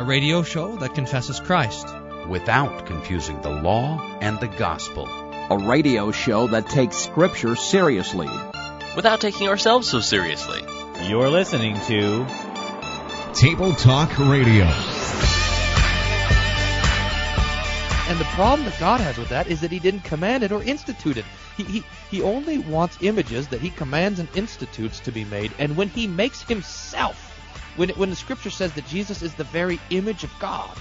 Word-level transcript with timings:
a 0.00 0.02
radio 0.02 0.42
show 0.42 0.76
that 0.76 0.94
confesses 0.94 1.38
Christ 1.40 1.86
without 2.26 2.86
confusing 2.86 3.38
the 3.42 3.50
law 3.50 4.00
and 4.22 4.40
the 4.40 4.48
gospel. 4.48 5.06
A 5.50 5.58
radio 5.58 6.10
show 6.10 6.46
that 6.46 6.70
takes 6.70 6.96
Scripture 6.96 7.54
seriously 7.54 8.26
without 8.96 9.20
taking 9.20 9.48
ourselves 9.48 9.90
so 9.90 10.00
seriously. 10.00 10.62
You're 11.06 11.28
listening 11.28 11.78
to 11.82 12.26
Table 13.34 13.74
Talk 13.74 14.18
Radio. 14.18 14.64
And 18.08 18.18
the 18.18 18.28
problem 18.30 18.64
that 18.64 18.80
God 18.80 19.02
has 19.02 19.18
with 19.18 19.28
that 19.28 19.48
is 19.48 19.60
that 19.60 19.70
He 19.70 19.80
didn't 19.80 20.04
command 20.04 20.42
it 20.44 20.50
or 20.50 20.62
institute 20.62 21.18
it. 21.18 21.26
He, 21.58 21.64
he, 21.64 21.84
he 22.10 22.22
only 22.22 22.56
wants 22.56 22.96
images 23.02 23.48
that 23.48 23.60
He 23.60 23.68
commands 23.68 24.18
and 24.18 24.34
institutes 24.34 25.00
to 25.00 25.12
be 25.12 25.26
made. 25.26 25.52
And 25.58 25.76
when 25.76 25.90
He 25.90 26.06
makes 26.06 26.40
Himself, 26.40 27.29
when, 27.76 27.90
when 27.90 28.10
the 28.10 28.16
Scripture 28.16 28.50
says 28.50 28.72
that 28.74 28.86
Jesus 28.86 29.22
is 29.22 29.34
the 29.34 29.44
very 29.44 29.80
image 29.90 30.24
of 30.24 30.30
God, 30.38 30.76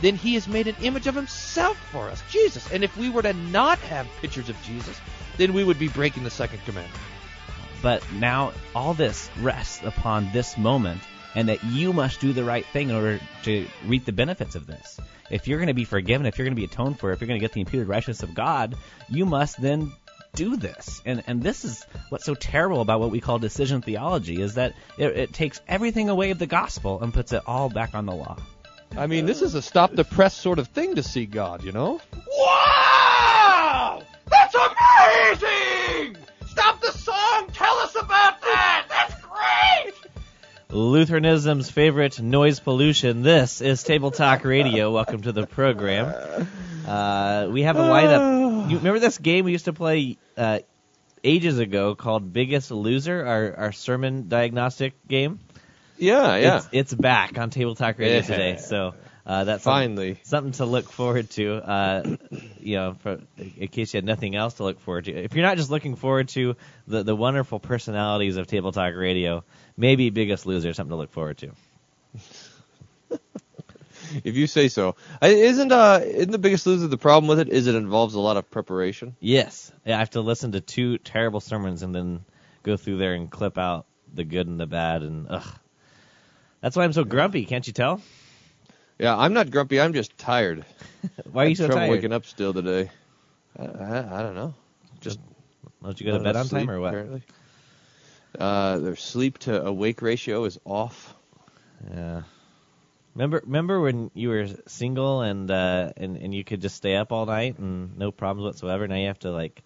then 0.00 0.14
He 0.14 0.34
has 0.34 0.48
made 0.48 0.66
an 0.66 0.76
image 0.82 1.06
of 1.06 1.14
Himself 1.14 1.76
for 1.90 2.08
us, 2.08 2.22
Jesus. 2.30 2.70
And 2.72 2.84
if 2.84 2.96
we 2.96 3.10
were 3.10 3.22
to 3.22 3.32
not 3.32 3.78
have 3.80 4.06
pictures 4.20 4.48
of 4.48 4.60
Jesus, 4.62 5.00
then 5.36 5.52
we 5.52 5.64
would 5.64 5.78
be 5.78 5.88
breaking 5.88 6.24
the 6.24 6.30
second 6.30 6.60
commandment. 6.64 6.94
But 7.82 8.02
now 8.12 8.52
all 8.74 8.94
this 8.94 9.30
rests 9.40 9.84
upon 9.84 10.32
this 10.32 10.58
moment 10.58 11.00
and 11.34 11.48
that 11.48 11.62
you 11.64 11.92
must 11.92 12.20
do 12.20 12.32
the 12.32 12.44
right 12.44 12.66
thing 12.66 12.88
in 12.88 12.96
order 12.96 13.20
to 13.44 13.68
reap 13.86 14.04
the 14.04 14.12
benefits 14.12 14.54
of 14.54 14.66
this. 14.66 14.98
If 15.30 15.46
you're 15.46 15.58
going 15.58 15.68
to 15.68 15.74
be 15.74 15.84
forgiven, 15.84 16.26
if 16.26 16.38
you're 16.38 16.46
going 16.46 16.56
to 16.56 16.60
be 16.60 16.64
atoned 16.64 16.98
for, 16.98 17.12
if 17.12 17.20
you're 17.20 17.28
going 17.28 17.38
to 17.38 17.44
get 17.44 17.52
the 17.52 17.60
imputed 17.60 17.86
righteousness 17.86 18.22
of 18.22 18.34
God, 18.34 18.76
you 19.08 19.26
must 19.26 19.60
then 19.60 19.92
do 20.38 20.56
this. 20.56 21.02
And 21.04 21.24
and 21.26 21.42
this 21.42 21.64
is 21.64 21.84
what's 22.10 22.24
so 22.24 22.34
terrible 22.34 22.80
about 22.80 23.00
what 23.00 23.10
we 23.10 23.20
call 23.20 23.40
decision 23.40 23.82
theology 23.82 24.40
is 24.40 24.54
that 24.54 24.72
it, 24.96 25.16
it 25.16 25.32
takes 25.32 25.60
everything 25.66 26.08
away 26.08 26.30
of 26.30 26.38
the 26.38 26.46
gospel 26.46 27.02
and 27.02 27.12
puts 27.12 27.32
it 27.32 27.42
all 27.44 27.68
back 27.68 27.94
on 27.94 28.06
the 28.06 28.14
law. 28.14 28.36
I 28.96 29.08
mean, 29.08 29.26
this 29.26 29.42
is 29.42 29.56
a 29.56 29.60
stop 29.60 29.92
the 29.92 30.04
press 30.04 30.34
sort 30.34 30.60
of 30.60 30.68
thing 30.68 30.94
to 30.94 31.02
see 31.02 31.26
God, 31.26 31.64
you 31.64 31.72
know? 31.72 32.00
Wow! 32.38 34.02
That's 34.30 34.54
amazing! 34.54 36.16
Stop 36.46 36.80
the 36.82 36.92
song! 36.92 37.50
Tell 37.52 37.76
us 37.78 37.96
about 37.96 38.40
that! 38.40 38.86
That's 38.88 39.14
great! 39.20 39.94
Lutheranism's 40.70 41.68
favorite 41.68 42.20
noise 42.20 42.60
pollution. 42.60 43.22
This 43.22 43.60
is 43.60 43.82
Table 43.82 44.12
Talk 44.12 44.44
Radio. 44.44 44.92
Welcome 44.92 45.22
to 45.22 45.32
the 45.32 45.46
program. 45.46 46.46
Uh, 46.86 47.48
we 47.50 47.62
have 47.62 47.76
a 47.76 47.80
lineup. 47.80 48.37
You 48.68 48.76
remember 48.78 48.98
this 49.00 49.18
game 49.18 49.44
we 49.44 49.52
used 49.52 49.64
to 49.66 49.72
play 49.72 50.18
uh, 50.36 50.60
ages 51.24 51.58
ago 51.58 51.94
called 51.94 52.32
Biggest 52.32 52.70
Loser, 52.70 53.24
our, 53.26 53.54
our 53.56 53.72
sermon 53.72 54.28
diagnostic 54.28 55.06
game? 55.08 55.40
Yeah, 55.96 56.36
yeah. 56.36 56.56
It's, 56.58 56.68
it's 56.72 56.94
back 56.94 57.38
on 57.38 57.50
Table 57.50 57.74
Talk 57.74 57.98
Radio 57.98 58.16
Yeah. 58.16 58.22
today, 58.22 58.56
so 58.56 58.94
uh, 59.26 59.44
that's 59.44 59.64
Finally. 59.64 60.14
something, 60.22 60.24
something 60.24 60.52
to 60.52 60.64
look 60.66 60.90
forward 60.90 61.28
to. 61.30 61.54
Uh, 61.56 62.16
you 62.60 62.76
know, 62.76 62.94
for, 63.00 63.20
in 63.36 63.68
case 63.68 63.92
you 63.92 63.98
had 63.98 64.04
nothing 64.04 64.36
else 64.36 64.54
to 64.54 64.64
look 64.64 64.80
forward 64.80 65.06
to. 65.06 65.12
If 65.12 65.34
you're 65.34 65.44
not 65.44 65.56
just 65.56 65.70
looking 65.70 65.96
forward 65.96 66.28
to 66.30 66.54
the 66.86 67.02
the 67.02 67.16
wonderful 67.16 67.58
personalities 67.58 68.36
of 68.36 68.46
Table 68.46 68.70
Talk 68.72 68.94
Radio, 68.94 69.42
maybe 69.76 70.10
Biggest 70.10 70.46
Loser 70.46 70.70
is 70.70 70.76
something 70.76 70.90
to 70.90 70.96
look 70.96 71.10
forward 71.10 71.38
to. 71.38 71.50
If 74.24 74.36
you 74.36 74.46
say 74.46 74.68
so. 74.68 74.96
Isn't 75.22 75.72
uh 75.72 76.00
isn't 76.04 76.30
the 76.30 76.38
biggest 76.38 76.66
loser 76.66 76.86
the 76.88 76.98
problem 76.98 77.28
with 77.28 77.40
it 77.40 77.48
is 77.48 77.66
it 77.66 77.74
involves 77.74 78.14
a 78.14 78.20
lot 78.20 78.36
of 78.36 78.50
preparation? 78.50 79.16
Yes, 79.20 79.72
yeah, 79.84 79.96
I 79.96 79.98
have 79.98 80.10
to 80.10 80.20
listen 80.20 80.52
to 80.52 80.60
two 80.60 80.98
terrible 80.98 81.40
sermons 81.40 81.82
and 81.82 81.94
then 81.94 82.24
go 82.62 82.76
through 82.76 82.98
there 82.98 83.14
and 83.14 83.30
clip 83.30 83.58
out 83.58 83.86
the 84.12 84.24
good 84.24 84.46
and 84.46 84.58
the 84.58 84.66
bad, 84.66 85.02
and 85.02 85.26
ugh. 85.28 85.58
That's 86.60 86.76
why 86.76 86.84
I'm 86.84 86.92
so 86.92 87.04
grumpy. 87.04 87.44
Can't 87.44 87.66
you 87.66 87.72
tell? 87.72 88.02
Yeah, 88.98 89.16
I'm 89.16 89.32
not 89.32 89.50
grumpy. 89.50 89.80
I'm 89.80 89.92
just 89.92 90.16
tired. 90.18 90.64
Why 91.32 91.44
are 91.44 91.48
you 91.48 91.54
so 91.54 91.66
trouble 91.66 91.82
tired? 91.82 91.90
waking 91.90 92.12
up 92.12 92.26
still 92.26 92.52
today. 92.52 92.90
I, 93.56 93.64
I, 93.64 94.18
I 94.18 94.22
don't 94.22 94.34
know. 94.34 94.54
Just 95.00 95.20
Don't 95.82 96.00
you 96.00 96.06
go 96.06 96.18
to 96.18 96.24
bed 96.24 96.34
on 96.34 96.48
time 96.48 96.68
or 96.68 96.80
what? 96.80 96.88
Apparently. 96.88 97.22
Uh, 98.36 98.78
their 98.78 98.96
sleep 98.96 99.38
to 99.38 99.64
awake 99.64 100.02
ratio 100.02 100.44
is 100.44 100.58
off. 100.64 101.14
Yeah. 101.90 102.22
Remember, 103.18 103.42
remember 103.44 103.80
when 103.80 104.12
you 104.14 104.28
were 104.28 104.46
single 104.68 105.22
and 105.22 105.50
uh, 105.50 105.90
and 105.96 106.16
and 106.18 106.32
you 106.32 106.44
could 106.44 106.60
just 106.60 106.76
stay 106.76 106.94
up 106.94 107.10
all 107.10 107.26
night 107.26 107.58
and 107.58 107.98
no 107.98 108.12
problems 108.12 108.44
whatsoever. 108.46 108.86
Now 108.86 108.94
you 108.94 109.08
have 109.08 109.18
to 109.20 109.32
like, 109.32 109.60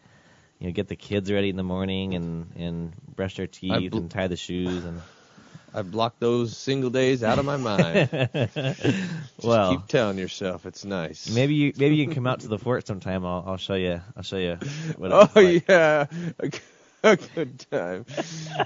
you 0.59 0.69
know, 0.69 0.73
get 0.73 0.89
the 0.89 0.97
kids 0.97 1.31
ready 1.31 1.51
in 1.51 1.57
the 1.57 1.63
morning 1.63 2.15
and 2.15 2.51
and 2.57 2.93
brush 3.15 3.37
their 3.37 3.47
teeth 3.47 3.91
bl- 3.91 3.99
and 3.99 4.11
tie 4.11 4.29
the 4.29 4.39
shoes 4.39 4.85
and. 4.87 5.03
I 5.75 5.81
blocked 5.83 6.21
those 6.21 6.57
single 6.57 6.91
days 6.91 7.23
out 7.25 7.39
of 7.39 7.47
my 7.47 7.57
mind. 7.57 8.09
Just 8.13 9.43
well, 9.43 9.71
keep 9.71 9.87
telling 9.87 10.19
yourself 10.19 10.67
it's 10.67 10.85
nice. 10.85 11.35
maybe 11.35 11.55
you 11.55 11.73
maybe 11.77 11.97
you 11.97 12.05
can 12.05 12.15
come 12.15 12.27
out 12.27 12.41
to 12.41 12.49
the 12.49 12.59
fort 12.59 12.87
sometime. 12.87 13.25
I'll 13.25 13.45
I'll 13.47 13.57
show 13.59 13.75
you 13.75 14.01
I'll 14.17 14.23
show 14.23 14.37
you 14.37 14.59
what. 14.97 15.13
Oh 15.13 15.29
like. 15.35 15.65
yeah, 15.69 16.07
a, 17.05 17.17
good 17.17 17.67
time. 17.71 18.07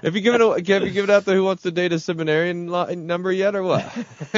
have 0.02 0.14
you 0.14 0.20
given 0.20 0.42
a, 0.42 0.48
have 0.50 0.68
you 0.84 0.90
given 0.90 1.10
out 1.10 1.24
the 1.24 1.32
Who 1.32 1.44
Wants 1.44 1.62
to 1.62 1.70
Date 1.70 1.92
a 1.92 1.96
Seminarian 1.96 3.06
number 3.06 3.32
yet, 3.32 3.56
or 3.56 3.62
what? 3.62 3.82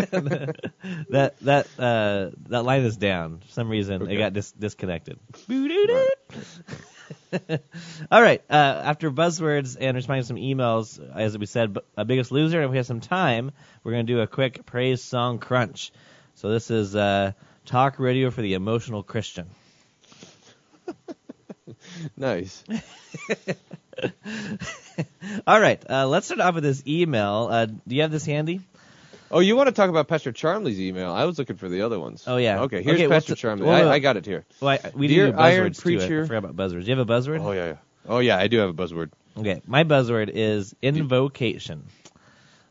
that 1.11 1.35
that 1.41 1.67
uh 1.79 2.31
that 2.49 2.65
line 2.65 2.83
is 2.83 2.97
down. 2.97 3.41
For 3.41 3.49
some 3.49 3.69
reason 3.69 4.09
it 4.09 4.17
got 4.17 4.33
dis- 4.33 4.53
disconnected. 4.53 5.19
All 8.11 8.23
right. 8.23 8.43
Uh, 8.49 8.55
after 8.85 9.11
buzzwords 9.11 9.77
and 9.81 9.97
responding 9.97 10.23
to 10.23 10.27
some 10.27 10.37
emails, 10.37 11.01
as 11.15 11.37
we 11.37 11.47
said, 11.47 11.77
a 11.97 12.05
biggest 12.05 12.31
loser, 12.31 12.59
and 12.59 12.67
if 12.67 12.71
we 12.71 12.77
have 12.77 12.87
some 12.87 13.01
time, 13.01 13.51
we're 13.83 13.93
going 13.93 14.07
to 14.07 14.13
do 14.13 14.21
a 14.21 14.27
quick 14.27 14.65
praise 14.67 15.03
song 15.03 15.39
crunch. 15.39 15.93
So 16.37 16.51
this 16.51 16.71
is 16.71 16.95
uh, 16.95 17.33
talk 17.65 17.99
radio 17.99 18.31
for 18.31 18.43
the 18.43 18.55
emotional 18.55 19.03
Christian. 19.03 19.49
nice. 22.17 22.65
All 25.47 25.61
right. 25.61 25.83
Uh, 25.89 26.07
let's 26.09 26.27
start 26.27 26.41
off 26.41 26.55
with 26.55 26.65
this 26.65 26.83
email. 26.87 27.49
Uh, 27.51 27.67
do 27.67 27.95
you 27.95 28.03
have 28.03 28.11
this 28.11 28.25
handy? 28.25 28.61
Oh, 29.31 29.41
you 29.41 29.57
want 29.57 29.69
to 29.69 29.73
talk 29.75 29.91
about 29.91 30.09
Pastor 30.09 30.33
Charmley's 30.33 30.81
email? 30.81 31.13
I 31.13 31.25
was 31.25 31.39
looking 31.39 31.57
for 31.57 31.69
the 31.69 31.83
other 31.83 32.01
ones. 32.01 32.25
Oh 32.27 32.37
yeah. 32.39 32.61
Okay, 32.63 32.83
here's 32.83 32.97
okay, 32.99 33.09
Pastor 33.09 33.33
the- 33.33 33.37
Charmley. 33.37 33.67
well, 33.67 33.89
I, 33.89 33.95
I 33.95 33.99
got 33.99 34.17
it 34.17 34.25
here. 34.25 34.45
Well, 34.61 34.79
I, 34.83 34.91
we 34.95 35.07
Dear 35.09 35.33
do 35.33 35.39
Iron 35.39 35.73
too. 35.73 35.81
I 35.81 35.83
Preacher- 35.83 36.27
forgot 36.27 36.45
about 36.51 36.57
buzzwords. 36.57 36.85
Do 36.85 36.91
you 36.91 36.97
have 36.97 37.09
a 37.09 37.13
buzzword? 37.13 37.43
Oh 37.43 37.53
yeah, 37.53 37.67
yeah. 37.67 37.77
Oh 38.09 38.19
yeah, 38.21 38.39
I 38.39 38.49
do 38.49 38.59
have 38.59 38.71
a 38.71 38.75
buzzword. 38.75 39.11
Okay, 39.37 39.61
my 39.67 39.85
buzzword 39.85 40.31
is 40.33 40.75
invocation. 40.81 41.85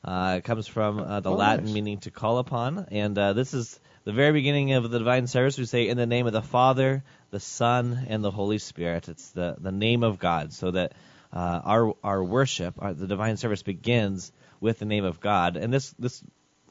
Uh, 0.04 0.36
it 0.40 0.44
comes 0.46 0.68
from 0.68 1.00
uh, 1.00 1.20
the 1.20 1.30
Oh, 1.30 1.36
Latin 1.36 1.66
nice. 1.66 1.74
meaning 1.74 1.98
to 2.00 2.12
call 2.12 2.40
upon, 2.40 2.88
and 2.92 3.18
uh, 3.18 3.34
this 3.34 3.54
is 3.54 3.80
the 4.08 4.14
very 4.14 4.32
beginning 4.32 4.72
of 4.72 4.90
the 4.90 5.00
divine 5.00 5.28
service. 5.28 5.58
We 5.58 5.66
say, 5.66 5.90
"In 5.90 5.98
the 5.98 6.06
name 6.06 6.28
of 6.28 6.32
the 6.32 6.42
Father, 6.42 7.04
the 7.30 7.42
Son, 7.42 8.06
and 8.08 8.24
the 8.24 8.32
Holy 8.32 8.58
Spirit." 8.58 9.10
It's 9.10 9.32
the 9.32 9.58
the 9.60 9.74
name 9.74 10.02
of 10.02 10.18
God, 10.18 10.54
so 10.54 10.72
that 10.72 10.94
uh, 11.34 11.60
our 11.66 11.94
our 12.02 12.24
worship, 12.24 12.76
our, 12.80 12.94
the 12.94 13.06
divine 13.06 13.36
service, 13.36 13.64
begins 13.64 14.32
with 14.62 14.80
the 14.80 14.86
name 14.86 15.04
of 15.04 15.20
God, 15.20 15.58
and 15.58 15.74
this 15.74 15.94
this 16.00 16.24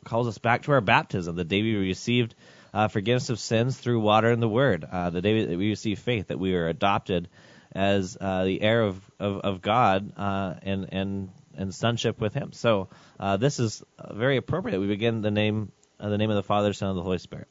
calls 0.02 0.28
us 0.28 0.38
back 0.38 0.62
to 0.62 0.72
our 0.72 0.80
baptism, 0.80 1.36
the 1.36 1.44
day 1.44 1.60
we 1.60 1.76
received 1.76 2.34
uh, 2.72 2.88
forgiveness 2.88 3.28
of 3.28 3.38
sins 3.38 3.76
through 3.76 4.00
water 4.00 4.30
and 4.30 4.41
the 4.41 4.48
Word, 4.48 4.86
uh, 4.91 5.10
the 5.10 5.20
day 5.20 5.44
that 5.44 5.58
we 5.58 5.69
received 5.69 6.00
faith, 6.00 6.28
that 6.28 6.38
we 6.38 6.54
were 6.54 6.69
adopted 6.69 7.28
as 7.70 8.16
uh, 8.19 8.44
the 8.44 8.62
heir 8.62 8.80
of, 8.80 8.98
of, 9.20 9.41
of 9.41 9.60
God 9.60 10.10
uh, 10.16 10.54
and 10.62 10.88
and 10.91 11.28
and 11.54 11.75
sonship 11.75 12.19
with 12.19 12.32
Him. 12.32 12.52
So 12.52 12.88
uh, 13.20 13.36
this 13.36 13.60
is 13.60 13.84
very 14.10 14.38
appropriate. 14.38 14.80
We 14.80 14.86
begin 14.86 15.20
the 15.20 15.30
name 15.30 15.72
uh, 16.00 16.08
the 16.08 16.18
name 16.18 16.30
of 16.30 16.36
the 16.36 16.42
Father, 16.42 16.72
Son, 16.72 16.90
and 16.90 16.98
the 16.98 17.02
Holy 17.02 17.18
Spirit. 17.18 17.48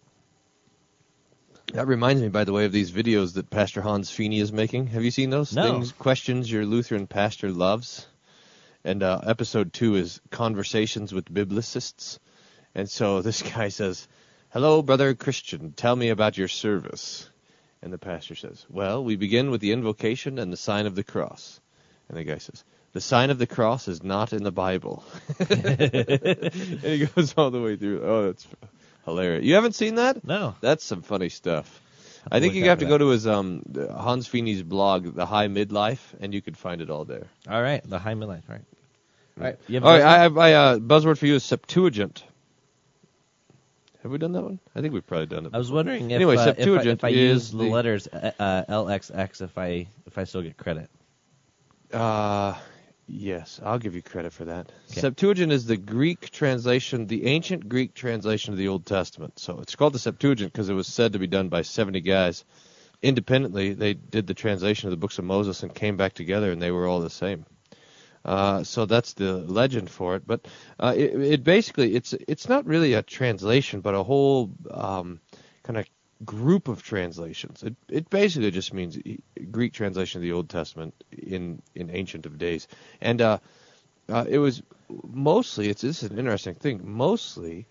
That 1.74 1.88
reminds 1.88 2.22
me, 2.22 2.30
by 2.30 2.44
the 2.44 2.54
way, 2.54 2.66
of 2.66 2.72
these 2.72 2.92
videos 2.92 3.34
that 3.34 3.50
Pastor 3.50 3.82
Hans 3.82 4.10
Fiene 4.12 4.40
is 4.40 4.54
making. 4.54 4.88
Have 4.88 5.04
you 5.04 5.12
seen 5.12 5.30
those 5.30 5.54
No. 5.54 5.64
things? 5.64 5.92
Questions 5.92 6.50
your 6.52 6.66
Lutheran 6.66 7.08
pastor 7.08 7.50
loves. 7.52 8.08
And 8.84 9.02
uh, 9.02 9.22
episode 9.26 9.74
two 9.74 9.96
is 9.96 10.22
conversations 10.30 11.12
with 11.12 11.26
biblicists. 11.26 12.20
And 12.76 12.90
so 12.90 13.22
this 13.24 13.42
guy 13.42 13.70
says, 13.70 14.08
"Hello, 14.50 14.82
brother 14.84 15.16
Christian. 15.16 15.72
Tell 15.72 15.96
me 15.96 16.10
about 16.10 16.38
your 16.38 16.48
service." 16.48 17.28
And 17.82 17.92
the 17.92 17.98
pastor 17.98 18.36
says, 18.36 18.66
"Well, 18.70 19.04
we 19.04 19.16
begin 19.16 19.50
with 19.50 19.60
the 19.62 19.72
invocation 19.72 20.38
and 20.40 20.54
the 20.54 20.58
sign 20.58 20.86
of 20.86 20.96
the 20.96 21.04
cross." 21.04 21.60
And 22.08 22.18
the 22.18 22.24
guy 22.24 22.38
says, 22.38 22.64
"The 22.96 23.02
sign 23.02 23.30
of 23.30 23.38
the 23.38 23.46
cross 23.46 23.90
is 23.90 24.02
not 24.04 24.32
in 24.32 24.44
the 24.44 24.52
Bible." 24.54 25.04
and 25.40 26.82
he 26.82 27.06
goes 27.06 27.34
all 27.38 27.52
the 27.52 27.62
way 27.62 27.76
through. 27.76 28.02
Oh, 28.04 28.26
that's 28.28 28.48
hilarious. 29.04 29.44
You 29.44 29.56
haven't 29.56 29.76
seen 29.76 29.96
that? 29.96 30.24
No. 30.26 30.56
That's 30.62 30.84
some 30.84 31.02
funny 31.02 31.28
stuff. 31.28 31.82
I 32.32 32.40
think 32.40 32.54
you 32.56 32.70
have 32.70 32.80
to 32.80 32.86
go 32.86 32.98
to 32.98 33.10
his 33.10 33.28
um 33.28 33.64
Hans 33.76 34.28
Fiene's 34.28 34.64
blog, 34.64 35.14
The 35.14 35.26
High 35.26 35.48
Midlife, 35.50 36.00
and 36.22 36.34
you 36.34 36.42
could 36.42 36.58
find 36.58 36.82
it 36.82 36.90
all 36.90 37.04
there. 37.06 37.28
All 37.50 37.62
right, 37.62 37.84
the 37.88 38.00
high 38.00 38.14
midlife. 38.16 38.50
All 38.50 38.56
right. 38.56 38.66
All 39.38 39.44
right. 39.44 39.60
You 39.68 39.80
All 39.82 39.92
right, 39.92 40.02
buzzword? 40.02 40.06
I 40.06 40.18
have 40.20 40.34
my 40.34 40.54
uh, 40.54 40.80
buzzword 40.80 41.18
for 41.18 41.26
you 41.28 41.36
is 41.36 41.44
Septuagint. 41.44 42.24
Have 44.04 44.12
we 44.12 44.18
done 44.20 44.32
that 44.34 44.44
one? 44.44 44.60
I 44.76 44.82
think 44.82 44.94
we've 44.94 45.06
probably 45.06 45.26
done 45.26 45.48
it. 45.48 45.52
I 45.54 45.58
was 45.58 45.72
wondering 45.72 46.12
if, 46.12 46.16
Anyway, 46.16 46.38
uh, 46.38 46.42
if 46.42 46.48
I, 46.48 46.54
Septuagint 46.54 47.00
if 47.00 47.04
I 47.04 47.10
is 47.10 47.18
use 47.18 47.52
the 47.52 47.58
the- 47.58 47.70
letters 47.70 48.08
uh, 48.08 48.32
uh, 48.40 48.64
LXX 48.70 49.42
if 49.42 49.58
I 49.58 49.88
if 50.08 50.18
I 50.18 50.24
still 50.24 50.42
get 50.42 50.56
credit. 50.58 50.90
Uh, 51.94 52.56
Yes, 53.08 53.60
I'll 53.64 53.78
give 53.78 53.94
you 53.94 54.02
credit 54.02 54.34
for 54.34 54.46
that. 54.46 54.72
Okay. 54.90 55.02
Septuagint 55.02 55.52
is 55.52 55.66
the 55.66 55.78
Greek 55.78 56.32
translation, 56.32 57.06
the 57.06 57.28
ancient 57.28 57.70
Greek 57.70 57.94
translation 57.94 58.54
of 58.54 58.58
the 58.58 58.68
Old 58.68 58.86
Testament. 58.86 59.38
So 59.38 59.60
it's 59.60 59.76
called 59.76 59.94
the 59.94 60.00
Septuagint 60.00 60.52
because 60.52 60.70
it 60.70 60.74
was 60.74 60.88
said 60.88 61.14
to 61.14 61.20
be 61.20 61.28
done 61.28 61.50
by 61.50 61.62
70 61.62 62.02
guys. 62.02 62.46
Independently, 63.04 63.74
they 63.74 63.94
did 63.94 64.26
the 64.26 64.34
translation 64.34 64.88
of 64.88 64.92
the 64.92 64.98
books 64.98 65.20
of 65.20 65.26
Moses 65.26 65.62
and 65.62 65.74
came 65.74 65.98
back 65.98 66.14
together, 66.14 66.52
and 66.52 66.60
they 66.60 66.72
were 66.72 66.88
all 66.88 67.00
the 67.00 67.10
same. 67.10 67.46
Uh, 68.24 68.64
so 68.64 68.88
that's 68.88 69.14
the 69.14 69.34
legend 69.34 69.88
for 69.88 70.16
it. 70.16 70.26
But 70.26 70.48
uh, 70.80 70.96
it, 70.98 71.22
it 71.22 71.44
basically 71.44 71.96
it's 71.96 72.14
it's 72.14 72.50
not 72.50 72.66
really 72.66 72.94
a 72.94 73.04
translation, 73.04 73.82
but 73.82 73.94
a 73.94 74.02
whole 74.02 74.52
um, 74.72 75.20
kind 75.62 75.78
of 75.78 75.86
group 76.24 76.68
of 76.68 76.84
translations. 76.84 77.64
It 77.64 77.76
it 77.90 78.10
basically 78.10 78.52
just 78.52 78.74
means 78.74 78.98
Greek 79.52 79.74
translation 79.74 80.20
of 80.20 80.24
the 80.24 80.32
Old 80.32 80.50
Testament 80.50 80.94
in 81.12 81.62
in 81.74 81.90
ancient 81.90 82.26
of 82.26 82.38
days, 82.38 82.68
and 83.02 83.22
uh, 83.22 83.40
uh, 84.10 84.26
it 84.28 84.38
was 84.38 84.62
mostly 85.04 85.70
it's 85.70 85.82
this 85.82 86.04
is 86.04 86.12
an 86.12 86.20
interesting 86.20 86.56
thing. 86.56 86.82
Mostly 86.84 87.68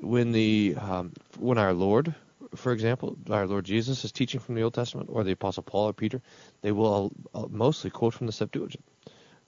when 0.00 0.32
the 0.32 0.74
um, 0.78 1.12
when 1.38 1.58
our 1.58 1.72
Lord, 1.72 2.14
for 2.56 2.72
example, 2.72 3.16
our 3.30 3.46
Lord 3.46 3.64
Jesus 3.64 4.04
is 4.04 4.12
teaching 4.12 4.40
from 4.40 4.56
the 4.56 4.62
Old 4.62 4.74
Testament, 4.74 5.08
or 5.12 5.22
the 5.22 5.32
Apostle 5.32 5.62
Paul 5.62 5.88
or 5.88 5.92
Peter, 5.92 6.20
they 6.62 6.72
will 6.72 7.12
uh, 7.34 7.46
mostly 7.48 7.90
quote 7.90 8.14
from 8.14 8.26
the 8.26 8.32
Septuagint. 8.32 8.84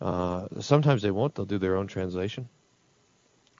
Uh, 0.00 0.46
sometimes 0.60 1.02
they 1.02 1.10
won't; 1.10 1.34
they'll 1.34 1.46
do 1.46 1.58
their 1.58 1.76
own 1.76 1.86
translation. 1.86 2.48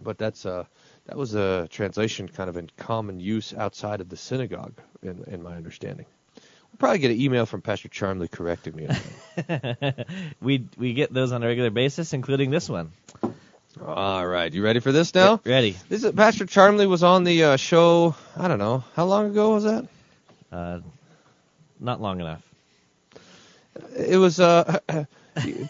But 0.01 0.19
that's 0.19 0.45
uh, 0.45 0.65
that 1.07 1.17
was 1.17 1.35
a 1.35 1.69
translation 1.71 2.29
kind 2.29 2.51
of 2.51 2.57
in 2.57 2.71
common 2.77 3.21
use 3.21 3.55
outside 3.55 4.01
of 4.01 4.09
the 4.09 4.17
synagogue, 4.17 4.75
in, 5.03 5.25
in 5.29 5.43
my 5.43 5.57
understanding. 5.57 6.07
We'll 6.37 6.79
probably 6.79 6.99
get 6.99 7.11
an 7.13 7.21
email 7.21 7.47
from 7.47 7.63
Pastor 7.63 7.89
Charmley 7.89 8.29
correcting 8.29 8.77
me. 8.77 8.89
We 10.41 10.67
we 10.77 10.95
get 10.95 11.13
those 11.13 11.33
on 11.33 11.43
a 11.43 11.47
regular 11.47 11.71
basis, 11.71 12.13
including 12.13 12.51
this 12.51 12.69
one. 12.69 12.93
All 13.85 14.27
right, 14.27 14.53
you 14.53 14.63
ready 14.63 14.81
for 14.81 14.93
this 14.93 15.15
now? 15.15 15.41
Ready? 15.45 15.77
This 15.89 16.03
is, 16.05 16.13
Pastor 16.13 16.47
Charmley 16.47 16.87
was 16.87 17.03
on 17.03 17.25
the 17.25 17.45
uh, 17.45 17.57
show. 17.57 18.15
I 18.37 18.49
don't 18.49 18.59
know 18.59 18.85
how 18.95 19.05
long 19.05 19.31
ago 19.31 19.51
was 19.51 19.65
that. 19.65 19.87
Uh, 20.51 20.81
not 21.79 22.01
long 22.01 22.21
enough. 22.21 22.43
It 23.97 24.17
was 24.17 24.41
uh, 24.41 24.79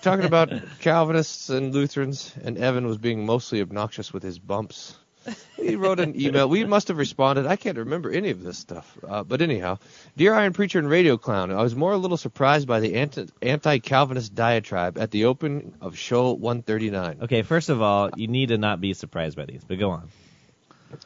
talking 0.02 0.24
about 0.24 0.52
Calvinists 0.80 1.50
and 1.50 1.74
Lutherans, 1.74 2.32
and 2.44 2.56
Evan 2.58 2.86
was 2.86 2.98
being 2.98 3.26
mostly 3.26 3.60
obnoxious 3.60 4.12
with 4.12 4.22
his 4.22 4.38
bumps. 4.38 4.96
He 5.56 5.76
wrote 5.76 6.00
an 6.00 6.20
email. 6.20 6.48
We 6.48 6.64
must 6.64 6.88
have 6.88 6.98
responded. 6.98 7.46
I 7.46 7.56
can't 7.56 7.78
remember 7.78 8.10
any 8.10 8.30
of 8.30 8.42
this 8.42 8.58
stuff. 8.58 8.96
Uh, 9.06 9.22
but 9.24 9.42
anyhow, 9.42 9.78
dear 10.16 10.34
Iron 10.34 10.52
Preacher 10.52 10.78
and 10.78 10.88
Radio 10.88 11.16
Clown, 11.16 11.50
I 11.50 11.62
was 11.62 11.74
more 11.74 11.92
a 11.92 11.96
little 11.96 12.16
surprised 12.16 12.68
by 12.68 12.80
the 12.80 12.94
anti- 12.94 13.28
anti-Calvinist 13.42 14.34
diatribe 14.34 14.98
at 14.98 15.10
the 15.10 15.24
open 15.24 15.74
of 15.80 15.96
show 15.96 16.32
139. 16.32 17.18
Okay, 17.22 17.42
first 17.42 17.68
of 17.68 17.82
all, 17.82 18.10
you 18.16 18.28
need 18.28 18.48
to 18.50 18.58
not 18.58 18.80
be 18.80 18.94
surprised 18.94 19.36
by 19.36 19.46
these, 19.46 19.64
but 19.64 19.78
go 19.78 19.90
on. 19.90 20.08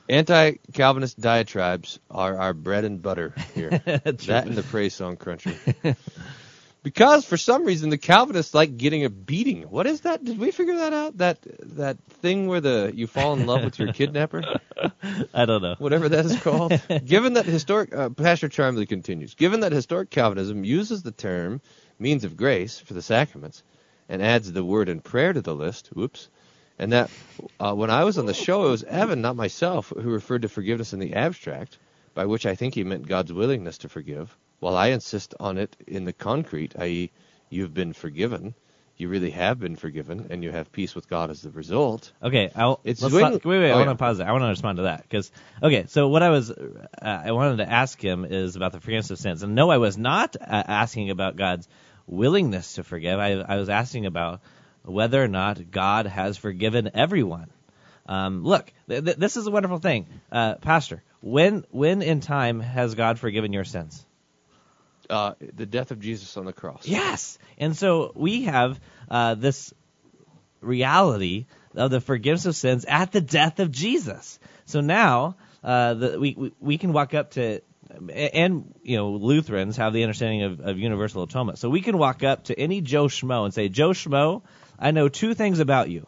Anti-Calvinist 0.08 1.18
diatribes 1.18 1.98
are 2.10 2.36
our 2.36 2.52
bread 2.52 2.84
and 2.84 3.00
butter 3.00 3.34
here. 3.54 3.70
that 3.84 4.46
and 4.46 4.56
the 4.56 4.62
praise 4.62 4.94
song 4.94 5.16
cruncher. 5.16 5.54
because 6.82 7.24
for 7.24 7.36
some 7.36 7.64
reason 7.64 7.90
the 7.90 7.98
Calvinists 7.98 8.54
like 8.54 8.76
getting 8.76 9.04
a 9.04 9.10
beating. 9.10 9.62
What 9.64 9.86
is 9.86 10.02
that? 10.02 10.24
Did 10.24 10.38
we 10.38 10.50
figure 10.50 10.76
that 10.76 10.92
out? 10.92 11.18
That 11.18 11.38
that 11.76 11.98
thing 12.22 12.46
where 12.46 12.60
the 12.60 12.92
you 12.94 13.06
fall 13.06 13.34
in 13.34 13.46
love 13.46 13.64
with 13.64 13.78
your 13.78 13.92
kidnapper, 13.92 14.42
I 15.34 15.46
don't 15.46 15.62
know. 15.62 15.74
whatever 15.78 16.08
that 16.08 16.24
is 16.26 16.40
called. 16.40 16.72
Given 17.04 17.34
that 17.34 17.46
historic, 17.46 17.94
uh, 17.94 18.10
Pastor 18.10 18.48
Charmley 18.48 18.86
continues. 18.86 19.34
Given 19.34 19.60
that 19.60 19.72
historic 19.72 20.10
Calvinism 20.10 20.64
uses 20.64 21.02
the 21.02 21.12
term 21.12 21.60
means 21.98 22.24
of 22.24 22.36
grace 22.36 22.78
for 22.78 22.94
the 22.94 23.02
sacraments, 23.02 23.62
and 24.08 24.22
adds 24.22 24.50
the 24.50 24.64
word 24.64 24.88
and 24.88 25.02
prayer 25.04 25.32
to 25.32 25.40
the 25.42 25.54
list. 25.54 25.88
Whoops. 25.88 26.28
And 26.78 26.92
that 26.92 27.10
uh, 27.60 27.74
when 27.74 27.90
I 27.90 28.04
was 28.04 28.16
on 28.16 28.24
the 28.24 28.32
show, 28.32 28.66
it 28.66 28.70
was 28.70 28.84
Evan, 28.84 29.20
not 29.20 29.36
myself, 29.36 29.92
who 29.94 30.10
referred 30.10 30.42
to 30.42 30.48
forgiveness 30.48 30.94
in 30.94 30.98
the 30.98 31.12
abstract, 31.12 31.76
by 32.14 32.24
which 32.24 32.46
I 32.46 32.54
think 32.54 32.74
he 32.74 32.84
meant 32.84 33.06
God's 33.06 33.34
willingness 33.34 33.78
to 33.78 33.90
forgive, 33.90 34.34
while 34.60 34.76
I 34.76 34.88
insist 34.88 35.34
on 35.40 35.58
it 35.58 35.76
in 35.86 36.04
the 36.04 36.12
concrete, 36.12 36.74
i.e., 36.78 37.10
you've 37.48 37.74
been 37.74 37.92
forgiven, 37.92 38.54
you 38.96 39.08
really 39.08 39.30
have 39.30 39.58
been 39.58 39.76
forgiven, 39.76 40.26
and 40.30 40.44
you 40.44 40.52
have 40.52 40.70
peace 40.70 40.94
with 40.94 41.08
God 41.08 41.30
as 41.30 41.40
the 41.42 41.50
result. 41.50 42.12
Okay, 42.22 42.50
I'll, 42.54 42.80
It's 42.84 43.02
let's 43.02 43.14
not- 43.14 43.44
wait, 43.44 43.60
wait. 43.60 43.70
oh, 43.70 43.74
I 43.74 43.76
want 43.76 43.86
yeah. 43.88 43.92
to 43.92 43.98
pause 43.98 44.18
there. 44.18 44.28
I 44.28 44.32
want 44.32 44.44
to 44.44 44.48
respond 44.48 44.76
to 44.76 44.82
that 44.84 45.02
because 45.02 45.32
okay. 45.62 45.86
So 45.88 46.08
what 46.08 46.22
I 46.22 46.28
was, 46.28 46.50
uh, 46.50 46.82
I 47.02 47.32
wanted 47.32 47.56
to 47.58 47.70
ask 47.70 47.98
him 48.00 48.24
is 48.26 48.56
about 48.56 48.72
the 48.72 48.80
forgiveness 48.80 49.10
of 49.10 49.18
sins, 49.18 49.42
and 49.42 49.54
no, 49.54 49.70
I 49.70 49.78
was 49.78 49.96
not 49.96 50.36
uh, 50.36 50.44
asking 50.48 51.10
about 51.10 51.36
God's 51.36 51.66
willingness 52.06 52.74
to 52.74 52.84
forgive. 52.84 53.18
I, 53.18 53.32
I 53.40 53.56
was 53.56 53.68
asking 53.70 54.04
about 54.06 54.40
whether 54.84 55.22
or 55.22 55.28
not 55.28 55.70
God 55.70 56.06
has 56.06 56.36
forgiven 56.36 56.90
everyone. 56.94 57.50
Um, 58.06 58.42
look, 58.44 58.72
th- 58.88 59.04
th- 59.04 59.16
this 59.16 59.36
is 59.36 59.46
a 59.46 59.50
wonderful 59.50 59.78
thing, 59.78 60.06
uh, 60.32 60.56
Pastor. 60.56 61.02
When, 61.20 61.64
when 61.70 62.02
in 62.02 62.20
time 62.20 62.60
has 62.60 62.94
God 62.94 63.18
forgiven 63.18 63.52
your 63.52 63.64
sins? 63.64 64.04
Uh, 65.10 65.34
the 65.40 65.66
death 65.66 65.90
of 65.90 66.00
Jesus 66.00 66.36
on 66.36 66.44
the 66.44 66.52
cross. 66.52 66.86
Yes. 66.86 67.38
And 67.58 67.76
so 67.76 68.12
we 68.14 68.44
have 68.44 68.80
uh, 69.10 69.34
this 69.34 69.74
reality 70.60 71.46
of 71.74 71.90
the 71.90 72.00
forgiveness 72.00 72.46
of 72.46 72.54
sins 72.54 72.84
at 72.84 73.12
the 73.12 73.20
death 73.20 73.58
of 73.60 73.70
Jesus. 73.70 74.38
So 74.66 74.80
now 74.80 75.36
uh, 75.64 75.94
the, 75.94 76.20
we, 76.20 76.34
we 76.36 76.52
we 76.60 76.78
can 76.78 76.92
walk 76.92 77.12
up 77.14 77.32
to 77.32 77.60
and 78.12 78.72
you 78.82 78.96
know 78.96 79.10
Lutherans 79.10 79.76
have 79.76 79.92
the 79.92 80.02
understanding 80.02 80.42
of, 80.42 80.60
of 80.60 80.78
universal 80.78 81.22
atonement. 81.22 81.58
So 81.58 81.68
we 81.68 81.80
can 81.80 81.98
walk 81.98 82.22
up 82.22 82.44
to 82.44 82.58
any 82.58 82.80
Joe 82.80 83.06
Schmo 83.06 83.44
and 83.44 83.54
say, 83.54 83.68
Joe 83.68 83.90
Schmo, 83.90 84.42
I 84.78 84.90
know 84.90 85.08
two 85.08 85.34
things 85.34 85.60
about 85.60 85.90
you. 85.90 86.06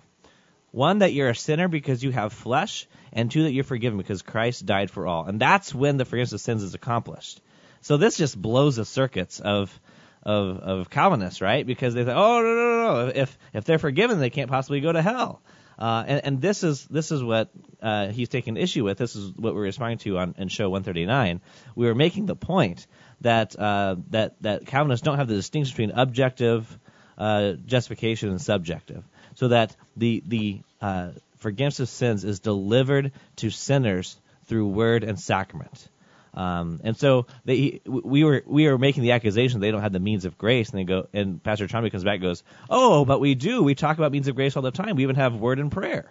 One, 0.71 1.01
that 1.01 1.13
you're 1.13 1.29
a 1.29 1.37
sinner 1.37 1.69
because 1.69 2.03
you 2.03 2.13
have 2.13 2.33
flesh, 2.33 2.89
and 3.13 3.31
two, 3.31 3.43
that 3.43 3.53
you're 3.53 3.65
forgiven 3.65 3.99
because 3.99 4.23
Christ 4.23 4.65
died 4.65 4.91
for 4.91 5.07
all. 5.07 5.27
And 5.27 5.39
that's 5.39 5.75
when 5.75 5.99
the 5.99 6.07
forgiveness 6.07 6.33
of 6.33 6.41
sins 6.41 6.63
is 6.63 6.75
accomplished. 6.75 7.41
So 7.83 7.97
this 7.97 8.17
just 8.17 8.41
blows 8.41 8.77
the 8.77 8.85
circuits 8.85 9.41
of 9.41 9.79
of, 10.25 10.59
of 10.61 10.91
Calvinists, 10.91 11.41
right? 11.41 11.67
Because 11.67 11.95
they 11.95 12.05
think, 12.05 12.17
oh 12.17 12.41
no 12.41 12.55
no 12.55 12.55
no 12.55 13.07
no, 13.07 13.13
if 13.15 13.37
if 13.53 13.65
they're 13.65 13.79
forgiven, 13.79 14.21
they 14.21 14.31
can't 14.31 14.51
possibly 14.51 14.81
go 14.81 14.93
to 14.93 15.03
hell. 15.03 15.43
Uh, 15.79 16.05
and, 16.07 16.21
and 16.25 16.41
this 16.41 16.63
is 16.63 16.87
this 16.87 17.11
is 17.11 17.25
what 17.25 17.51
uh, 17.81 18.09
he's 18.09 18.29
taking 18.29 18.57
issue 18.57 18.85
with. 18.85 18.99
This 18.99 19.17
is 19.17 19.33
what 19.35 19.55
we're 19.55 19.63
responding 19.63 19.99
to 19.99 20.19
on 20.19 20.35
in 20.39 20.49
show 20.49 20.71
139. 20.71 21.41
We 21.75 21.87
were 21.87 21.95
making 21.95 22.27
the 22.27 22.37
point 22.37 22.87
that 23.23 23.59
uh, 23.59 23.97
that 24.11 24.41
that 24.43 24.67
Calvinists 24.67 25.05
don't 25.05 25.19
have 25.19 25.29
the 25.29 25.35
distinction 25.35 25.73
between 25.73 25.99
objective 25.99 26.79
uh, 27.19 27.53
justification 27.67 28.29
and 28.29 28.41
subjective, 28.41 29.03
so 29.35 29.49
that 29.49 29.75
the 29.97 30.23
the 30.25 30.61
uh, 30.81 31.11
forgiveness 31.39 31.81
of 31.81 31.89
sins 31.89 32.25
is 32.25 32.39
delivered 32.39 33.11
to 33.37 33.51
sinners 33.51 34.17
through 34.47 34.69
word 34.69 35.03
and 35.03 35.19
sacrament. 35.19 35.89
Um, 36.35 36.81
and 36.83 36.97
so 36.97 37.27
they, 37.45 37.81
we 37.85 38.25
were 38.25 38.43
we 38.47 38.67
were 38.67 38.79
making 38.79 39.03
the 39.03 39.13
accusation 39.13 39.61
they 39.61 39.71
don't 39.71 39.83
have 39.83 39.93
the 39.93 40.01
means 40.01 40.25
of 40.25 40.39
grace, 40.39 40.71
and 40.71 40.79
they 40.79 40.85
go 40.85 41.07
and 41.13 41.43
Pastor 41.43 41.67
Charmley 41.67 41.91
comes 41.91 42.05
back 42.05 42.15
and 42.15 42.23
goes, 42.23 42.43
oh, 42.71 43.05
but 43.05 43.21
we 43.21 43.35
do. 43.35 43.63
We 43.63 43.75
talk 43.75 43.99
about 43.99 44.13
means 44.13 44.29
of 44.29 44.35
grace 44.35 44.57
all 44.57 44.63
the 44.63 44.71
time. 44.71 44.97
We 44.97 45.03
even 45.03 45.17
have 45.17 45.35
word 45.35 45.59
and 45.59 45.71
prayer. 45.71 46.11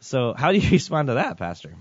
So 0.00 0.34
how 0.34 0.52
do 0.52 0.58
you 0.58 0.70
respond 0.72 1.08
to 1.08 1.14
that, 1.14 1.38
Pastor? 1.38 1.74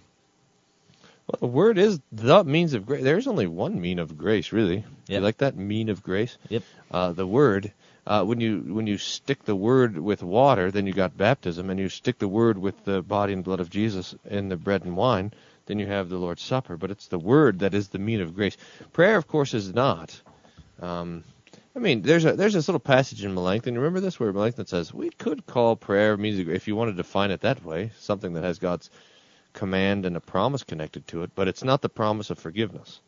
Well, 1.27 1.39
the 1.39 1.47
word 1.47 1.79
is 1.79 1.99
the 2.11 2.43
means 2.43 2.75
of 2.75 2.85
grace. 2.85 3.03
There's 3.03 3.25
only 3.25 3.47
one 3.47 3.81
mean 3.81 3.97
of 3.97 4.15
grace, 4.15 4.51
really. 4.51 4.77
Yep. 4.77 4.85
You 5.07 5.19
like 5.21 5.37
that 5.37 5.57
mean 5.57 5.89
of 5.89 6.03
grace? 6.03 6.37
Yep. 6.49 6.63
Uh, 6.91 7.13
the 7.13 7.25
word. 7.25 7.71
Uh, 8.07 8.23
when 8.23 8.39
you 8.39 8.59
when 8.67 8.87
you 8.87 8.97
stick 8.97 9.43
the 9.45 9.55
word 9.55 9.97
with 9.97 10.21
water, 10.21 10.71
then 10.71 10.85
you 10.85 10.93
got 10.93 11.17
baptism, 11.17 11.69
and 11.69 11.79
you 11.79 11.89
stick 11.89 12.19
the 12.19 12.27
word 12.27 12.57
with 12.57 12.85
the 12.85 13.01
body 13.01 13.33
and 13.33 13.43
blood 13.43 13.59
of 13.59 13.69
Jesus 13.69 14.13
in 14.29 14.49
the 14.49 14.55
bread 14.57 14.83
and 14.83 14.95
wine, 14.95 15.33
then 15.65 15.79
you 15.79 15.87
have 15.87 16.09
the 16.09 16.17
Lord's 16.17 16.43
Supper. 16.43 16.77
But 16.77 16.91
it's 16.91 17.07
the 17.07 17.19
word 17.19 17.59
that 17.59 17.73
is 17.73 17.89
the 17.89 17.99
mean 17.99 18.21
of 18.21 18.35
grace. 18.35 18.57
Prayer, 18.93 19.17
of 19.17 19.27
course, 19.27 19.53
is 19.53 19.73
not. 19.73 20.21
Um, 20.81 21.23
I 21.75 21.79
mean, 21.79 22.03
there's 22.03 22.25
a 22.25 22.33
there's 22.33 22.53
this 22.53 22.67
little 22.67 22.79
passage 22.79 23.25
in 23.25 23.33
Melanchthon. 23.33 23.75
Remember 23.75 23.99
this 23.99 24.19
where 24.19 24.31
Melanchthon 24.31 24.67
says 24.67 24.93
we 24.93 25.09
could 25.09 25.45
call 25.45 25.75
prayer 25.75 26.15
music 26.15 26.47
if 26.47 26.67
you 26.67 26.75
want 26.75 26.91
to 26.91 26.95
define 26.95 27.31
it 27.31 27.41
that 27.41 27.65
way, 27.65 27.91
something 27.99 28.33
that 28.33 28.43
has 28.43 28.59
God's 28.59 28.89
command 29.55 30.05
and 30.05 30.15
a 30.15 30.19
promise 30.21 30.63
connected 30.63 31.07
to 31.07 31.23
it, 31.23 31.31
but 31.33 31.47
it's 31.47 31.63
not 31.63 31.81
the 31.81 31.89
promise 31.89 32.29
of 32.29 32.37
forgiveness. 32.37 32.99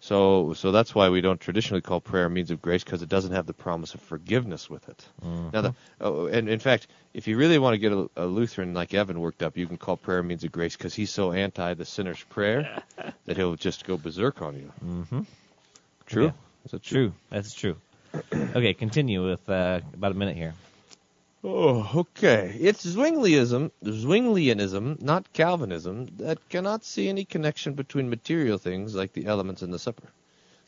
So, 0.00 0.54
so 0.54 0.72
that's 0.72 0.94
why 0.94 1.10
we 1.10 1.20
don't 1.20 1.38
traditionally 1.38 1.82
call 1.82 2.00
prayer 2.00 2.24
a 2.24 2.30
means 2.30 2.50
of 2.50 2.62
grace 2.62 2.82
because 2.82 3.02
it 3.02 3.08
doesn't 3.10 3.32
have 3.32 3.46
the 3.46 3.52
promise 3.52 3.92
of 3.94 4.00
forgiveness 4.00 4.70
with 4.70 4.88
it. 4.88 5.06
Now, 5.22 5.60
the, 5.60 5.74
oh, 6.00 6.26
and 6.26 6.48
in 6.48 6.58
fact, 6.58 6.86
if 7.12 7.28
you 7.28 7.36
really 7.36 7.58
want 7.58 7.74
to 7.74 7.78
get 7.78 7.92
a, 7.92 8.08
a 8.16 8.24
Lutheran 8.24 8.72
like 8.72 8.94
Evan 8.94 9.20
worked 9.20 9.42
up, 9.42 9.58
you 9.58 9.66
can 9.66 9.76
call 9.76 9.98
prayer 9.98 10.20
a 10.20 10.24
means 10.24 10.42
of 10.42 10.52
grace 10.52 10.74
because 10.74 10.94
he's 10.94 11.10
so 11.10 11.32
anti 11.32 11.74
the 11.74 11.84
sinner's 11.84 12.22
prayer 12.24 12.82
that 13.26 13.36
he'll 13.36 13.56
just 13.56 13.84
go 13.84 13.98
berserk 13.98 14.40
on 14.40 14.56
you. 14.56 14.72
Mm-hmm. 14.84 15.20
True? 16.06 16.24
Yeah. 16.24 16.32
Is 16.64 16.70
that 16.72 16.82
True. 16.82 17.12
That's 17.28 17.54
true. 17.54 17.76
okay, 18.32 18.74
continue 18.74 19.24
with 19.24 19.48
uh, 19.48 19.80
about 19.94 20.12
a 20.12 20.14
minute 20.14 20.36
here. 20.36 20.54
Oh, 21.42 21.90
okay. 21.94 22.54
It's 22.60 22.84
Zwinglianism, 22.84 23.70
Zwinglianism, 23.82 25.00
not 25.00 25.32
Calvinism, 25.32 26.08
that 26.18 26.46
cannot 26.50 26.84
see 26.84 27.08
any 27.08 27.24
connection 27.24 27.72
between 27.72 28.10
material 28.10 28.58
things 28.58 28.94
like 28.94 29.14
the 29.14 29.24
elements 29.24 29.62
in 29.62 29.70
the 29.70 29.78
supper, 29.78 30.08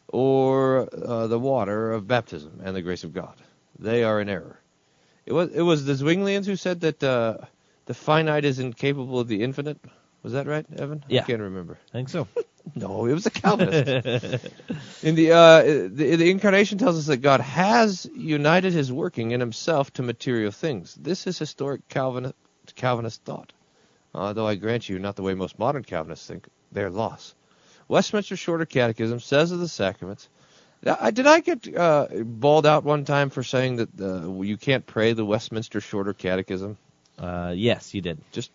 or 0.09 0.89
uh, 0.95 1.27
the 1.27 1.39
water 1.39 1.93
of 1.93 2.09
baptism 2.09 2.61
and 2.65 2.75
the 2.75 2.81
grace 2.81 3.05
of 3.05 3.13
God. 3.13 3.35
They 3.79 4.03
are 4.03 4.21
in 4.21 4.31
error. 4.31 4.61
It 5.27 5.35
was 5.35 5.51
it 5.51 5.63
was 5.63 5.85
the 5.85 5.93
Zwinglians 5.93 6.47
who 6.47 6.57
said 6.57 6.81
that 6.81 7.05
uh, 7.05 7.37
the 7.85 7.95
finite 7.95 8.47
is 8.47 8.59
incapable 8.59 9.21
of 9.21 9.29
the 9.29 9.43
infinite. 9.43 9.79
Was 10.23 10.35
that 10.35 10.47
right, 10.47 10.65
Evan? 10.77 11.05
Yeah. 11.09 11.23
I 11.23 11.25
can't 11.25 11.41
remember. 11.41 11.79
I 11.91 11.99
think 11.99 12.09
so. 12.09 12.29
No, 12.77 13.07
it 13.07 13.13
was 13.13 13.27
a 13.27 13.31
Calvinist. 13.33 13.89
in 15.03 15.17
the, 15.17 15.33
uh, 15.33 15.63
the 15.63 16.15
the 16.15 16.31
incarnation 16.31 16.79
tells 16.79 16.97
us 16.97 17.07
that 17.07 17.17
God 17.17 17.41
has 17.41 18.09
united 18.15 18.73
His 18.73 18.93
working 18.93 19.33
in 19.33 19.41
Himself 19.41 19.93
to 19.95 20.03
material 20.05 20.53
things. 20.53 20.95
This 20.95 21.27
is 21.27 21.41
historic 21.41 21.89
Calvinist 21.89 22.37
Calvinist 22.77 23.25
thought. 23.25 23.53
Uh, 24.15 24.33
though 24.33 24.47
I 24.47 24.55
grant 24.55 24.89
you, 24.89 25.01
not 25.01 25.17
the 25.17 25.23
way 25.23 25.35
most 25.35 25.59
modern 25.59 25.83
Calvinists 25.83 26.27
think. 26.27 26.47
They're 26.71 26.89
lost. 26.89 27.35
Westminster 27.89 28.37
Shorter 28.37 28.65
Catechism 28.65 29.21
says 29.21 29.51
of 29.51 29.59
the 29.59 29.69
sacraments. 29.69 30.29
I, 30.85 31.11
did 31.11 31.27
I 31.27 31.41
get 31.41 31.77
uh, 31.77 32.09
bawled 32.25 32.67
out 32.67 32.85
one 32.85 33.05
time 33.05 33.31
for 33.31 33.43
saying 33.43 33.77
that 33.77 34.01
uh, 34.01 34.43
you 34.43 34.57
can't 34.57 34.85
pray 34.87 35.13
the 35.13 35.25
Westminster 35.25 35.81
Shorter 35.81 36.13
Catechism? 36.13 36.77
Uh, 37.19 37.53
yes, 37.55 37.95
you 37.95 38.01
did. 38.01 38.19
Just 38.33 38.51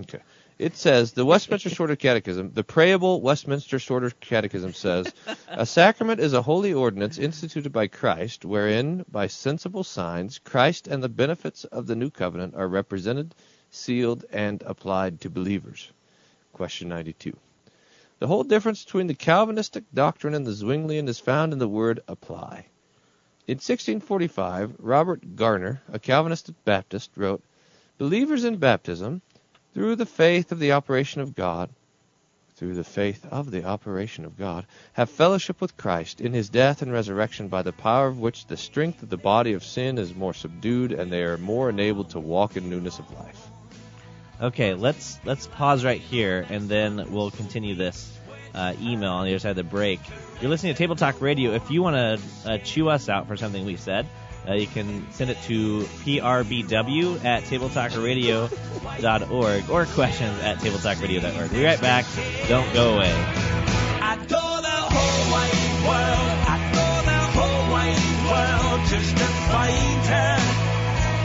okay. 0.00 0.20
It 0.58 0.76
says 0.76 1.12
the 1.12 1.24
Westminster 1.24 1.70
Shorter 1.70 1.94
Catechism, 1.94 2.50
the 2.52 2.64
prayable 2.64 3.20
Westminster 3.20 3.78
Shorter 3.78 4.10
Catechism 4.10 4.72
says, 4.72 5.06
a 5.46 5.64
sacrament 5.64 6.18
is 6.18 6.32
a 6.32 6.42
holy 6.42 6.72
ordinance 6.72 7.16
instituted 7.16 7.72
by 7.72 7.86
Christ, 7.86 8.44
wherein 8.44 9.04
by 9.08 9.28
sensible 9.28 9.84
signs 9.84 10.40
Christ 10.40 10.88
and 10.88 11.00
the 11.00 11.08
benefits 11.08 11.62
of 11.62 11.86
the 11.86 11.94
new 11.94 12.10
covenant 12.10 12.56
are 12.56 12.66
represented, 12.66 13.36
sealed, 13.70 14.24
and 14.32 14.60
applied 14.62 15.20
to 15.20 15.30
believers. 15.30 15.92
Question 16.52 16.88
92. 16.88 17.36
The 18.18 18.26
whole 18.26 18.42
difference 18.42 18.84
between 18.84 19.06
the 19.06 19.14
Calvinistic 19.14 19.84
doctrine 19.94 20.34
and 20.34 20.44
the 20.44 20.50
Zwinglian 20.50 21.06
is 21.06 21.20
found 21.20 21.52
in 21.52 21.60
the 21.60 21.68
word 21.68 22.00
apply. 22.08 22.66
In 23.46 23.58
1645, 23.58 24.74
Robert 24.80 25.36
Garner, 25.36 25.82
a 25.92 26.00
Calvinistic 26.00 26.56
Baptist, 26.64 27.12
wrote, 27.14 27.44
Believers 27.96 28.44
in 28.44 28.56
baptism, 28.56 29.22
through 29.78 29.94
the 29.94 30.06
faith 30.06 30.50
of 30.50 30.58
the 30.58 30.72
operation 30.72 31.20
of 31.20 31.36
God, 31.36 31.70
through 32.56 32.74
the 32.74 32.82
faith 32.82 33.24
of 33.30 33.48
the 33.48 33.62
operation 33.62 34.24
of 34.24 34.36
God, 34.36 34.66
have 34.94 35.08
fellowship 35.08 35.60
with 35.60 35.76
Christ 35.76 36.20
in 36.20 36.32
his 36.32 36.48
death 36.48 36.82
and 36.82 36.92
resurrection 36.92 37.46
by 37.46 37.62
the 37.62 37.72
power 37.72 38.08
of 38.08 38.18
which 38.18 38.44
the 38.46 38.56
strength 38.56 39.04
of 39.04 39.08
the 39.08 39.16
body 39.16 39.52
of 39.52 39.62
sin 39.62 39.96
is 39.98 40.12
more 40.12 40.34
subdued 40.34 40.90
and 40.90 41.12
they 41.12 41.22
are 41.22 41.38
more 41.38 41.70
enabled 41.70 42.10
to 42.10 42.18
walk 42.18 42.56
in 42.56 42.68
newness 42.68 42.98
of 42.98 43.08
life. 43.12 43.46
Okay, 44.42 44.74
let's 44.74 45.20
let's 45.24 45.46
pause 45.46 45.84
right 45.84 46.00
here, 46.00 46.44
and 46.50 46.68
then 46.68 47.12
we'll 47.12 47.30
continue 47.30 47.76
this 47.76 48.18
uh, 48.56 48.74
email 48.80 49.12
on 49.12 49.26
the 49.26 49.30
other 49.30 49.38
side 49.38 49.50
of 49.50 49.56
the 49.56 49.62
break. 49.62 50.00
You're 50.40 50.50
listening 50.50 50.74
to 50.74 50.78
Table 50.78 50.96
Talk 50.96 51.20
Radio. 51.20 51.52
If 51.52 51.70
you 51.70 51.84
want 51.84 51.94
to 51.94 52.50
uh, 52.50 52.58
chew 52.58 52.88
us 52.88 53.08
out 53.08 53.28
for 53.28 53.36
something 53.36 53.64
we 53.64 53.76
said, 53.76 54.08
uh, 54.48 54.54
you 54.54 54.66
can 54.66 55.06
send 55.12 55.30
it 55.30 55.40
to 55.42 55.80
prbw 55.80 57.24
at 57.24 57.44
tabletalkradio.org 57.44 59.70
or 59.70 59.86
questions 59.86 60.40
at 60.40 60.58
tabletalkradio.org. 60.58 61.50
We'll 61.50 61.60
be 61.60 61.64
right 61.64 61.80
back. 61.80 62.04
Don't 62.48 62.72
go 62.72 62.94
away. 62.94 63.12
I'd 63.12 64.26
go 64.28 64.60
the 64.62 64.68
whole 64.88 65.30
wide 65.30 65.84
world. 65.84 66.38
I'd 66.48 66.72
go 66.72 67.02
the 67.04 67.18
whole 67.36 67.70
wide 67.70 67.98
world 68.24 68.88
just 68.88 69.16
to 69.18 69.24
find 69.52 70.06
her. 70.06 70.38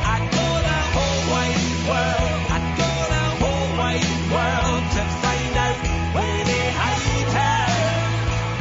I'd 0.03 0.27
go 0.31 0.61
the 0.67 0.79
whole 0.91 1.23
wide 1.31 1.63
world. 1.87 2.43
I'd 2.51 2.75
go 2.75 2.91
the 3.07 3.23
whole 3.39 3.69
wide 3.79 4.03
world 4.35 4.83
to 4.91 5.01
find 5.23 5.55
out 5.63 5.79
where 6.13 6.43
they 6.43 6.65
hide 6.75 7.31
her. 7.39 7.71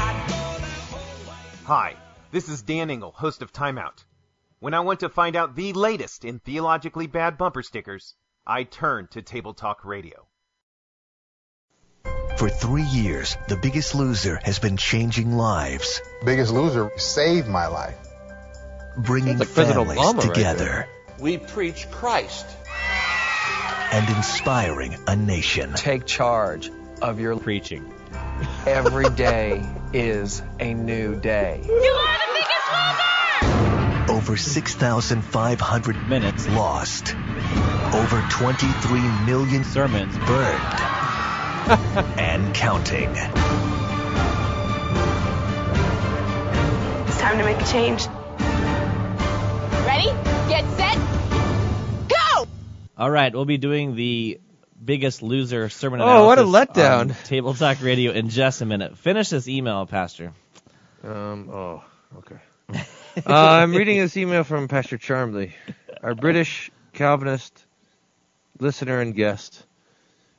I'd 0.06 0.22
go 0.28 0.38
the 0.60 0.74
whole 0.92 1.18
wide 1.26 1.50
Hi, 1.64 1.96
this 2.30 2.46
is 2.48 2.62
Dan 2.62 2.90
Engel, 2.90 3.10
host 3.10 3.42
of 3.42 3.52
Timeout. 3.52 4.04
When 4.62 4.74
I 4.74 4.78
want 4.78 5.00
to 5.00 5.08
find 5.08 5.34
out 5.34 5.56
the 5.56 5.72
latest 5.72 6.24
in 6.24 6.38
theologically 6.38 7.08
bad 7.08 7.36
bumper 7.36 7.64
stickers, 7.64 8.14
I 8.46 8.62
turn 8.62 9.08
to 9.10 9.20
Table 9.20 9.54
Talk 9.54 9.84
Radio. 9.84 10.28
For 12.36 12.48
three 12.48 12.84
years, 12.84 13.36
The 13.48 13.56
Biggest 13.56 13.96
Loser 13.96 14.38
has 14.44 14.60
been 14.60 14.76
changing 14.76 15.32
lives, 15.32 16.00
Biggest 16.24 16.52
Loser 16.52 16.92
saved 16.96 17.48
my 17.48 17.66
life. 17.66 17.96
bringing 18.98 19.38
like 19.38 19.48
families 19.48 19.98
Obama 19.98 20.18
right 20.18 20.32
together, 20.32 20.86
We 21.18 21.38
preach 21.38 21.90
Christ. 21.90 22.46
and 23.90 24.08
inspiring 24.16 24.96
a 25.08 25.16
nation. 25.16 25.72
Take 25.74 26.06
charge 26.06 26.70
of 27.02 27.18
your 27.18 27.36
preaching. 27.36 27.92
Every 28.64 29.10
day 29.10 29.68
is 29.92 30.40
a 30.60 30.72
new 30.72 31.18
day. 31.18 31.60
Over 34.22 34.36
6,500 34.36 36.08
minutes 36.08 36.48
lost. 36.50 37.16
Over 37.92 38.24
23 38.30 39.00
million 39.26 39.64
sermons 39.64 40.16
burned. 40.16 40.62
and 42.20 42.54
counting. 42.54 43.08
It's 47.08 47.18
time 47.18 47.36
to 47.38 47.44
make 47.44 47.60
a 47.60 47.66
change. 47.66 48.06
Ready? 49.86 50.12
Get 50.48 50.64
set. 50.76 50.96
Go! 52.08 52.46
All 52.96 53.10
right, 53.10 53.34
we'll 53.34 53.44
be 53.44 53.58
doing 53.58 53.96
the 53.96 54.38
biggest 54.84 55.20
loser 55.24 55.68
sermon 55.68 56.00
Oh, 56.00 56.26
what 56.26 56.38
a 56.38 56.42
letdown. 56.42 57.00
on 57.00 57.16
Table 57.24 57.54
Talk 57.54 57.82
Radio 57.82 58.12
in 58.12 58.28
just 58.28 58.60
a 58.62 58.66
minute. 58.66 58.96
Finish 58.98 59.30
this 59.30 59.48
email, 59.48 59.84
Pastor. 59.86 60.32
Um, 61.02 61.50
oh, 61.52 61.82
okay. 62.18 62.36
Uh, 63.16 63.20
I'm 63.26 63.74
reading 63.74 63.98
this 63.98 64.16
email 64.16 64.44
from 64.44 64.68
Pastor 64.68 64.98
Charmley, 64.98 65.54
our 66.02 66.14
British 66.14 66.70
Calvinist 66.92 67.64
listener 68.58 69.00
and 69.00 69.14
guest, 69.14 69.64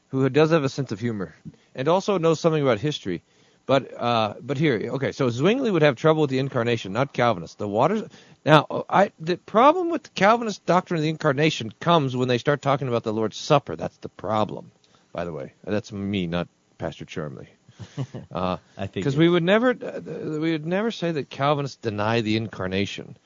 who 0.10 0.27
does 0.30 0.51
have 0.51 0.63
a 0.63 0.70
sense 0.70 0.92
of 0.92 1.00
humor 1.00 1.36
and 1.75 1.88
also 1.88 2.18
knows 2.18 2.39
something 2.39 2.62
about 2.62 2.80
history. 2.80 3.24
But 3.65 3.94
uh, 3.94 4.36
but 4.42 4.58
here, 4.58 4.89
okay, 4.96 5.12
so 5.13 5.30
Zwingli 5.30 5.72
would 5.72 5.84
have 5.84 5.96
trouble 5.96 6.22
with 6.22 6.30
the 6.30 6.39
incarnation, 6.39 6.94
not 6.94 7.13
Calvinists. 7.13 7.56
The 7.56 7.68
waters. 7.68 8.03
Now, 8.46 8.86
I 8.89 9.12
the 9.20 9.38
problem 9.38 9.89
with 9.89 10.03
the 10.03 10.10
Calvinist 10.10 10.65
doctrine 10.65 10.98
of 10.98 11.03
the 11.03 11.10
incarnation 11.10 11.72
comes 11.80 12.15
when 12.15 12.27
they 12.27 12.38
start 12.38 12.62
talking 12.62 12.89
about 12.89 13.03
the 13.03 13.13
Lord's 13.13 13.38
Supper. 13.38 13.75
That's 13.75 13.98
the 13.98 14.10
problem. 14.10 14.72
By 15.13 15.24
the 15.25 15.32
way, 15.32 15.53
that's 15.63 15.92
me, 15.94 16.27
not 16.27 16.50
Pastor 16.77 17.06
Charmley. 17.06 17.48
Uh, 18.32 18.58
I 18.77 18.88
think 18.88 18.94
because 18.96 19.18
we 19.18 19.30
would 19.30 19.44
never 19.44 19.70
uh, 19.70 20.01
we 20.39 20.51
would 20.51 20.65
never 20.65 20.92
say 20.92 21.12
that 21.12 21.30
Calvinists 21.30 21.77
deny 21.77 22.22
the 22.22 22.38
incarnation. 22.38 23.18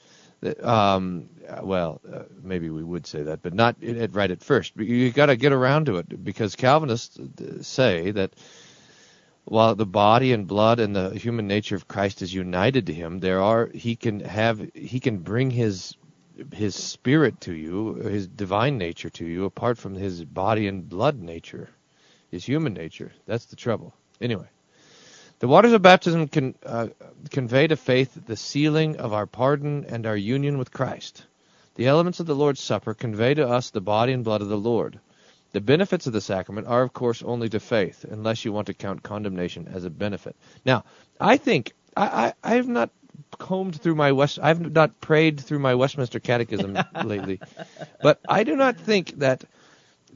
That, 0.41 0.63
um, 0.63 1.29
uh, 1.47 1.61
well, 1.63 2.01
uh, 2.11 2.23
maybe 2.43 2.69
we 2.69 2.83
would 2.83 3.07
say 3.07 3.23
that, 3.23 3.41
but 3.41 3.53
not 3.53 3.77
right 4.11 4.29
at 4.29 4.43
first. 4.43 4.73
But 4.75 4.85
You 4.85 5.11
got 5.11 5.27
to 5.27 5.35
get 5.35 5.51
around 5.51 5.85
to 5.85 5.97
it 5.97 6.23
because 6.23 6.55
Calvinists 6.55 7.17
uh, 7.17 7.63
say 7.63 8.11
that 8.11 8.33
while 9.45 9.75
the 9.75 9.85
body 9.85 10.33
and 10.33 10.45
blood 10.45 10.79
and 10.79 10.95
the 10.95 11.11
human 11.11 11.47
nature 11.47 11.75
of 11.75 11.87
Christ 11.87 12.21
is 12.21 12.33
united 12.33 12.87
to 12.87 12.93
him, 12.93 13.19
there 13.19 13.41
are 13.41 13.67
he 13.73 13.95
can 13.95 14.19
have 14.19 14.59
he 14.73 14.99
can 14.99 15.19
bring 15.19 15.49
his 15.51 15.95
his 16.53 16.75
spirit 16.75 17.41
to 17.41 17.53
you, 17.53 17.95
his 17.95 18.27
divine 18.27 18.77
nature 18.77 19.09
to 19.09 19.25
you, 19.25 19.45
apart 19.45 19.77
from 19.77 19.95
his 19.95 20.23
body 20.23 20.67
and 20.67 20.87
blood 20.87 21.19
nature, 21.19 21.69
his 22.29 22.45
human 22.45 22.73
nature. 22.73 23.11
That's 23.25 23.45
the 23.45 23.55
trouble. 23.55 23.93
Anyway, 24.21 24.47
the 25.39 25.47
waters 25.47 25.73
of 25.73 25.81
baptism 25.81 26.27
can 26.27 26.55
uh, 26.65 26.87
convey 27.29 27.67
to 27.67 27.75
faith 27.75 28.17
the 28.25 28.35
sealing 28.35 28.97
of 28.97 29.13
our 29.13 29.25
pardon 29.25 29.85
and 29.85 30.05
our 30.05 30.17
union 30.17 30.57
with 30.57 30.71
Christ. 30.71 31.25
The 31.75 31.87
elements 31.87 32.19
of 32.19 32.25
the 32.25 32.35
Lord's 32.35 32.59
Supper 32.59 32.95
convey 32.95 33.35
to 33.35 33.47
us 33.47 33.69
the 33.69 33.81
body 33.81 34.13
and 34.13 34.23
blood 34.23 34.41
of 34.41 34.49
the 34.49 34.57
Lord. 34.57 34.99
The 35.51 35.61
benefits 35.61 36.07
of 36.07 36.13
the 36.13 36.21
sacrament 36.21 36.67
are, 36.67 36.81
of 36.81 36.93
course, 36.93 37.21
only 37.21 37.49
to 37.49 37.59
faith, 37.59 38.03
unless 38.09 38.43
you 38.43 38.51
want 38.51 38.67
to 38.67 38.73
count 38.73 39.03
condemnation 39.03 39.69
as 39.71 39.85
a 39.85 39.89
benefit. 39.89 40.35
Now, 40.65 40.83
I 41.19 41.37
think 41.37 41.73
I, 41.95 42.07
I, 42.07 42.33
I 42.43 42.55
have 42.55 42.67
not 42.67 42.89
combed 43.37 43.79
through 43.79 43.95
my 43.95 44.11
West. 44.11 44.39
I've 44.41 44.71
not 44.71 44.99
prayed 44.99 45.39
through 45.39 45.59
my 45.59 45.75
Westminster 45.75 46.19
Catechism 46.19 46.77
lately, 47.03 47.39
but 48.01 48.19
I 48.27 48.43
do 48.43 48.55
not 48.55 48.77
think 48.77 49.19
that 49.19 49.43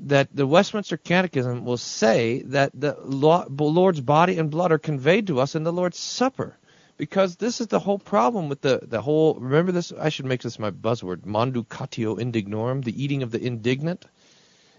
that 0.02 0.36
the 0.36 0.48
Westminster 0.48 0.98
Catechism 0.98 1.66
will 1.66 1.78
say 1.78 2.42
that 2.44 2.72
the 2.74 2.98
Lord's 3.04 4.02
body 4.02 4.38
and 4.38 4.50
blood 4.50 4.72
are 4.72 4.78
conveyed 4.78 5.28
to 5.28 5.40
us 5.40 5.56
in 5.56 5.64
the 5.64 5.74
Lord's 5.74 6.00
Supper. 6.00 6.58
Because 6.98 7.38
this 7.38 7.62
is 7.62 7.68
the 7.68 7.80
whole 7.80 7.98
problem 7.98 8.48
with 8.48 8.62
the, 8.62 8.82
the 8.84 9.02
whole. 9.02 9.34
Remember 9.36 9.72
this? 9.72 9.92
I 9.92 10.10
should 10.10 10.26
make 10.26 10.44
this 10.44 10.60
my 10.60 10.70
buzzword: 10.70 11.22
"Manducatio 11.22 12.20
indignorum," 12.20 12.84
the 12.84 13.04
eating 13.04 13.24
of 13.24 13.32
the 13.32 13.44
indignant 13.44 14.06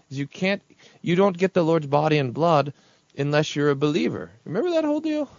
you 0.09 0.27
can't 0.27 0.61
you 1.01 1.15
don't 1.15 1.37
get 1.37 1.53
the 1.53 1.63
Lord's 1.63 1.87
body 1.87 2.17
and 2.17 2.33
blood 2.33 2.73
unless 3.17 3.55
you're 3.55 3.69
a 3.69 3.75
believer. 3.75 4.31
Remember 4.45 4.71
that 4.71 4.85
whole 4.85 5.01
deal? 5.01 5.29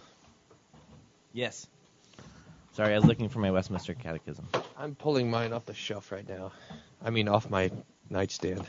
Yes. 1.33 1.67
Sorry, 2.73 2.93
I 2.93 2.97
was 2.97 3.05
looking 3.05 3.29
for 3.29 3.39
my 3.39 3.51
Westminster 3.51 3.93
Catechism. 3.93 4.47
I'm 4.77 4.95
pulling 4.95 5.29
mine 5.29 5.53
off 5.53 5.65
the 5.65 5.73
shelf 5.73 6.11
right 6.11 6.27
now. 6.27 6.51
I 7.03 7.09
mean 7.09 7.27
off 7.27 7.49
my 7.49 7.71
nightstand. 8.09 8.65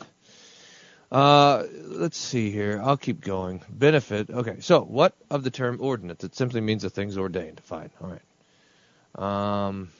Uh, 1.10 1.64
let's 1.84 2.18
see 2.18 2.50
here. 2.50 2.80
I'll 2.82 2.96
keep 2.96 3.20
going. 3.20 3.62
Benefit. 3.68 4.30
Okay. 4.30 4.56
So, 4.60 4.82
what 4.82 5.14
of 5.30 5.44
the 5.44 5.50
term 5.50 5.78
ordinance? 5.80 6.24
It 6.24 6.34
simply 6.34 6.60
means 6.60 6.84
a 6.84 6.90
thing's 6.90 7.16
ordained. 7.16 7.60
Fine. 7.60 7.90
All 8.00 8.10
right. 8.10 9.66
Um, 9.68 9.90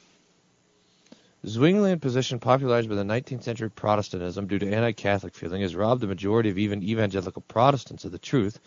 Zwinglian 1.45 2.01
position 2.01 2.39
popularized 2.39 2.89
by 2.89 2.95
the 2.95 3.03
19th 3.03 3.43
century 3.43 3.69
Protestantism 3.69 4.47
due 4.47 4.59
to 4.59 4.71
anti-Catholic 4.71 5.33
feeling 5.33 5.61
has 5.61 5.75
robbed 5.75 6.01
the 6.01 6.07
majority 6.07 6.49
of 6.49 6.57
even 6.57 6.83
evangelical 6.83 7.41
Protestants 7.41 8.05
of 8.05 8.11
the 8.11 8.19
truth, 8.19 8.59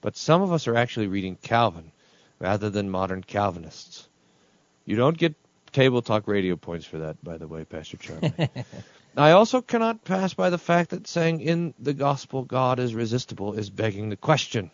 but 0.00 0.16
some 0.16 0.42
of 0.42 0.52
us 0.52 0.68
are 0.68 0.76
actually 0.76 1.08
reading 1.08 1.36
Calvin 1.36 1.90
rather 2.38 2.70
than 2.70 2.90
modern 2.90 3.22
Calvinists. 3.22 4.08
You 4.84 4.96
don't 4.96 5.18
get 5.18 5.34
table 5.72 6.00
talk 6.00 6.28
radio 6.28 6.56
points 6.56 6.86
for 6.86 6.98
that, 6.98 7.22
by 7.22 7.38
the 7.38 7.48
way, 7.48 7.64
Pastor 7.64 7.96
Charmley. 7.96 8.32
I 9.16 9.32
also 9.32 9.62
cannot 9.62 10.04
pass 10.04 10.34
by 10.34 10.50
the 10.50 10.58
fact 10.58 10.90
that 10.90 11.06
saying 11.06 11.40
in 11.40 11.74
the 11.78 11.94
gospel 11.94 12.44
God 12.44 12.78
is 12.78 12.94
resistible 12.94 13.54
is 13.54 13.70
begging 13.70 14.10
the 14.10 14.16
question. 14.16 14.70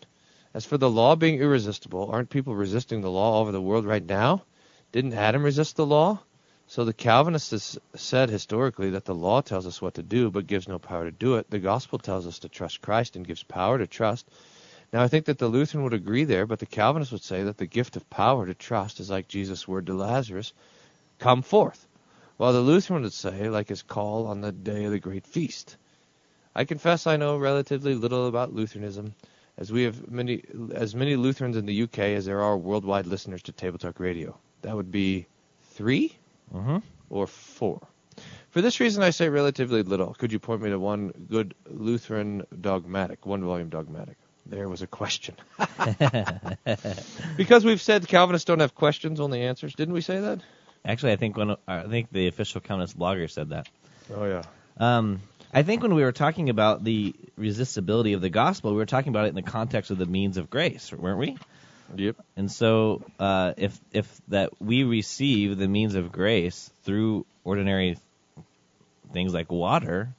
As 0.53 0.65
for 0.65 0.77
the 0.77 0.89
law 0.89 1.15
being 1.15 1.39
irresistible, 1.39 2.09
aren't 2.11 2.29
people 2.29 2.55
resisting 2.55 3.01
the 3.01 3.09
law 3.09 3.33
all 3.33 3.41
over 3.41 3.51
the 3.51 3.61
world 3.61 3.85
right 3.85 4.05
now? 4.05 4.43
Didn't 4.91 5.13
Adam 5.13 5.43
resist 5.43 5.75
the 5.75 5.85
law? 5.85 6.19
So 6.67 6.83
the 6.83 6.93
Calvinists 6.93 7.77
said 7.95 8.29
historically 8.29 8.91
that 8.91 9.05
the 9.05 9.13
law 9.13 9.41
tells 9.41 9.67
us 9.67 9.81
what 9.81 9.95
to 9.95 10.03
do 10.03 10.31
but 10.31 10.47
gives 10.47 10.67
no 10.67 10.79
power 10.79 11.05
to 11.05 11.11
do 11.11 11.35
it. 11.35 11.49
The 11.49 11.59
gospel 11.59 11.99
tells 11.99 12.25
us 12.25 12.39
to 12.39 12.49
trust 12.49 12.81
Christ 12.81 13.15
and 13.15 13.27
gives 13.27 13.43
power 13.43 13.77
to 13.77 13.85
trust. 13.87 14.27
Now 14.91 15.03
I 15.03 15.07
think 15.07 15.25
that 15.25 15.37
the 15.37 15.47
Lutheran 15.47 15.83
would 15.83 15.93
agree 15.93 16.23
there, 16.23 16.45
but 16.45 16.59
the 16.59 16.65
Calvinist 16.65 17.11
would 17.11 17.23
say 17.23 17.43
that 17.43 17.57
the 17.57 17.65
gift 17.65 17.97
of 17.97 18.09
power 18.09 18.45
to 18.45 18.53
trust 18.53 18.99
is 18.99 19.09
like 19.09 19.27
Jesus' 19.27 19.67
word 19.67 19.87
to 19.87 19.93
Lazarus, 19.93 20.53
come 21.19 21.41
forth. 21.41 21.87
While 22.37 22.53
the 22.53 22.59
Lutheran 22.59 23.03
would 23.03 23.13
say, 23.13 23.49
like 23.49 23.69
his 23.69 23.81
call 23.81 24.27
on 24.27 24.41
the 24.41 24.51
day 24.51 24.85
of 24.85 24.91
the 24.91 24.99
great 24.99 25.25
feast. 25.25 25.77
I 26.53 26.63
confess 26.65 27.05
I 27.07 27.17
know 27.17 27.37
relatively 27.37 27.95
little 27.95 28.27
about 28.27 28.53
Lutheranism, 28.53 29.13
as 29.57 29.71
we 29.71 29.83
have 29.83 30.09
many 30.09 30.43
as 30.73 30.95
many 30.95 31.15
Lutherans 31.15 31.57
in 31.57 31.65
the 31.65 31.83
UK 31.83 31.99
as 31.99 32.25
there 32.25 32.41
are 32.41 32.57
worldwide 32.57 33.07
listeners 33.07 33.43
to 33.43 33.51
Table 33.51 33.77
Talk 33.77 33.99
Radio. 33.99 34.37
That 34.61 34.75
would 34.75 34.91
be 34.91 35.27
3 35.73 36.15
Mm-hmm. 36.53 36.77
or 37.09 37.25
four. 37.27 37.87
For 38.51 38.61
this 38.61 38.79
reason, 38.79 39.01
I 39.03 39.09
say 39.09 39.27
relatively 39.29 39.81
little. 39.81 40.13
Could 40.13 40.31
you 40.31 40.39
point 40.39 40.61
me 40.61 40.69
to 40.69 40.79
one 40.79 41.09
good 41.29 41.55
Lutheran 41.67 42.43
dogmatic, 42.61 43.25
one 43.25 43.43
volume 43.43 43.69
dogmatic? 43.69 44.15
There 44.45 44.69
was 44.69 44.81
a 44.83 44.87
question. 44.87 45.35
because 47.37 47.65
we've 47.65 47.81
said 47.81 48.07
Calvinists 48.07 48.45
don't 48.45 48.59
have 48.59 48.75
questions, 48.75 49.19
only 49.19 49.41
answers. 49.41 49.73
Didn't 49.73 49.95
we 49.95 50.01
say 50.01 50.19
that? 50.19 50.39
Actually, 50.85 51.13
I 51.13 51.15
think 51.15 51.37
one. 51.37 51.55
I 51.67 51.83
think 51.83 52.11
the 52.11 52.27
official 52.27 52.61
Calvinist 52.61 52.97
blogger 52.97 53.29
said 53.29 53.49
that. 53.49 53.67
Oh 54.13 54.25
yeah. 54.25 54.43
Um, 54.77 55.21
I 55.53 55.63
think 55.63 55.81
when 55.81 55.95
we 55.95 56.03
were 56.03 56.11
talking 56.11 56.49
about 56.49 56.83
the 56.83 57.15
resistibility 57.37 58.13
of 58.13 58.21
the 58.21 58.29
gospel, 58.29 58.71
we 58.71 58.77
were 58.77 58.85
talking 58.85 59.09
about 59.09 59.25
it 59.25 59.29
in 59.29 59.35
the 59.35 59.41
context 59.41 59.89
of 59.89 59.97
the 59.97 60.05
means 60.05 60.37
of 60.37 60.49
grace, 60.49 60.91
weren't 60.91 61.17
we? 61.17 61.37
Yep. 61.95 62.17
And 62.35 62.51
so, 62.51 63.03
uh, 63.19 63.53
if 63.57 63.79
if 63.91 64.21
that 64.27 64.61
we 64.61 64.83
receive 64.83 65.57
the 65.57 65.67
means 65.67 65.95
of 65.95 66.11
grace 66.11 66.69
through 66.83 67.25
ordinary 67.43 67.97
things 69.13 69.33
like 69.33 69.51
water, 69.51 70.09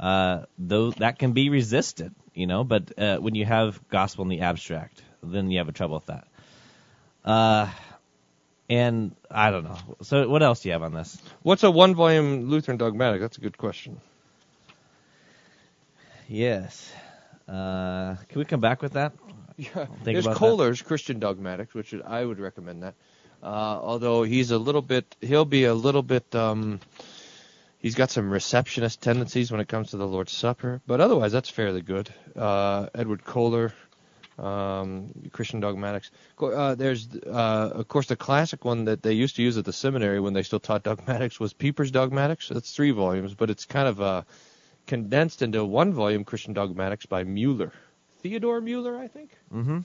uh, 0.00 0.44
though 0.58 0.90
that 0.92 1.18
can 1.18 1.32
be 1.32 1.50
resisted, 1.50 2.14
you 2.34 2.46
know. 2.46 2.64
But 2.64 2.98
uh, 2.98 3.18
when 3.18 3.34
you 3.34 3.44
have 3.44 3.80
gospel 3.88 4.22
in 4.22 4.28
the 4.28 4.40
abstract, 4.40 5.02
then 5.22 5.50
you 5.50 5.58
have 5.58 5.68
a 5.68 5.72
trouble 5.72 5.96
with 5.96 6.06
that. 6.06 6.26
And 8.72 9.14
I 9.30 9.50
don't 9.50 9.64
know. 9.64 9.76
So, 10.00 10.26
what 10.30 10.42
else 10.42 10.60
do 10.60 10.70
you 10.70 10.72
have 10.72 10.82
on 10.82 10.94
this? 10.94 11.20
What's 11.42 11.62
a 11.62 11.70
one 11.70 11.94
volume 11.94 12.48
Lutheran 12.48 12.78
dogmatic? 12.78 13.20
That's 13.20 13.36
a 13.36 13.42
good 13.42 13.58
question. 13.58 14.00
Yes. 16.26 16.90
Uh, 17.46 18.16
can 18.30 18.38
we 18.38 18.46
come 18.46 18.60
back 18.60 18.80
with 18.80 18.94
that? 18.94 19.12
Yeah. 19.58 19.88
There's 20.02 20.24
about 20.24 20.40
that. 20.40 20.46
Koehler's 20.46 20.80
Christian 20.80 21.18
Dogmatics, 21.18 21.74
which 21.74 21.94
I 21.94 22.24
would 22.24 22.40
recommend 22.40 22.82
that. 22.84 22.94
Uh, 23.42 23.78
although 23.82 24.22
he's 24.22 24.50
a 24.50 24.58
little 24.58 24.80
bit, 24.80 25.16
he'll 25.20 25.44
be 25.44 25.64
a 25.64 25.74
little 25.74 26.02
bit, 26.02 26.34
um, 26.34 26.80
he's 27.78 27.94
got 27.94 28.10
some 28.10 28.30
receptionist 28.30 29.02
tendencies 29.02 29.52
when 29.52 29.60
it 29.60 29.68
comes 29.68 29.90
to 29.90 29.98
the 29.98 30.06
Lord's 30.06 30.32
Supper, 30.32 30.80
but 30.86 31.02
otherwise 31.02 31.32
that's 31.32 31.50
fairly 31.50 31.82
good. 31.82 32.08
Uh, 32.34 32.86
Edward 32.94 33.22
Koehler, 33.22 33.72
um, 34.38 35.10
Christian 35.32 35.60
Dogmatics. 35.60 36.10
Uh, 36.40 36.74
there's, 36.74 37.08
uh, 37.26 37.70
of 37.74 37.88
course, 37.88 38.06
the 38.06 38.16
classic 38.16 38.64
one 38.64 38.86
that 38.86 39.02
they 39.02 39.12
used 39.12 39.36
to 39.36 39.42
use 39.42 39.56
at 39.58 39.64
the 39.64 39.72
seminary 39.72 40.20
when 40.20 40.32
they 40.32 40.42
still 40.42 40.60
taught 40.60 40.82
dogmatics 40.90 41.38
was 41.38 41.52
Pieper's 41.52 41.90
Dogmatics. 41.90 42.48
That's 42.48 42.72
three 42.72 42.90
volumes, 42.90 43.34
but 43.34 43.50
it's 43.50 43.64
kind 43.64 43.88
of 43.88 44.00
uh, 44.00 44.22
condensed 44.86 45.42
into 45.42 45.64
one 45.64 45.92
volume, 45.92 46.24
Christian 46.24 46.52
Dogmatics 46.52 47.06
by 47.06 47.24
Mueller. 47.24 47.72
Theodore 48.20 48.60
Mueller, 48.60 48.96
I 48.96 49.08
think. 49.08 49.30
Mm-hmm. 49.52 49.80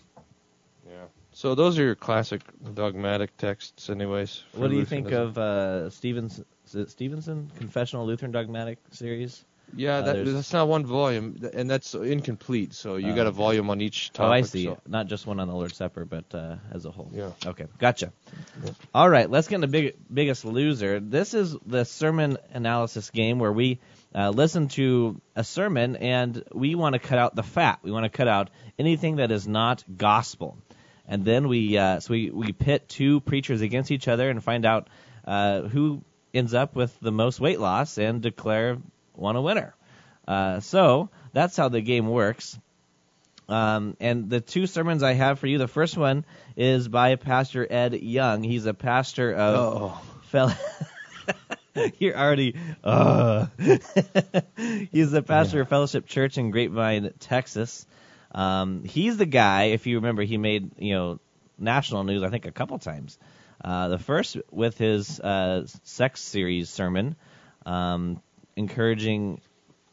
Yeah. 0.90 1.06
So 1.34 1.54
those 1.54 1.78
are 1.78 1.84
your 1.84 1.96
classic 1.96 2.42
dogmatic 2.74 3.36
texts, 3.38 3.90
anyways. 3.90 4.44
What 4.54 4.72
do 4.72 4.76
you 4.76 4.86
think 4.86 5.12
of 5.12 5.38
uh, 5.38 5.90
Stevens? 5.92 6.42
Is 6.66 6.76
it 6.76 6.90
Stevenson 6.90 7.52
Confessional 7.58 8.06
Lutheran 8.06 8.32
Dogmatic 8.32 8.80
Series? 8.92 9.46
Yeah, 9.76 9.98
Uh, 9.98 10.02
that, 10.02 10.26
that's 10.26 10.54
not 10.54 10.68
one 10.68 10.86
volume, 10.86 11.38
and 11.54 11.70
that's 11.70 11.94
incomplete. 11.94 12.74
So 12.74 12.96
you 12.96 13.12
Oh, 13.12 13.16
got 13.16 13.28
a 13.28 13.32
volume 13.32 13.70
on 13.70 13.82
each 13.82 14.12
topic. 14.14 14.30
Oh. 14.30 14.32
I 14.34 14.42
see. 14.42 14.64
so- 14.66 14.80
Not 14.88 15.08
just 15.08 15.28
one 15.28 15.40
on 15.40 15.48
the 15.48 15.54
Lord's 15.54 15.76
Supper, 15.76 16.06
but 16.06 16.34
uh, 16.34 16.56
as 16.72 16.86
a 16.86 16.92
whole. 16.92 17.12
Yeah. 17.14 17.32
Okay, 17.46 17.66
gotcha. 17.78 18.12
All 18.94 19.10
right, 19.10 19.30
let's 19.30 19.48
get 19.48 19.56
into 19.56 19.68
big, 19.68 19.96
biggest 20.12 20.46
loser. 20.46 21.00
This 21.00 21.34
is 21.34 21.56
the 21.66 21.84
sermon 21.84 22.38
analysis 22.54 23.10
game 23.10 23.40
where 23.40 23.52
we 23.52 23.80
uh, 24.16 24.30
listen 24.30 24.70
to 24.70 25.20
a 25.36 25.44
sermon 25.44 25.98
and 25.98 26.44
we 26.54 26.76
want 26.76 26.94
to 26.94 27.00
cut 27.00 27.20
out 27.20 27.36
the 27.36 27.44
fat. 27.44 27.80
We 27.84 27.92
want 27.92 28.06
to 28.06 28.10
cut 28.10 28.28
out 28.28 28.50
anything 28.80 29.18
that 29.18 29.32
is 29.32 29.48
not 29.48 29.84
gospel, 29.98 30.58
and 31.08 31.26
then 31.26 31.48
we 31.50 31.78
uh, 31.78 32.00
so 32.00 32.12
we 32.14 32.32
we 32.32 32.54
pit 32.54 32.88
two 32.88 33.20
preachers 33.20 33.62
against 33.62 33.92
each 33.92 34.08
other 34.08 34.30
and 34.30 34.42
find 34.44 34.66
out 34.66 34.88
uh, 35.26 35.64
who 35.64 36.02
ends 36.34 36.54
up 36.54 36.76
with 36.76 36.98
the 37.02 37.12
most 37.12 37.40
weight 37.40 37.60
loss 37.60 37.98
and 37.98 38.22
declare 38.22 38.78
one 39.18 39.36
a 39.36 39.42
winner. 39.42 39.76
Uh, 40.28 40.60
so 40.60 41.10
that's 41.34 41.56
how 41.56 41.70
the 41.70 41.82
game 41.82 42.08
works. 42.08 42.58
Um, 43.50 43.96
and 44.00 44.30
the 44.30 44.42
two 44.42 44.68
sermons 44.68 45.04
I 45.04 45.14
have 45.14 45.40
for 45.40 45.48
you, 45.48 45.58
the 45.58 45.70
first 45.70 45.98
one 45.98 46.26
is 46.58 46.88
by 46.88 47.16
Pastor 47.16 47.66
Ed 47.70 47.94
Young. 47.94 48.44
He's 48.44 48.66
a 48.66 48.74
pastor 48.74 49.34
of 49.34 49.56
Oh. 49.56 50.02
You're 52.00 52.18
already. 52.18 52.56
Uh. 52.84 53.48
he's 53.58 55.12
the 55.12 55.24
pastor 55.26 55.62
of 55.62 55.70
Fellowship 55.70 56.08
Church 56.08 56.38
in 56.38 56.52
Grapevine, 56.52 57.14
Texas. 57.20 57.86
Um, 58.34 58.84
he's 58.84 59.18
the 59.18 59.26
guy. 59.26 59.66
If 59.66 59.88
you 59.88 59.98
remember, 59.98 60.24
he 60.24 60.38
made 60.38 60.72
you 60.78 60.94
know 60.94 61.20
national 61.58 62.04
news. 62.04 62.24
I 62.24 62.30
think 62.30 62.46
a 62.46 62.52
couple 62.52 62.78
times. 62.80 63.18
Uh, 63.64 63.88
the 63.90 64.00
first 64.00 64.38
with 64.52 64.78
his 64.78 65.20
uh, 65.20 65.66
sex 65.84 66.22
series 66.22 66.70
sermon, 66.70 67.16
um, 67.66 68.22
encouraging 68.58 69.40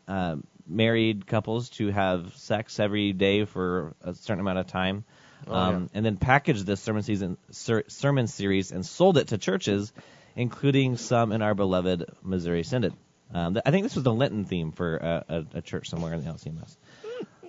uh, 0.08 0.36
married 0.66 1.26
couples 1.26 1.68
to 1.70 1.88
have 1.90 2.34
sex 2.36 2.80
every 2.80 3.12
day 3.12 3.44
for 3.44 3.94
a 4.02 4.14
certain 4.14 4.40
amount 4.40 4.58
of 4.58 4.66
time, 4.66 5.04
Oh, 5.46 5.54
um, 5.54 5.90
and 5.92 6.04
then 6.06 6.16
packaged 6.16 6.64
this 6.64 6.80
sermon 6.80 7.02
season 7.02 7.36
ser- 7.50 7.84
sermon 7.88 8.26
series 8.26 8.72
and 8.72 8.84
sold 8.84 9.18
it 9.18 9.28
to 9.28 9.38
churches, 9.38 9.92
including 10.34 10.96
some 10.96 11.32
in 11.32 11.42
our 11.42 11.54
beloved 11.54 12.06
Missouri 12.22 12.62
Synod. 12.64 12.94
Um, 13.32 13.54
th- 13.54 13.62
I 13.66 13.70
think 13.70 13.82
this 13.84 13.94
was 13.94 14.04
the 14.04 14.12
Lenten 14.12 14.46
theme 14.46 14.72
for 14.72 14.96
a, 14.96 15.24
a, 15.28 15.58
a 15.58 15.62
church 15.62 15.90
somewhere 15.90 16.14
in 16.14 16.24
the 16.24 16.30
LCMS. 16.30 16.76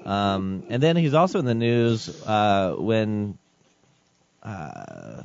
Um, 0.05 0.63
and 0.69 0.83
then 0.83 0.97
he's 0.97 1.13
also 1.13 1.39
in 1.39 1.45
the 1.45 1.55
news 1.55 2.09
uh, 2.25 2.75
when 2.77 3.37
uh, 4.43 5.23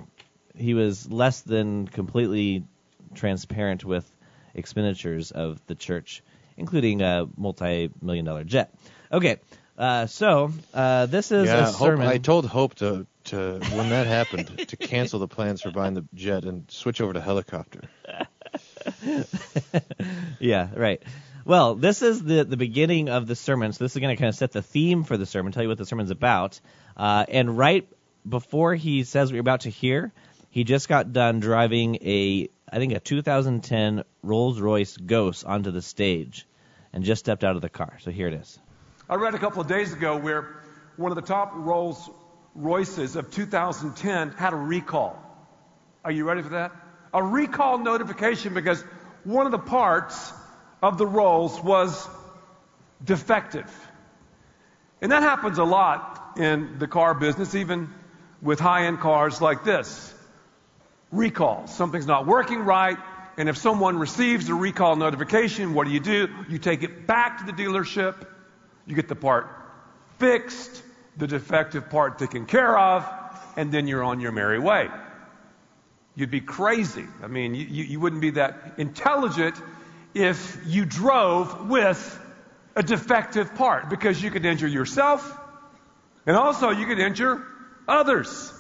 he 0.57 0.75
was 0.75 1.11
less 1.11 1.41
than 1.41 1.87
completely 1.89 2.65
transparent 3.15 3.85
with 3.85 4.09
expenditures 4.55 5.31
of 5.31 5.61
the 5.67 5.75
church, 5.75 6.23
including 6.57 7.03
a 7.03 7.27
multi-million 7.37 8.25
dollar 8.25 8.45
jet. 8.45 8.75
Okay, 9.13 9.39
uh, 9.77 10.07
so 10.07 10.53
uh, 10.75 11.07
this 11.07 11.33
is 11.33 11.47
yeah, 11.47 11.61
a 11.61 11.65
Hope, 11.65 11.89
sermon. 11.89 12.07
I 12.07 12.19
told 12.19 12.47
Hope 12.47 12.75
to 12.77 13.07
to 13.25 13.61
when 13.73 13.91
that 13.91 14.07
happened 14.07 14.59
to 14.69 14.77
cancel 14.77 15.19
the 15.19 15.29
plans 15.29 15.63
for 15.63 15.71
buying 15.71 15.95
the 15.95 16.05
jet 16.15 16.45
and 16.45 16.71
switch 16.71 17.01
over 17.01 17.13
to 17.13 17.21
helicopter. 17.21 17.81
yeah, 20.39 20.69
right. 20.75 21.03
Well, 21.45 21.75
this 21.75 22.03
is 22.03 22.23
the 22.23 22.45
the 22.45 22.57
beginning 22.57 23.09
of 23.09 23.27
the 23.27 23.35
sermon, 23.35 23.73
so 23.73 23.85
this 23.85 23.97
is 23.97 24.01
going 24.01 24.15
to 24.15 24.21
kind 24.21 24.29
of 24.29 24.35
set 24.35 24.53
the 24.53 24.63
theme 24.63 25.05
for 25.05 25.17
the 25.17 25.27
sermon, 25.27 25.53
tell 25.53 25.63
you 25.63 25.69
what 25.69 25.79
the 25.79 25.87
sermon's 25.87 26.11
about. 26.11 26.61
Uh, 26.97 27.25
and 27.29 27.57
right 27.57 27.89
before 28.29 28.75
he 28.75 29.05
says 29.05 29.31
what 29.31 29.35
you're 29.35 29.41
about 29.41 29.63
to 29.63 29.71
hear, 29.71 30.13
he 30.51 30.65
just 30.65 30.89
got 30.89 31.13
done 31.13 31.41
driving 31.41 31.97
a, 32.03 32.49
I 32.73 32.79
think 32.79 32.93
a 32.93 33.01
2010 33.01 34.05
Rolls 34.23 34.61
Royce 34.61 34.97
Ghost 34.97 35.45
onto 35.45 35.73
the 35.73 35.83
stage, 35.83 36.47
and 36.93 37.05
just 37.05 37.21
stepped 37.21 37.43
out 37.43 37.57
of 37.57 37.63
the 37.63 37.69
car. 37.69 37.99
So 38.01 38.11
here 38.11 38.29
it 38.29 38.35
is. 38.35 38.59
I 39.09 39.17
read 39.17 39.35
a 39.35 39.39
couple 39.39 39.61
of 39.61 39.67
days 39.67 39.93
ago 39.93 40.17
where 40.17 40.63
one 40.97 41.11
of 41.11 41.17
the 41.17 41.23
top 41.23 41.53
Rolls 41.55 42.09
Royces 42.55 43.17
of 43.17 43.31
2010 43.33 44.33
had 44.33 44.53
a 44.53 44.57
recall. 44.57 45.17
Are 46.05 46.13
you 46.13 46.25
ready 46.25 46.43
for 46.43 46.51
that? 46.51 46.73
A 47.13 47.23
recall 47.23 47.79
notification 47.79 48.55
because 48.55 48.83
one 49.25 49.47
of 49.47 49.53
the 49.53 49.59
parts 49.59 50.33
of 50.83 50.97
the 50.97 51.07
Rolls 51.07 51.61
was 51.61 52.09
defective. 53.05 53.71
And 55.01 55.11
that 55.13 55.23
happens 55.23 55.59
a 55.59 55.65
lot 55.65 56.35
in 56.37 56.79
the 56.79 56.87
car 56.87 57.15
business, 57.15 57.55
even 57.55 57.93
with 58.43 58.61
high 58.61 58.87
end 58.87 59.01
cars 59.01 59.41
like 59.41 59.65
this. 59.65 60.15
Recalls. 61.13 61.75
Something's 61.75 62.07
not 62.07 62.27
working 62.27 62.61
right, 62.61 62.99
And 63.37 63.49
if 63.49 63.57
someone 63.57 63.99
receives 63.99 64.49
a 64.49 64.55
recall 64.55 64.97
notification, 64.97 65.73
what 65.73 65.87
do 65.87 65.93
you 65.93 66.01
do? 66.01 66.29
You 66.49 66.59
take 66.59 66.83
it 66.83 67.07
back 67.07 67.39
to 67.39 67.47
the 67.47 67.53
dealership. 67.53 68.27
You 68.87 68.95
get 68.95 69.09
the 69.09 69.17
part 69.17 69.49
fixed, 70.19 70.83
the 71.17 71.27
defective 71.27 71.89
part 71.89 72.19
taken 72.19 72.45
care 72.45 72.79
of, 72.79 73.09
and 73.57 73.73
then 73.73 73.87
you're 73.87 74.05
on 74.05 74.21
your 74.21 74.33
merry 74.33 74.59
way. 74.59 74.89
You'd 76.15 76.31
be 76.31 76.41
crazy. 76.43 77.07
I 77.23 77.29
mean, 77.29 77.55
you, 77.55 77.65
you, 77.65 77.85
you 77.85 78.01
wouldn't 78.01 78.21
be 78.21 78.31
that 78.33 78.75
intelligent 78.77 79.55
if 80.13 80.59
you 80.67 80.85
drove 80.85 81.71
with 81.71 82.21
a 82.77 82.83
defective 82.83 83.55
part 83.55 83.89
because 83.89 84.23
you 84.23 84.31
could 84.31 84.45
injure 84.45 84.69
yourself 84.69 85.39
and 86.27 86.37
also 86.37 86.71
you 86.71 86.87
could 86.87 86.99
injure 86.99 87.43
others. 87.89 88.53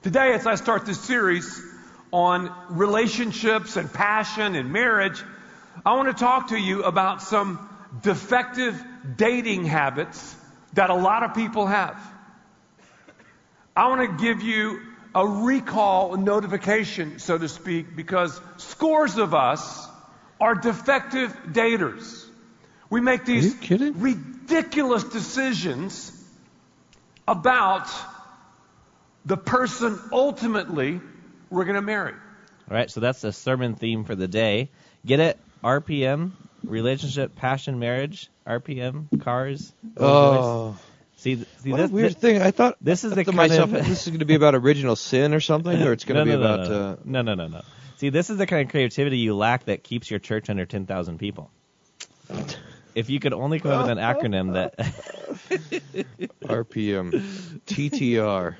Today, 0.00 0.32
as 0.32 0.46
I 0.46 0.54
start 0.54 0.86
this 0.86 1.00
series 1.00 1.60
on 2.12 2.52
relationships 2.68 3.76
and 3.76 3.92
passion 3.92 4.54
and 4.54 4.72
marriage, 4.72 5.20
I 5.84 5.96
want 5.96 6.06
to 6.06 6.14
talk 6.14 6.50
to 6.50 6.56
you 6.56 6.84
about 6.84 7.20
some 7.20 7.68
defective 8.00 8.80
dating 9.16 9.64
habits 9.64 10.36
that 10.74 10.90
a 10.90 10.94
lot 10.94 11.24
of 11.24 11.34
people 11.34 11.66
have. 11.66 12.00
I 13.76 13.88
want 13.88 14.08
to 14.08 14.24
give 14.24 14.40
you 14.40 14.80
a 15.16 15.26
recall 15.26 16.16
notification, 16.16 17.18
so 17.18 17.36
to 17.36 17.48
speak, 17.48 17.96
because 17.96 18.40
scores 18.58 19.18
of 19.18 19.34
us 19.34 19.88
are 20.40 20.54
defective 20.54 21.36
daters. 21.50 22.24
We 22.88 23.00
make 23.00 23.24
these 23.24 23.52
ridiculous 23.68 25.02
decisions 25.02 26.12
about 27.26 27.88
the 29.28 29.36
person 29.36 29.98
ultimately 30.10 31.00
we're 31.50 31.64
going 31.64 31.76
to 31.76 31.82
marry. 31.82 32.12
All 32.12 32.76
right, 32.76 32.90
so 32.90 33.00
that's 33.00 33.20
the 33.20 33.32
sermon 33.32 33.74
theme 33.74 34.04
for 34.04 34.14
the 34.14 34.26
day. 34.28 34.70
Get 35.06 35.20
it? 35.20 35.38
RPM, 35.62 36.32
relationship, 36.64 37.34
passion, 37.36 37.78
marriage. 37.78 38.30
RPM, 38.46 39.20
cars. 39.20 39.72
Oh. 39.96 40.76
See, 41.16 41.44
see 41.62 41.70
What 41.70 41.80
a 41.80 41.82
this 41.84 41.90
weird 41.90 42.14
thi- 42.14 42.20
thing. 42.20 42.42
I 42.42 42.50
thought 42.52 42.76
this 42.80 43.04
is 43.04 43.12
the 43.12 43.24
kind 43.24 43.36
myself, 43.36 43.72
of 43.72 43.86
this 43.86 44.02
is 44.02 44.08
going 44.08 44.20
to 44.20 44.24
be 44.24 44.34
about 44.34 44.54
original 44.54 44.96
sin 44.96 45.34
or 45.34 45.40
something, 45.40 45.82
or 45.82 45.92
it's 45.92 46.04
going 46.04 46.18
to 46.24 46.30
no, 46.30 46.36
be 46.38 46.42
no, 46.42 46.54
about. 46.54 46.68
no, 46.68 46.74
Uh, 46.76 46.96
no. 47.04 47.22
no, 47.22 47.34
no, 47.34 47.46
no, 47.46 47.48
no. 47.58 47.62
See, 47.96 48.08
this 48.10 48.30
is 48.30 48.36
the 48.38 48.46
kind 48.46 48.62
of 48.66 48.70
creativity 48.70 49.18
you 49.18 49.34
lack 49.34 49.64
that 49.66 49.82
keeps 49.82 50.10
your 50.10 50.20
church 50.20 50.48
under 50.48 50.64
ten 50.66 50.86
thousand 50.86 51.18
people. 51.18 51.50
If 52.98 53.10
you 53.10 53.20
could 53.20 53.32
only 53.32 53.60
come 53.60 53.70
up 53.70 53.86
with 53.86 53.96
an 53.96 53.98
acronym 53.98 54.54
that 54.54 54.76
RPM, 56.42 57.60
TTR. 57.64 58.56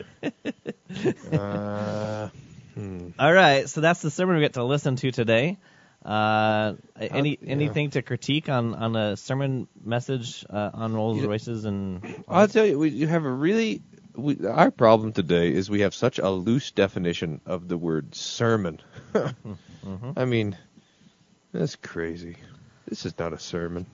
Uh, 1.32 2.28
hmm. 2.74 3.08
All 3.18 3.32
right, 3.32 3.68
so 3.68 3.80
that's 3.80 4.00
the 4.00 4.12
sermon 4.12 4.36
we 4.36 4.42
get 4.42 4.52
to 4.52 4.62
listen 4.62 4.94
to 4.94 5.10
today. 5.10 5.58
Uh, 6.04 6.74
any 7.00 7.36
yeah. 7.40 7.50
anything 7.50 7.90
to 7.90 8.02
critique 8.02 8.48
on, 8.48 8.76
on 8.76 8.94
a 8.94 9.16
sermon 9.16 9.66
message 9.84 10.46
uh, 10.48 10.70
on 10.72 10.94
Rolls 10.94 11.20
Royces 11.20 11.64
and 11.64 12.22
I'll 12.28 12.46
tell 12.46 12.64
you, 12.64 12.78
we 12.78 12.90
you 12.90 13.08
have 13.08 13.24
a 13.24 13.30
really. 13.30 13.82
We, 14.14 14.46
our 14.46 14.70
problem 14.70 15.12
today 15.12 15.52
is 15.52 15.68
we 15.68 15.80
have 15.80 15.94
such 15.94 16.20
a 16.20 16.30
loose 16.30 16.70
definition 16.70 17.40
of 17.44 17.66
the 17.66 17.76
word 17.76 18.14
sermon. 18.14 18.80
Mm-hmm. 19.86 20.18
I 20.18 20.24
mean, 20.26 20.58
that's 21.52 21.76
crazy. 21.76 22.36
This 22.86 23.06
is 23.06 23.18
not 23.18 23.32
a 23.32 23.38
sermon. 23.38 23.86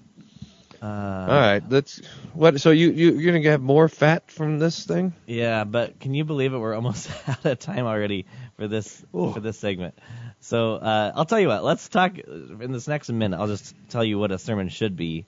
Uh, 0.84 1.26
All 1.30 1.40
right, 1.40 1.62
let's. 1.66 2.02
What? 2.34 2.60
So 2.60 2.70
you 2.70 2.90
you 2.90 3.14
you're 3.14 3.32
gonna 3.32 3.50
have 3.50 3.62
more 3.62 3.88
fat 3.88 4.30
from 4.30 4.58
this 4.58 4.84
thing? 4.84 5.14
Yeah, 5.24 5.64
but 5.64 5.98
can 5.98 6.12
you 6.12 6.24
believe 6.24 6.52
it? 6.52 6.58
We're 6.58 6.74
almost 6.74 7.08
out 7.28 7.42
of 7.46 7.58
time 7.58 7.86
already 7.86 8.26
for 8.58 8.68
this 8.68 9.02
for 9.10 9.40
this 9.40 9.58
segment. 9.58 9.98
So 10.40 10.74
uh, 10.74 11.12
I'll 11.14 11.24
tell 11.24 11.40
you 11.40 11.48
what. 11.48 11.64
Let's 11.64 11.88
talk 11.88 12.18
in 12.18 12.70
this 12.70 12.86
next 12.86 13.08
minute. 13.08 13.38
I'll 13.38 13.46
just 13.46 13.74
tell 13.88 14.04
you 14.04 14.18
what 14.18 14.30
a 14.30 14.38
sermon 14.38 14.68
should 14.68 14.94
be, 14.94 15.24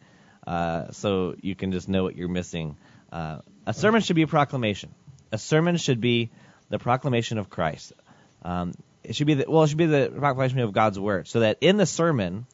uh, 0.47 0.91
so 0.91 1.37
you 1.41 1.55
can 1.55 1.73
just 1.73 1.89
know 1.89 2.03
what 2.03 2.17
you're 2.17 2.29
missing. 2.29 2.77
Uh, 3.11 3.39
a 3.67 3.73
sermon 3.73 4.03
should 4.03 4.17
be 4.17 4.23
a 4.23 4.27
proclamation. 4.27 4.95
A 5.33 5.39
sermon 5.39 5.79
should 5.79 6.03
be 6.03 6.31
the 6.69 6.79
proclamation 6.79 7.39
of 7.39 7.49
Christ. 7.49 7.95
Um, 8.43 8.75
it 9.03 9.17
should 9.17 9.27
be 9.27 9.35
the, 9.35 9.47
well, 9.49 9.63
it 9.63 9.69
should 9.69 9.79
be 9.79 9.87
the 9.87 10.13
proclamation 10.15 10.59
of 10.59 10.75
God's 10.75 11.01
word, 11.01 11.29
so 11.29 11.41
that 11.41 11.57
in 11.63 11.79
the 11.79 11.87
sermon, 11.87 12.47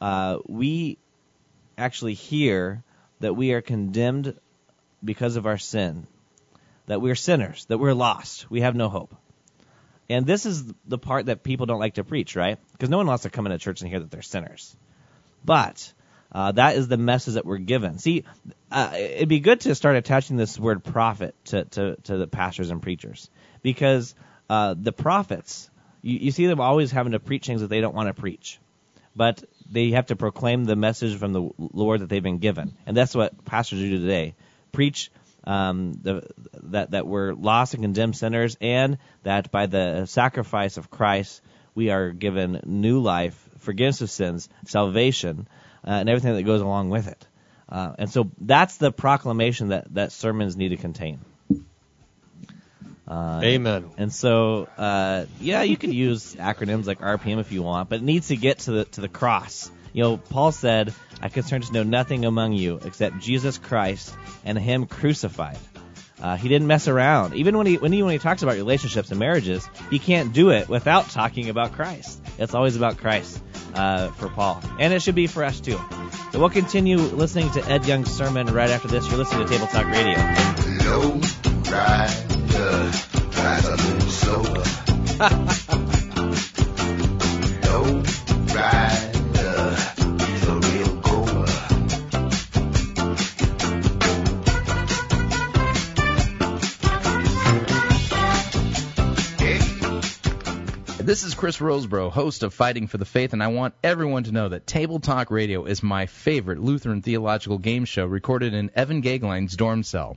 uh, 0.00 0.38
we 0.48 0.98
actually 1.76 2.14
hear 2.14 2.82
that 3.20 3.34
we 3.34 3.52
are 3.52 3.62
condemned 3.62 4.38
because 5.04 5.36
of 5.36 5.46
our 5.46 5.58
sin, 5.58 6.06
that 6.86 7.00
we're 7.00 7.14
sinners, 7.14 7.64
that 7.66 7.78
we're 7.78 7.94
lost, 7.94 8.50
we 8.50 8.60
have 8.60 8.74
no 8.74 8.88
hope. 8.88 9.14
And 10.08 10.24
this 10.24 10.46
is 10.46 10.64
the 10.86 10.98
part 10.98 11.26
that 11.26 11.42
people 11.42 11.66
don't 11.66 11.80
like 11.80 11.94
to 11.94 12.04
preach, 12.04 12.36
right? 12.36 12.58
Because 12.72 12.90
no 12.90 12.98
one 12.98 13.06
wants 13.06 13.24
to 13.24 13.30
come 13.30 13.46
into 13.46 13.58
church 13.58 13.80
and 13.80 13.90
hear 13.90 14.00
that 14.00 14.10
they're 14.10 14.22
sinners. 14.22 14.76
But 15.44 15.92
uh, 16.30 16.52
that 16.52 16.76
is 16.76 16.88
the 16.88 16.96
message 16.96 17.34
that 17.34 17.44
we're 17.44 17.58
given. 17.58 17.98
See, 17.98 18.24
uh, 18.70 18.92
it'd 18.94 19.28
be 19.28 19.40
good 19.40 19.60
to 19.62 19.74
start 19.74 19.96
attaching 19.96 20.36
this 20.36 20.58
word 20.58 20.84
prophet 20.84 21.34
to, 21.46 21.64
to, 21.64 21.96
to 22.04 22.16
the 22.18 22.26
pastors 22.26 22.70
and 22.70 22.80
preachers. 22.80 23.30
Because 23.62 24.14
uh, 24.48 24.74
the 24.78 24.92
prophets, 24.92 25.70
you, 26.02 26.18
you 26.18 26.30
see 26.30 26.46
them 26.46 26.60
always 26.60 26.92
having 26.92 27.12
to 27.12 27.20
preach 27.20 27.46
things 27.46 27.62
that 27.62 27.68
they 27.68 27.80
don't 27.80 27.94
want 27.94 28.08
to 28.08 28.14
preach. 28.14 28.60
But 29.16 29.42
they 29.70 29.90
have 29.90 30.06
to 30.06 30.16
proclaim 30.16 30.64
the 30.64 30.76
message 30.76 31.18
from 31.18 31.32
the 31.32 31.50
Lord 31.58 32.00
that 32.00 32.08
they've 32.08 32.22
been 32.22 32.38
given. 32.38 32.76
And 32.86 32.96
that's 32.96 33.14
what 33.14 33.44
pastors 33.44 33.80
do 33.80 33.98
today. 33.98 34.34
Preach 34.72 35.10
um, 35.44 35.92
the, 36.02 36.28
that, 36.64 36.90
that 36.90 37.06
we're 37.06 37.32
lost 37.32 37.74
and 37.74 37.82
condemned 37.82 38.16
sinners, 38.16 38.56
and 38.60 38.98
that 39.22 39.50
by 39.50 39.66
the 39.66 40.06
sacrifice 40.06 40.76
of 40.76 40.90
Christ, 40.90 41.40
we 41.74 41.90
are 41.90 42.10
given 42.10 42.60
new 42.64 43.00
life, 43.00 43.48
forgiveness 43.58 44.00
of 44.00 44.10
sins, 44.10 44.48
salvation, 44.66 45.46
uh, 45.86 45.90
and 45.90 46.08
everything 46.08 46.34
that 46.34 46.42
goes 46.42 46.60
along 46.60 46.90
with 46.90 47.06
it. 47.06 47.26
Uh, 47.68 47.94
and 47.98 48.10
so 48.10 48.30
that's 48.40 48.76
the 48.76 48.92
proclamation 48.92 49.68
that, 49.68 49.92
that 49.94 50.12
sermons 50.12 50.56
need 50.56 50.70
to 50.70 50.76
contain. 50.76 51.20
Uh, 53.08 53.40
Amen. 53.42 53.90
And 53.98 54.12
so, 54.12 54.68
uh, 54.76 55.26
yeah, 55.40 55.62
you 55.62 55.76
could 55.76 55.92
use 55.92 56.34
acronyms 56.34 56.86
like 56.86 57.00
RPM 57.00 57.38
if 57.38 57.52
you 57.52 57.62
want, 57.62 57.88
but 57.88 58.00
it 58.00 58.02
needs 58.02 58.28
to 58.28 58.36
get 58.36 58.60
to 58.60 58.72
the 58.72 58.84
to 58.84 59.00
the 59.00 59.08
cross. 59.08 59.70
You 59.92 60.02
know, 60.02 60.16
Paul 60.16 60.52
said, 60.52 60.92
"I 61.22 61.28
concern 61.28 61.62
to 61.62 61.72
know 61.72 61.84
nothing 61.84 62.24
among 62.24 62.54
you 62.54 62.80
except 62.84 63.20
Jesus 63.20 63.58
Christ 63.58 64.14
and 64.44 64.58
Him 64.58 64.86
crucified." 64.86 65.58
Uh, 66.20 66.36
he 66.36 66.48
didn't 66.48 66.66
mess 66.66 66.88
around. 66.88 67.34
Even 67.34 67.56
when 67.58 67.66
he 67.66 67.76
when 67.76 67.92
he 67.92 68.02
when 68.02 68.12
he 68.12 68.18
talks 68.18 68.42
about 68.42 68.56
relationships 68.56 69.10
and 69.10 69.20
marriages, 69.20 69.68
he 69.90 69.98
can't 69.98 70.32
do 70.32 70.50
it 70.50 70.68
without 70.68 71.10
talking 71.10 71.50
about 71.50 71.72
Christ. 71.72 72.20
It's 72.38 72.54
always 72.54 72.74
about 72.74 72.96
Christ 72.96 73.42
uh, 73.74 74.08
for 74.12 74.28
Paul, 74.28 74.62
and 74.80 74.92
it 74.92 75.02
should 75.02 75.14
be 75.14 75.26
for 75.26 75.44
us 75.44 75.60
too. 75.60 75.78
So 76.32 76.40
we'll 76.40 76.50
continue 76.50 76.96
listening 76.98 77.50
to 77.52 77.64
Ed 77.68 77.86
Young's 77.86 78.10
sermon 78.10 78.46
right 78.48 78.70
after 78.70 78.88
this. 78.88 79.06
You're 79.08 79.18
listening 79.18 79.46
to 79.46 79.52
Table 79.52 79.66
Talk 79.66 79.86
Radio. 79.86 80.18
Low 80.90 81.20
This 101.06 101.22
is 101.22 101.34
Chris 101.34 101.58
Rosebrough, 101.58 102.10
host 102.10 102.42
of 102.42 102.52
Fighting 102.52 102.88
for 102.88 102.98
the 102.98 103.04
Faith, 103.04 103.32
and 103.32 103.40
I 103.40 103.46
want 103.46 103.74
everyone 103.84 104.24
to 104.24 104.32
know 104.32 104.48
that 104.48 104.66
Table 104.66 104.98
Talk 104.98 105.30
Radio 105.30 105.64
is 105.64 105.82
my 105.82 106.06
favorite 106.06 106.58
Lutheran 106.58 107.00
theological 107.00 107.58
game 107.58 107.84
show 107.84 108.06
recorded 108.06 108.54
in 108.54 108.72
Evan 108.74 109.02
Gagline's 109.02 109.56
dorm 109.56 109.84
cell. 109.84 110.16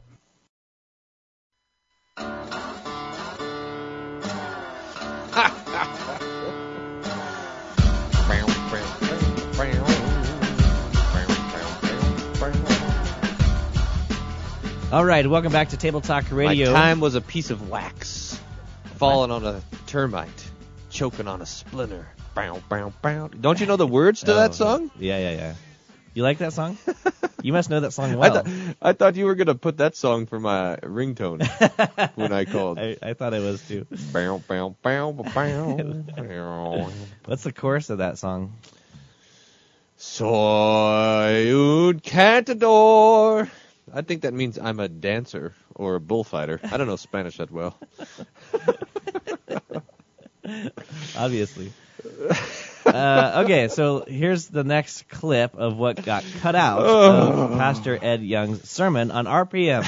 All 14.92 15.06
right, 15.06 15.30
welcome 15.30 15.52
back 15.52 15.70
to 15.70 15.78
Table 15.78 16.02
Talk 16.02 16.32
Radio. 16.32 16.74
My 16.74 16.80
time 16.80 17.00
was 17.00 17.14
a 17.14 17.22
piece 17.22 17.52
of 17.52 17.70
wax, 17.70 18.40
falling 18.96 19.30
on 19.30 19.46
a 19.46 19.62
termite, 19.86 20.50
choking 20.90 21.28
on 21.28 21.44
a 21.44 21.46
splinter. 21.46 22.08
Bow, 22.34 22.60
bow, 22.70 22.92
bow. 23.04 23.28
Don't 23.28 23.60
you 23.60 23.68
know 23.68 23.76
the 23.76 23.86
words 23.86 24.22
to 24.22 24.32
Oh, 24.32 24.36
that 24.38 24.56
song? 24.56 24.90
Yeah, 24.98 25.20
yeah, 25.20 25.32
yeah. 25.32 25.54
You 26.16 26.24
like 26.24 26.40
that 26.40 26.54
song? 26.54 26.76
you 27.44 27.54
must 27.54 27.70
know 27.70 27.82
that 27.82 27.94
song 27.94 28.14
I, 28.14 28.16
well. 28.16 28.34
thought 28.34 28.48
I 28.82 28.94
thought 28.94 29.16
you 29.16 29.26
were 29.26 29.36
gonna 29.36 29.54
put 29.54 29.78
that 29.78 29.96
song 29.96 30.26
for 30.26 30.40
my 30.40 30.78
ringtone 30.78 31.46
when 32.16 32.34
I 32.34 32.46
called. 32.46 32.80
I, 32.80 32.98
I 33.00 33.14
thought 33.14 33.36
it 33.36 33.44
was 33.44 33.62
too. 33.68 33.86
Bow, 34.12 34.42
bow, 34.48 34.76
bow, 34.82 35.12
bow, 35.12 35.24
bow. 35.24 36.92
What's 37.26 37.44
the 37.44 37.54
chorus 37.54 37.92
of 37.92 38.00
that 38.00 38.18
song? 38.18 38.56
Soy 39.98 41.54
un 41.54 42.00
cantador. 42.00 43.50
I 43.94 44.02
think 44.02 44.22
that 44.24 44.34
means 44.34 44.58
I'm 44.58 44.80
a 44.80 44.88
dancer 44.88 45.54
or 45.76 45.96
a 45.96 46.00
bullfighter. 46.00 46.60
I 46.64 46.78
don't 46.78 46.88
know 46.88 46.96
Spanish 46.96 47.38
that 47.38 47.52
well. 47.52 47.78
Obviously. 51.18 51.72
Uh, 52.86 53.44
okay, 53.44 53.68
so 53.68 54.06
here's 54.08 54.48
the 54.48 54.64
next 54.64 55.08
clip 55.10 55.56
of 55.56 55.78
what 55.78 56.04
got 56.04 56.24
cut 56.42 56.56
out 56.56 56.82
of 56.82 57.52
Pastor 57.58 57.98
Ed 58.02 58.24
Young's 58.24 58.70
sermon 58.70 59.12
on 59.12 59.26
RPM 59.26 59.86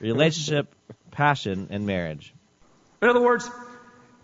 relationship, 0.00 0.74
passion, 1.10 1.68
and 1.70 1.86
marriage. 1.86 2.34
In 3.02 3.08
other 3.08 3.20
words, 3.20 3.50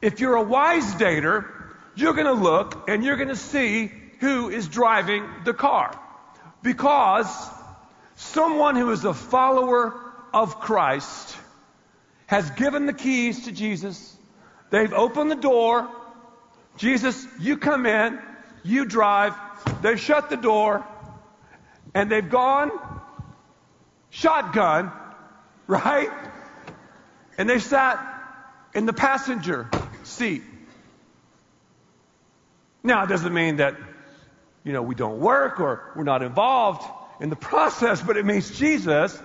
if 0.01 0.21
you're 0.21 0.37
a 0.37 0.43
wise 0.43 0.95
dater, 0.95 1.47
you're 1.95 2.15
going 2.15 2.27
to 2.27 2.33
look 2.33 2.89
and 2.89 3.05
you're 3.05 3.17
going 3.17 3.29
to 3.29 3.37
see 3.37 3.91
who 4.21 4.51
is 4.51 4.69
driving 4.69 5.29
the 5.45 5.55
car. 5.55 5.99
Because 6.63 7.27
someone 8.23 8.77
who 8.77 8.91
is 8.91 9.05
a 9.05 9.15
follower 9.15 9.95
of 10.33 10.61
Christ 10.61 11.37
has 12.27 12.49
given 12.53 12.87
the 12.87 12.93
keys 12.93 13.45
to 13.45 13.53
Jesus. 13.53 14.17
They've 14.71 14.93
opened 14.93 15.31
the 15.31 15.37
door. 15.37 15.89
Jesus, 16.77 17.27
you 17.39 17.59
come 17.59 17.85
in, 17.85 18.19
you 18.63 18.85
drive. 18.85 19.35
They've 19.83 20.01
shut 20.01 20.31
the 20.31 20.37
door, 20.37 20.87
and 21.95 22.11
they've 22.11 22.29
gone 22.29 22.71
shotgun, 24.11 24.93
right? 25.67 26.09
And 27.37 27.51
they 27.51 27.59
sat 27.59 27.99
in 28.75 28.87
the 28.87 28.93
passenger 28.93 29.69
seat. 30.05 30.43
Now, 32.83 33.05
it 33.05 33.09
doesn't 33.09 33.33
mean 33.35 33.57
that, 33.57 33.77
you 34.65 34.73
know, 34.73 34.83
we 34.83 34.95
don't 34.95 35.21
work 35.21 35.61
or 35.61 35.93
we're 35.95 36.05
not 36.05 36.23
involved 36.23 36.83
in 37.21 37.31
the 37.31 37.37
process, 37.37 38.03
but 38.03 38.17
it 38.17 38.25
means 38.25 38.59
Jesus 38.59 39.21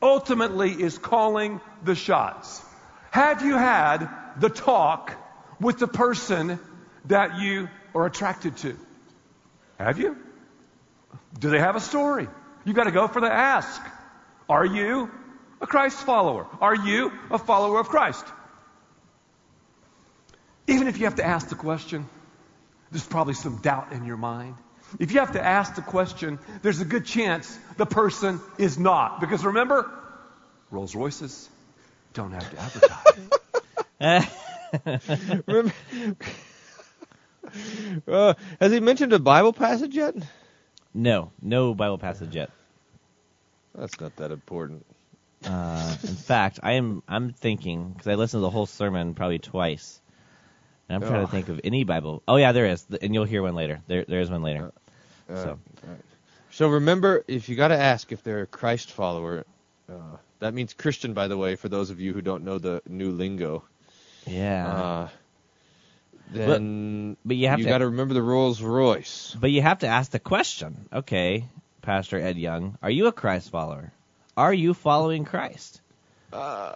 ultimately 0.00 0.70
is 0.70 0.98
calling 0.98 1.60
the 1.84 1.94
shots. 1.94 2.62
Have 3.10 3.42
you 3.42 3.56
had 3.56 4.08
the 4.38 4.48
talk 4.48 5.14
with 5.60 5.78
the 5.78 5.86
person 5.86 6.58
that 7.06 7.40
you 7.40 7.68
are 7.94 8.06
attracted 8.06 8.56
to? 8.58 8.76
Have 9.78 9.98
you? 9.98 10.16
Do 11.38 11.50
they 11.50 11.58
have 11.58 11.76
a 11.76 11.80
story? 11.80 12.28
You've 12.64 12.76
got 12.76 12.84
to 12.84 12.92
go 12.92 13.08
for 13.08 13.20
the 13.20 13.32
ask. 13.32 13.80
Are 14.48 14.64
you 14.64 15.10
a 15.60 15.66
Christ 15.66 15.98
follower? 15.98 16.46
Are 16.60 16.74
you 16.74 17.12
a 17.30 17.38
follower 17.38 17.78
of 17.78 17.88
Christ? 17.88 18.24
Even 20.66 20.88
if 20.88 20.98
you 20.98 21.04
have 21.04 21.16
to 21.16 21.24
ask 21.24 21.48
the 21.48 21.54
question, 21.54 22.06
there's 22.90 23.06
probably 23.06 23.34
some 23.34 23.56
doubt 23.56 23.92
in 23.92 24.04
your 24.04 24.16
mind. 24.16 24.56
If 24.98 25.12
you 25.12 25.20
have 25.20 25.32
to 25.32 25.44
ask 25.44 25.74
the 25.74 25.82
question, 25.82 26.38
there's 26.62 26.80
a 26.80 26.84
good 26.84 27.04
chance 27.06 27.58
the 27.76 27.86
person 27.86 28.40
is 28.58 28.78
not. 28.78 29.20
Because 29.20 29.44
remember, 29.44 29.90
Rolls 30.70 30.94
Royces 30.94 31.48
don't 32.14 32.32
have 32.32 32.50
to 32.50 32.58
advertise. 34.00 34.28
Uh, 38.08 38.34
has 38.60 38.72
he 38.72 38.80
mentioned 38.80 39.12
a 39.12 39.18
Bible 39.18 39.52
passage 39.52 39.94
yet? 39.94 40.14
No, 40.94 41.32
no 41.42 41.74
Bible 41.74 41.98
passage 41.98 42.34
yet. 42.34 42.50
That's 43.74 43.98
not 44.00 44.16
that 44.16 44.30
important. 44.30 44.86
Uh, 45.44 45.96
in 46.02 46.14
fact, 46.14 46.60
I 46.62 46.72
am 46.74 47.02
I'm 47.08 47.32
thinking 47.32 47.90
because 47.90 48.06
I 48.06 48.14
listened 48.14 48.38
to 48.38 48.42
the 48.42 48.50
whole 48.50 48.66
sermon 48.66 49.14
probably 49.14 49.38
twice, 49.40 50.00
and 50.88 50.96
I'm 51.02 51.08
trying 51.10 51.22
Oh. 51.22 51.26
to 51.26 51.30
think 51.32 51.48
of 51.48 51.60
any 51.64 51.84
Bible. 51.84 52.22
Oh 52.28 52.36
yeah, 52.36 52.52
there 52.52 52.66
is, 52.66 52.86
and 53.02 53.12
you'll 53.12 53.24
hear 53.24 53.42
one 53.42 53.54
later. 53.54 53.80
There 53.88 54.04
there 54.06 54.20
is 54.20 54.30
one 54.30 54.42
later. 54.42 54.72
Uh, 55.32 55.36
so 55.44 55.58
alright. 55.84 56.00
So 56.50 56.68
remember, 56.68 57.24
if 57.28 57.48
you 57.48 57.56
got 57.56 57.68
to 57.68 57.78
ask 57.78 58.12
if 58.12 58.22
they're 58.22 58.42
a 58.42 58.46
Christ 58.46 58.90
follower, 58.92 59.44
uh, 59.90 59.94
that 60.40 60.52
means 60.54 60.74
Christian, 60.74 61.14
by 61.14 61.28
the 61.28 61.36
way, 61.36 61.56
for 61.56 61.68
those 61.68 61.90
of 61.90 61.98
you 62.00 62.12
who 62.12 62.20
don't 62.20 62.44
know 62.44 62.58
the 62.58 62.82
new 62.86 63.10
lingo. 63.10 63.64
yeah, 64.26 64.68
Uh, 64.68 65.08
then 66.30 67.16
but 67.24 67.36
you 67.36 67.48
have 67.48 67.58
to- 67.58 67.64
got 67.64 67.78
to 67.78 67.86
remember 67.86 68.14
the 68.14 68.22
Rolls 68.22 68.60
Royce. 68.62 69.36
but 69.38 69.50
you 69.50 69.62
have 69.62 69.80
to 69.80 69.86
ask 69.86 70.10
the 70.10 70.18
question. 70.18 70.88
Okay, 70.92 71.44
Pastor 71.82 72.18
Ed 72.18 72.36
Young, 72.38 72.78
are 72.82 72.90
you 72.90 73.06
a 73.06 73.12
Christ 73.12 73.50
follower? 73.50 73.92
Are 74.36 74.54
you 74.54 74.72
following 74.74 75.24
Christ? 75.24 75.80
Uh, 76.32 76.72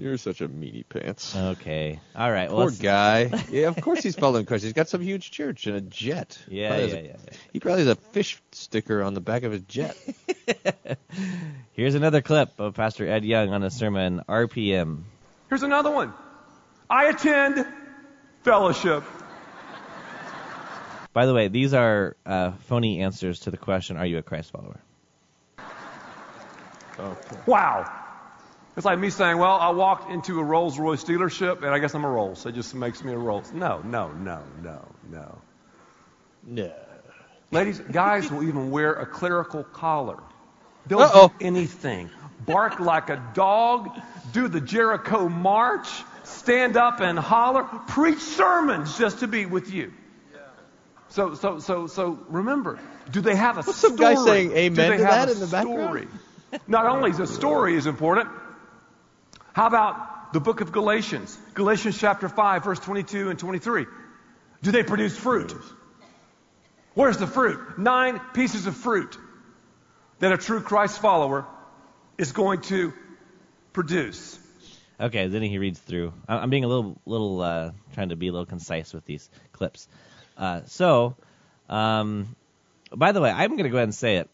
You're 0.00 0.16
such 0.16 0.40
a 0.40 0.48
meanie 0.48 0.84
pants. 0.88 1.34
Okay, 1.34 1.98
all 2.14 2.30
right. 2.30 2.48
Well, 2.48 2.58
Poor 2.58 2.66
let's- 2.66 2.78
guy. 2.78 3.44
Yeah, 3.50 3.66
of 3.66 3.80
course 3.80 4.00
he's 4.02 4.14
following 4.14 4.46
Christ. 4.46 4.62
He's 4.62 4.72
got 4.72 4.88
some 4.88 5.00
huge 5.00 5.32
church 5.32 5.66
and 5.66 5.74
a 5.76 5.80
jet. 5.80 6.38
Yeah, 6.48 6.76
yeah, 6.76 6.84
a- 6.84 6.86
yeah, 6.88 7.00
yeah. 7.08 7.16
He 7.52 7.58
probably 7.58 7.80
has 7.84 7.88
a 7.90 7.96
fish 7.96 8.40
sticker 8.52 9.02
on 9.02 9.14
the 9.14 9.20
back 9.20 9.42
of 9.42 9.50
his 9.50 9.62
jet. 9.62 9.96
Here's 11.72 11.96
another 11.96 12.22
clip 12.22 12.60
of 12.60 12.74
Pastor 12.74 13.08
Ed 13.08 13.24
Young 13.24 13.52
on 13.52 13.64
a 13.64 13.70
sermon 13.70 14.22
RPM. 14.28 15.02
Here's 15.48 15.64
another 15.64 15.90
one. 15.90 16.12
I 16.88 17.06
attend 17.06 17.66
fellowship. 18.44 19.02
By 21.12 21.26
the 21.26 21.34
way, 21.34 21.48
these 21.48 21.74
are 21.74 22.16
uh, 22.24 22.52
phony 22.68 23.00
answers 23.02 23.40
to 23.40 23.50
the 23.50 23.56
question: 23.56 23.96
Are 23.96 24.06
you 24.06 24.18
a 24.18 24.22
Christ 24.22 24.52
follower? 24.52 24.78
Okay. 26.98 27.36
Wow. 27.46 27.92
It's 28.78 28.84
like 28.84 29.00
me 29.00 29.10
saying, 29.10 29.38
well, 29.38 29.56
I 29.56 29.70
walked 29.70 30.08
into 30.08 30.38
a 30.38 30.44
Rolls 30.44 30.78
Royce 30.78 31.02
dealership 31.02 31.64
and 31.64 31.74
I 31.74 31.80
guess 31.80 31.94
I'm 31.94 32.04
a 32.04 32.08
Rolls. 32.08 32.38
So 32.38 32.50
It 32.50 32.54
just 32.54 32.76
makes 32.76 33.02
me 33.02 33.12
a 33.12 33.18
Rolls. 33.18 33.52
No, 33.52 33.80
no, 33.80 34.12
no, 34.12 34.40
no, 34.62 34.86
no. 35.10 35.38
No. 36.46 36.72
Ladies, 37.50 37.80
guys 37.80 38.30
will 38.30 38.44
even 38.44 38.70
wear 38.70 38.92
a 38.92 39.04
clerical 39.04 39.64
collar. 39.64 40.20
They'll 40.86 41.00
Uh-oh. 41.00 41.32
do 41.40 41.44
anything. 41.44 42.08
Bark 42.46 42.78
like 42.78 43.10
a 43.10 43.20
dog, 43.34 44.00
do 44.32 44.46
the 44.46 44.60
Jericho 44.60 45.28
march, 45.28 45.88
stand 46.22 46.76
up 46.76 47.00
and 47.00 47.18
holler, 47.18 47.64
preach 47.88 48.20
sermons 48.20 48.96
just 48.96 49.18
to 49.18 49.26
be 49.26 49.44
with 49.44 49.72
you. 49.72 49.92
So, 51.08 51.34
so, 51.34 51.58
so, 51.58 51.88
so 51.88 52.16
remember, 52.28 52.78
do 53.10 53.22
they 53.22 53.34
have 53.34 53.56
a 53.56 53.62
What's 53.62 53.78
story? 53.78 53.96
some 53.96 53.96
guy 53.96 54.14
saying 54.24 54.52
amen 54.52 54.70
do 54.92 54.96
they 54.98 54.98
to 54.98 55.04
have 55.04 55.26
that 55.26 55.28
a 55.30 55.32
in 55.32 55.40
the 55.40 55.46
background? 55.48 56.08
Not 56.68 56.86
only 56.86 57.10
the 57.10 57.26
story 57.26 57.74
is 57.74 57.88
important, 57.88 58.28
how 59.52 59.66
about 59.66 60.32
the 60.32 60.40
book 60.40 60.60
of 60.60 60.72
Galatians? 60.72 61.36
Galatians 61.54 61.98
chapter 61.98 62.28
5, 62.28 62.64
verse 62.64 62.78
22 62.80 63.30
and 63.30 63.38
23. 63.38 63.86
Do 64.62 64.70
they 64.70 64.82
produce 64.82 65.16
fruit? 65.16 65.54
Where's 66.94 67.16
the 67.16 67.26
fruit? 67.26 67.78
Nine 67.78 68.20
pieces 68.34 68.66
of 68.66 68.76
fruit 68.76 69.16
that 70.18 70.32
a 70.32 70.36
true 70.36 70.60
Christ 70.60 71.00
follower 71.00 71.46
is 72.16 72.32
going 72.32 72.60
to 72.62 72.92
produce. 73.72 74.38
Okay, 75.00 75.28
then 75.28 75.42
he 75.42 75.58
reads 75.58 75.78
through. 75.78 76.12
I'm 76.26 76.50
being 76.50 76.64
a 76.64 76.68
little, 76.68 77.00
little, 77.06 77.40
uh, 77.40 77.70
trying 77.94 78.08
to 78.08 78.16
be 78.16 78.28
a 78.28 78.32
little 78.32 78.46
concise 78.46 78.92
with 78.92 79.04
these 79.04 79.30
clips. 79.52 79.86
Uh, 80.36 80.62
so, 80.66 81.14
um, 81.68 82.34
by 82.92 83.12
the 83.12 83.20
way, 83.20 83.30
I'm 83.30 83.50
going 83.50 83.64
to 83.64 83.70
go 83.70 83.76
ahead 83.76 83.84
and 83.84 83.94
say 83.94 84.16
it. 84.16 84.28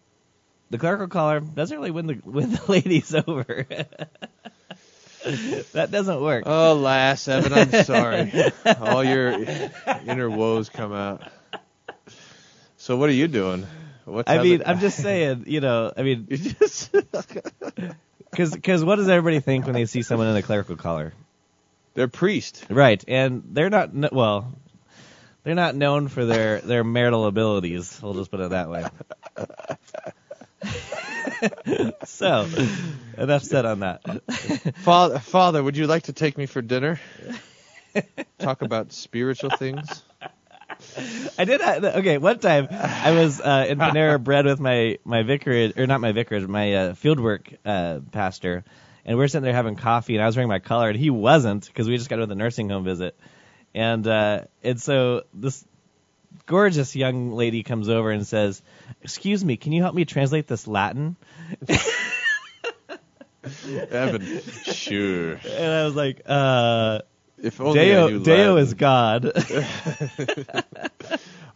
The 0.70 0.79
clerical 0.79 1.09
collar 1.09 1.40
doesn't 1.40 1.77
really 1.77 1.90
win 1.90 2.07
the 2.07 2.20
win 2.24 2.50
the 2.50 2.62
ladies 2.68 3.14
over. 3.14 3.66
that 5.72 5.90
doesn't 5.90 6.20
work. 6.20 6.44
Oh, 6.46 6.74
lass, 6.74 7.26
Evan, 7.28 7.52
I'm 7.52 7.84
sorry. 7.84 8.32
All 8.80 9.02
your 9.02 9.30
inner 10.06 10.30
woes 10.30 10.68
come 10.68 10.92
out. 10.92 11.22
So 12.76 12.96
what 12.96 13.08
are 13.08 13.14
you 13.14 13.28
doing? 13.28 13.66
What's 14.04 14.30
I 14.30 14.42
mean, 14.42 14.58
happening? 14.58 14.62
I'm 14.66 14.80
just 14.80 14.98
saying, 14.98 15.44
you 15.46 15.60
know, 15.60 15.92
I 15.96 16.02
mean, 16.02 16.24
because 18.30 18.84
what 18.84 18.96
does 18.96 19.08
everybody 19.08 19.40
think 19.40 19.64
when 19.64 19.74
they 19.74 19.87
see 19.87 20.02
someone 20.02 20.28
in 20.28 20.37
a 20.37 20.42
clerical 20.42 20.76
collar? 20.76 21.14
they're 21.94 22.08
priest. 22.08 22.66
Right, 22.68 23.02
and 23.08 23.42
they're 23.52 23.70
not 23.70 24.12
well. 24.12 24.52
They're 25.44 25.54
not 25.54 25.74
known 25.74 26.08
for 26.08 26.24
their 26.24 26.60
their 26.60 26.84
marital 26.84 27.26
abilities. 27.26 27.98
We'll 28.02 28.14
just 28.14 28.30
put 28.30 28.40
it 28.40 28.50
that 28.50 28.68
way. 28.68 28.84
so, 32.04 32.48
enough 33.18 33.42
said 33.42 33.64
on 33.64 33.80
that. 33.80 34.02
Father, 34.78 35.18
Father, 35.18 35.62
would 35.62 35.76
you 35.76 35.86
like 35.86 36.04
to 36.04 36.12
take 36.12 36.36
me 36.38 36.46
for 36.46 36.62
dinner? 36.62 37.00
Talk 38.38 38.62
about 38.62 38.92
spiritual 38.92 39.50
things. 39.50 40.02
I 41.38 41.44
did. 41.44 41.60
uh, 41.60 41.92
Okay, 41.96 42.18
one 42.18 42.38
time 42.38 42.68
I 42.70 43.12
was 43.12 43.40
uh, 43.40 43.66
in 43.68 43.78
Panera 43.78 44.22
Bread 44.22 44.44
with 44.46 44.60
my 44.60 44.98
my 45.04 45.22
vicarage, 45.22 45.78
or 45.78 45.86
not 45.86 46.00
my 46.00 46.12
vicarage, 46.12 46.46
my 46.46 46.74
uh, 46.74 46.92
fieldwork 46.94 47.56
uh, 47.64 48.00
pastor, 48.10 48.64
and 49.04 49.16
we 49.16 49.24
are 49.24 49.28
sitting 49.28 49.44
there 49.44 49.52
having 49.52 49.76
coffee, 49.76 50.14
and 50.16 50.22
I 50.22 50.26
was 50.26 50.36
wearing 50.36 50.48
my 50.48 50.58
collar, 50.58 50.88
and 50.88 50.98
he 50.98 51.10
wasn't 51.10 51.66
because 51.66 51.88
we 51.88 51.96
just 51.96 52.10
got 52.10 52.16
to 52.16 52.26
the 52.26 52.34
nursing 52.34 52.68
home 52.68 52.84
visit, 52.84 53.16
and 53.74 54.06
uh, 54.06 54.42
and 54.62 54.80
so 54.80 55.22
this 55.32 55.64
gorgeous 56.46 56.96
young 56.96 57.32
lady 57.32 57.62
comes 57.62 57.88
over 57.88 58.10
and 58.10 58.26
says, 58.26 58.62
"Excuse 59.02 59.44
me, 59.44 59.56
can 59.56 59.72
you 59.72 59.82
help 59.82 59.94
me 59.94 60.04
translate 60.04 60.46
this 60.46 60.66
Latin?" 60.66 61.16
Evan, 63.90 64.40
sure. 64.64 65.34
And 65.34 65.72
I 65.72 65.84
was 65.84 65.94
like, 65.94 66.22
uh, 66.26 67.00
If 67.42 67.60
only 67.60 67.80
Deo, 67.80 68.18
Deo 68.18 68.56
is 68.56 68.74
God. 68.74 69.24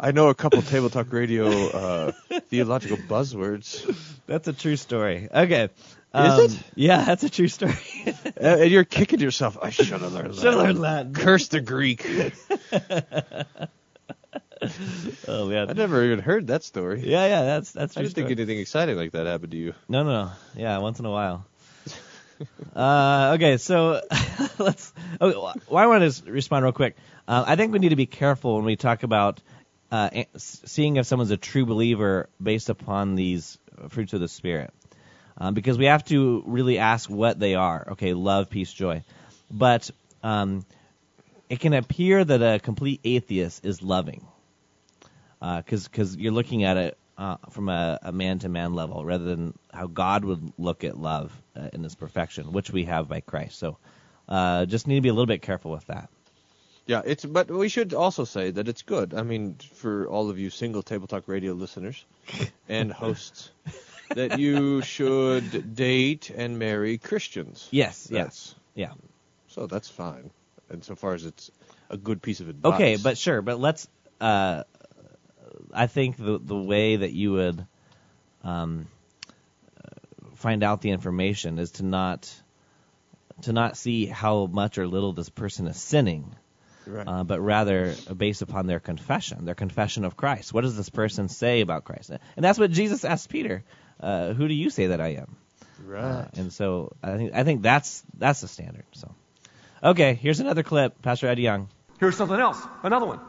I 0.00 0.12
know 0.12 0.28
a 0.28 0.34
couple 0.34 0.62
Table 0.62 0.90
Talk 0.90 1.12
Radio 1.12 1.48
uh, 1.48 2.12
theological 2.48 2.98
buzzwords. 2.98 3.84
That's 4.26 4.46
a 4.48 4.52
true 4.52 4.76
story. 4.76 5.28
Okay. 5.32 5.70
Um, 6.12 6.40
Is 6.40 6.54
it? 6.54 6.60
Yeah, 6.74 7.04
that's 7.04 7.24
a 7.24 7.30
true 7.30 7.48
story. 7.48 7.74
Uh, 8.06 8.12
and 8.40 8.70
you're 8.70 8.84
kicking 8.84 9.20
yourself. 9.20 9.58
I 9.60 9.70
should 9.70 9.88
have 9.88 10.12
learned 10.12 10.30
that. 10.30 10.36
Should 10.36 10.54
have 10.54 10.62
learned 10.62 10.78
Latin. 10.78 11.14
Curse 11.14 11.48
the 11.48 11.60
Greek. 11.60 12.06
oh 15.28 15.46
man. 15.48 15.70
I 15.70 15.72
never 15.72 16.04
even 16.04 16.18
heard 16.18 16.48
that 16.48 16.64
story. 16.64 17.02
Yeah, 17.04 17.26
yeah, 17.26 17.42
that's 17.42 17.72
that's. 17.72 17.96
I 17.96 18.02
didn't 18.02 18.14
think 18.14 18.30
anything 18.30 18.58
exciting 18.58 18.96
like 18.96 19.12
that 19.12 19.26
happened 19.26 19.52
to 19.52 19.58
you. 19.58 19.74
No, 19.88 20.02
no, 20.02 20.24
no. 20.24 20.30
Yeah, 20.56 20.78
once 20.78 20.98
in 20.98 21.06
a 21.06 21.10
while. 21.10 21.46
uh, 22.76 23.32
okay, 23.36 23.56
so 23.56 24.00
let's. 24.58 24.92
Oh, 25.20 25.52
well, 25.68 25.82
I 25.82 25.86
want 25.86 26.12
to 26.12 26.30
respond 26.30 26.64
real 26.64 26.72
quick. 26.72 26.96
Uh, 27.26 27.44
I 27.46 27.56
think 27.56 27.72
we 27.72 27.78
need 27.78 27.90
to 27.90 27.96
be 27.96 28.06
careful 28.06 28.56
when 28.56 28.64
we 28.64 28.76
talk 28.76 29.02
about 29.02 29.40
uh, 29.90 30.10
seeing 30.36 30.96
if 30.96 31.06
someone's 31.06 31.30
a 31.30 31.36
true 31.36 31.66
believer 31.66 32.28
based 32.42 32.68
upon 32.68 33.14
these 33.14 33.58
fruits 33.88 34.12
of 34.12 34.20
the 34.20 34.28
spirit, 34.28 34.72
um, 35.36 35.54
because 35.54 35.78
we 35.78 35.86
have 35.86 36.04
to 36.06 36.42
really 36.46 36.78
ask 36.78 37.08
what 37.08 37.38
they 37.38 37.54
are. 37.54 37.88
Okay, 37.92 38.14
love, 38.14 38.50
peace, 38.50 38.72
joy, 38.72 39.02
but 39.50 39.90
um, 40.22 40.64
it 41.48 41.60
can 41.60 41.74
appear 41.74 42.24
that 42.24 42.42
a 42.42 42.58
complete 42.58 43.00
atheist 43.04 43.64
is 43.64 43.82
loving 43.82 44.26
because 45.40 46.16
you're 46.16 46.32
looking 46.32 46.64
at 46.64 46.76
it 46.76 46.98
uh, 47.18 47.36
from 47.50 47.68
a, 47.68 47.98
a 48.02 48.12
man-to-man 48.12 48.74
level 48.74 49.04
rather 49.04 49.24
than 49.24 49.58
how 49.72 49.86
God 49.86 50.24
would 50.24 50.52
look 50.56 50.84
at 50.84 50.96
love 50.96 51.32
uh, 51.56 51.68
in 51.72 51.84
its 51.84 51.94
perfection, 51.94 52.52
which 52.52 52.70
we 52.70 52.84
have 52.84 53.08
by 53.08 53.20
Christ. 53.20 53.58
So 53.58 53.76
uh, 54.28 54.66
just 54.66 54.86
need 54.86 54.96
to 54.96 55.00
be 55.00 55.08
a 55.08 55.12
little 55.12 55.26
bit 55.26 55.42
careful 55.42 55.72
with 55.72 55.86
that. 55.86 56.08
Yeah, 56.86 57.02
it's 57.04 57.24
but 57.24 57.50
we 57.50 57.68
should 57.68 57.92
also 57.92 58.24
say 58.24 58.50
that 58.50 58.66
it's 58.66 58.80
good. 58.80 59.12
I 59.12 59.22
mean, 59.22 59.56
for 59.74 60.08
all 60.08 60.30
of 60.30 60.38
you 60.38 60.48
single 60.48 60.82
table 60.82 61.06
talk 61.06 61.24
radio 61.26 61.52
listeners 61.52 62.02
and 62.68 62.90
hosts, 62.90 63.50
that 64.14 64.38
you 64.38 64.80
should 64.80 65.74
date 65.74 66.30
and 66.30 66.58
marry 66.58 66.96
Christians. 66.96 67.68
Yes, 67.70 68.04
That's- 68.04 68.54
yes, 68.74 68.88
yeah. 68.88 68.94
So 69.48 69.66
that's 69.66 69.90
fine, 69.90 70.30
and 70.70 70.82
so 70.82 70.94
far 70.94 71.12
as 71.12 71.26
it's 71.26 71.50
a 71.90 71.98
good 71.98 72.22
piece 72.22 72.40
of 72.40 72.48
advice. 72.48 72.74
Okay, 72.74 72.96
but 72.96 73.18
sure, 73.18 73.42
but 73.42 73.60
let's. 73.60 73.86
Uh, 74.20 74.64
I 75.72 75.86
think 75.86 76.16
the 76.16 76.38
the 76.38 76.56
way 76.56 76.96
that 76.96 77.12
you 77.12 77.32
would 77.32 77.66
um, 78.44 78.86
uh, 79.76 80.28
find 80.36 80.62
out 80.62 80.80
the 80.80 80.90
information 80.90 81.58
is 81.58 81.72
to 81.72 81.84
not 81.84 82.32
to 83.42 83.52
not 83.52 83.76
see 83.76 84.06
how 84.06 84.46
much 84.46 84.78
or 84.78 84.86
little 84.88 85.12
this 85.12 85.28
person 85.28 85.66
is 85.68 85.76
sinning, 85.76 86.34
Right. 86.86 87.06
uh, 87.06 87.24
but 87.24 87.40
rather 87.40 87.94
based 88.16 88.42
upon 88.42 88.66
their 88.66 88.80
confession, 88.80 89.44
their 89.44 89.54
confession 89.54 90.04
of 90.04 90.16
Christ. 90.16 90.52
What 90.52 90.62
does 90.62 90.76
this 90.76 90.88
person 90.90 91.28
say 91.28 91.60
about 91.60 91.84
Christ? 91.84 92.10
And 92.10 92.44
that's 92.44 92.58
what 92.58 92.70
Jesus 92.70 93.04
asked 93.04 93.28
Peter. 93.28 93.62
Uh, 94.00 94.32
who 94.32 94.48
do 94.48 94.54
you 94.54 94.70
say 94.70 94.88
that 94.88 95.00
I 95.00 95.08
am? 95.14 95.36
Right. 95.84 96.02
Uh, 96.02 96.24
and 96.36 96.52
so 96.52 96.92
I 97.02 97.16
think 97.16 97.34
I 97.34 97.44
think 97.44 97.62
that's 97.62 98.02
that's 98.16 98.40
the 98.40 98.48
standard. 98.48 98.84
So, 98.92 99.14
okay, 99.82 100.14
here's 100.14 100.40
another 100.40 100.62
clip, 100.62 101.00
Pastor 101.02 101.28
Ed 101.28 101.38
Young. 101.38 101.68
Here's 102.00 102.16
something 102.16 102.38
else. 102.38 102.60
Another 102.82 103.06
one. 103.06 103.20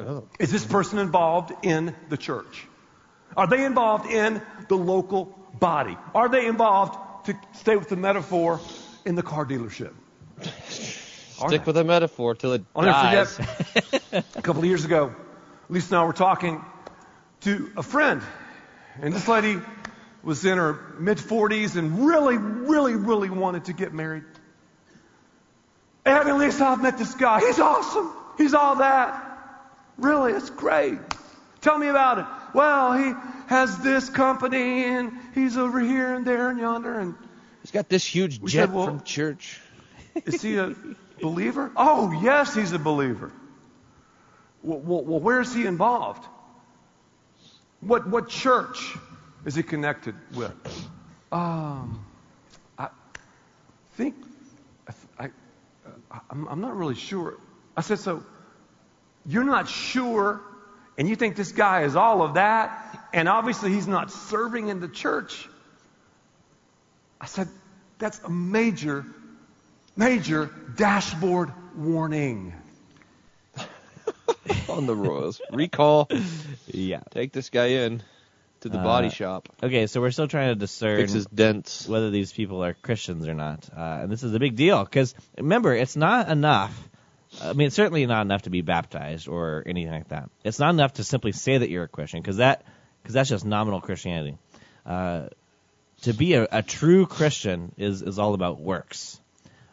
Oh. 0.00 0.28
Is 0.38 0.50
this 0.50 0.64
person 0.64 0.98
involved 0.98 1.52
in 1.62 1.94
the 2.08 2.16
church? 2.16 2.66
Are 3.36 3.46
they 3.46 3.64
involved 3.64 4.10
in 4.10 4.42
the 4.68 4.76
local 4.76 5.26
body? 5.58 5.96
Are 6.14 6.28
they 6.28 6.46
involved, 6.46 7.26
to 7.26 7.38
stay 7.52 7.76
with 7.76 7.88
the 7.88 7.96
metaphor, 7.96 8.60
in 9.04 9.14
the 9.14 9.22
car 9.22 9.44
dealership? 9.46 9.92
Stick 10.68 11.66
with 11.66 11.76
a 11.76 11.84
metaphor 11.84 12.34
till 12.34 12.52
it 12.54 12.64
I'll 12.74 12.82
never 12.82 12.92
dies. 12.92 13.36
forget. 13.36 14.24
a 14.36 14.42
couple 14.42 14.62
of 14.62 14.66
years 14.66 14.84
ago, 14.84 15.14
Lisa 15.68 15.94
and 15.94 16.02
I 16.02 16.04
were 16.04 16.12
talking 16.12 16.64
to 17.42 17.70
a 17.76 17.82
friend, 17.82 18.22
and 19.00 19.12
this 19.12 19.28
lady 19.28 19.58
was 20.22 20.44
in 20.44 20.58
her 20.58 20.78
mid 20.98 21.18
40s 21.18 21.76
and 21.76 22.06
really, 22.06 22.36
really, 22.36 22.94
really 22.94 23.30
wanted 23.30 23.66
to 23.66 23.72
get 23.72 23.94
married. 23.94 24.24
And 26.04 26.38
Lisa, 26.38 26.64
I've 26.64 26.82
met 26.82 26.98
this 26.98 27.14
guy. 27.14 27.40
He's 27.40 27.58
awesome. 27.58 28.12
He's 28.36 28.54
all 28.54 28.76
that. 28.76 29.29
Really, 29.98 30.32
it's 30.32 30.50
great. 30.50 30.98
Tell 31.60 31.78
me 31.78 31.88
about 31.88 32.18
it. 32.18 32.24
Well, 32.54 32.92
he 32.94 33.12
has 33.48 33.78
this 33.78 34.08
company, 34.08 34.84
and 34.84 35.12
he's 35.34 35.56
over 35.56 35.78
here 35.80 36.14
and 36.14 36.26
there 36.26 36.48
and 36.50 36.58
yonder, 36.58 36.98
and 36.98 37.14
He's 37.62 37.70
got 37.72 37.88
this 37.88 38.04
huge 38.04 38.42
jet 38.44 38.50
said, 38.68 38.72
well- 38.74 38.86
from 38.86 39.02
church. 39.02 39.60
is 40.24 40.40
he 40.42 40.56
a 40.56 40.74
believer? 41.20 41.70
Oh, 41.76 42.10
yes, 42.22 42.54
he's 42.54 42.72
a 42.72 42.78
believer. 42.78 43.30
Well, 44.62 44.78
well, 44.78 45.04
well, 45.04 45.20
where 45.20 45.40
is 45.40 45.54
he 45.54 45.66
involved? 45.66 46.24
What 47.80 48.06
what 48.08 48.28
church 48.28 48.94
is 49.46 49.54
he 49.54 49.62
connected 49.62 50.14
with? 50.34 50.52
Um, 51.32 52.04
I 52.78 52.88
think 53.94 54.16
I, 54.86 54.92
I 55.18 56.20
I'm, 56.28 56.46
I'm 56.48 56.60
not 56.60 56.76
really 56.76 56.94
sure. 56.94 57.38
I 57.76 57.80
said 57.80 58.00
so. 58.00 58.22
You're 59.26 59.44
not 59.44 59.68
sure, 59.68 60.40
and 60.98 61.08
you 61.08 61.16
think 61.16 61.36
this 61.36 61.52
guy 61.52 61.82
is 61.82 61.96
all 61.96 62.22
of 62.22 62.34
that, 62.34 63.06
and 63.12 63.28
obviously 63.28 63.72
he's 63.72 63.86
not 63.88 64.10
serving 64.10 64.68
in 64.68 64.80
the 64.80 64.88
church. 64.88 65.48
I 67.20 67.26
said 67.26 67.48
that's 67.98 68.18
a 68.20 68.30
major 68.30 69.04
major 69.96 70.50
dashboard 70.76 71.52
warning. 71.76 72.54
on 74.68 74.86
the 74.86 74.94
Royals. 74.96 75.40
Recall. 75.52 76.08
Yeah. 76.66 77.00
Take 77.10 77.32
this 77.32 77.50
guy 77.50 77.66
in 77.66 78.02
to 78.60 78.68
the 78.68 78.78
body 78.78 79.08
Uh, 79.08 79.10
shop. 79.10 79.48
Okay, 79.62 79.86
so 79.86 80.00
we're 80.00 80.10
still 80.10 80.28
trying 80.28 80.48
to 80.48 80.54
discern 80.54 80.98
Fix 80.98 81.12
his 81.12 81.26
dents. 81.26 81.86
whether 81.88 82.10
these 82.10 82.32
people 82.32 82.64
are 82.64 82.74
Christians 82.74 83.26
or 83.28 83.34
not, 83.34 83.68
uh, 83.76 83.80
and 84.02 84.10
this 84.10 84.22
is 84.22 84.34
a 84.34 84.38
big 84.38 84.56
deal 84.56 84.82
because 84.84 85.14
remember, 85.36 85.74
it's 85.74 85.96
not 85.96 86.28
enough. 86.30 86.72
I 87.42 87.52
mean, 87.52 87.68
it's 87.68 87.76
certainly 87.76 88.04
not 88.06 88.22
enough 88.22 88.42
to 88.42 88.50
be 88.50 88.60
baptized 88.60 89.28
or 89.28 89.62
anything 89.66 89.92
like 89.92 90.08
that. 90.08 90.30
It's 90.44 90.58
not 90.58 90.70
enough 90.70 90.94
to 90.94 91.04
simply 91.04 91.32
say 91.32 91.58
that 91.58 91.70
you're 91.70 91.84
a 91.84 91.88
Christian 91.88 92.20
because 92.20 92.36
that 92.36 92.64
because 93.02 93.14
that's 93.14 93.28
just 93.28 93.44
nominal 93.44 93.80
Christianity. 93.80 94.38
Uh, 94.84 95.28
to 96.02 96.12
be 96.12 96.34
a, 96.34 96.46
a 96.50 96.62
true 96.62 97.06
Christian 97.06 97.72
is 97.76 98.02
is 98.02 98.18
all 98.18 98.34
about 98.34 98.60
works, 98.60 99.20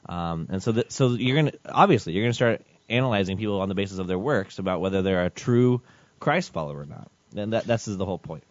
um, 0.08 0.48
and 0.50 0.62
so 0.62 0.74
that 0.74 0.92
so 0.92 1.10
you're 1.12 1.36
gonna 1.36 1.54
obviously 1.66 2.14
you're 2.14 2.24
gonna 2.24 2.34
start 2.34 2.62
analyzing 2.90 3.38
people 3.38 3.62
on 3.62 3.70
the 3.70 3.76
basis 3.76 4.00
of 4.00 4.08
their 4.08 4.20
works 4.20 4.60
about 4.60 4.82
whether 4.82 5.02
they're 5.02 5.26
a 5.26 5.30
true 5.30 5.82
Christ 6.20 6.54
follower 6.54 6.82
or 6.82 6.86
not. 6.86 7.12
And 7.36 7.54
that 7.54 7.66
that's 7.66 7.86
the 7.86 8.06
whole 8.06 8.18
point. 8.18 8.44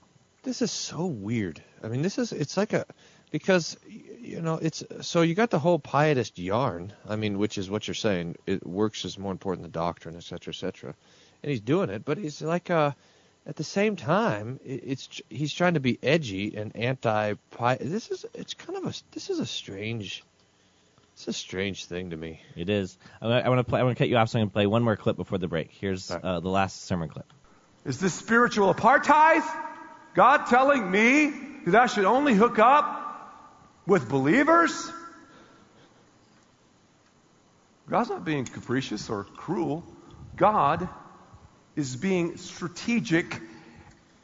This 0.43 0.63
is 0.63 0.71
so 0.71 1.07
weird. 1.07 1.63
I 1.83 1.89
mean, 1.89 2.03
this 2.03 2.19
is 2.19 2.33
it's 2.33 2.57
like 2.57 2.73
a 2.73 2.87
because 3.31 3.77
you 3.89 4.41
know 4.41 4.59
it's 4.61 4.83
so 5.03 5.23
you 5.23 5.35
got 5.35 5.51
the 5.51 5.59
whole 5.59 5.79
pietist 5.79 6.39
yarn. 6.39 6.93
I 7.09 7.17
mean, 7.17 7.39
which 7.39 7.59
is 7.59 7.71
what 7.71 7.87
you're 7.87 7.95
saying. 7.95 8.37
It 8.47 8.67
works 8.67 9.05
is 9.05 9.19
more 9.19 9.33
important 9.33 9.63
than 9.63 9.73
doctrine, 9.73 10.17
et 10.17 10.23
cetera, 10.23 10.53
et 10.53 10.57
cetera. 10.57 10.95
And 11.43 11.51
he's 11.51 11.61
doing 11.61 11.91
it, 11.91 12.05
but 12.05 12.19
he's 12.19 12.43
like 12.43 12.71
uh 12.71 12.93
at 13.47 13.55
the 13.55 13.65
same 13.65 13.95
time, 13.95 14.59
it's 14.65 15.23
he's 15.31 15.53
trying 15.53 15.75
to 15.75 15.81
be 15.81 15.99
edgy 16.03 16.57
and 16.57 16.75
anti. 16.75 17.35
This 17.81 18.11
is 18.11 18.27
it's 18.35 18.55
kind 18.55 18.77
of 18.77 18.85
a 18.85 18.95
this 19.13 19.31
is 19.31 19.39
a 19.39 19.47
strange. 19.47 20.25
It's 21.15 21.29
a 21.29 21.33
strange 21.33 21.87
thing 21.87 22.11
to 22.11 22.17
me. 22.17 22.43
It 22.57 22.69
is. 22.69 22.99
I 23.23 23.27
want 23.27 23.41
to 23.43 23.47
I 23.47 23.49
wanna 23.49 23.65
play. 23.65 23.81
I 23.81 23.83
want 23.85 23.97
to 23.97 24.03
cut 24.03 24.09
you 24.09 24.17
off 24.17 24.29
so 24.29 24.39
I 24.39 24.43
can 24.43 24.51
play 24.51 24.67
one 24.67 24.83
more 24.83 24.97
clip 24.97 25.17
before 25.17 25.39
the 25.39 25.49
break. 25.49 25.71
Here's 25.71 26.11
uh, 26.11 26.41
the 26.41 26.49
last 26.49 26.85
sermon 26.85 27.09
clip. 27.09 27.33
Is 27.85 28.01
this 28.01 28.13
spiritual 28.13 28.75
apartheid? 28.75 29.43
God 30.15 30.47
telling 30.47 30.91
me 30.91 31.33
that 31.67 31.81
I 31.81 31.87
should 31.87 32.05
only 32.05 32.35
hook 32.35 32.59
up 32.59 33.06
with 33.87 34.09
believers? 34.09 34.91
God's 37.89 38.11
not 38.11 38.25
being 38.25 38.45
capricious 38.45 39.09
or 39.09 39.25
cruel. 39.25 39.85
God 40.37 40.89
is 41.77 41.95
being 41.95 42.37
strategic 42.37 43.41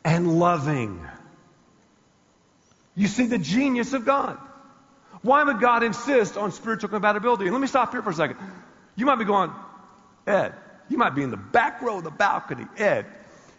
and 0.04 0.38
loving. 0.38 1.06
You 2.94 3.06
see 3.06 3.26
the 3.26 3.38
genius 3.38 3.92
of 3.92 4.04
God. 4.04 4.38
Why 5.22 5.44
would 5.44 5.60
God 5.60 5.84
insist 5.84 6.36
on 6.36 6.50
spiritual 6.50 6.88
compatibility? 6.88 7.44
And 7.44 7.52
let 7.52 7.60
me 7.60 7.68
stop 7.68 7.92
here 7.92 8.02
for 8.02 8.10
a 8.10 8.14
second. 8.14 8.38
You 8.96 9.06
might 9.06 9.16
be 9.16 9.24
going, 9.24 9.52
Ed, 10.26 10.54
you 10.88 10.98
might 10.98 11.14
be 11.14 11.22
in 11.22 11.30
the 11.30 11.36
back 11.36 11.80
row 11.80 11.98
of 11.98 12.04
the 12.04 12.10
balcony. 12.10 12.66
Ed, 12.76 13.06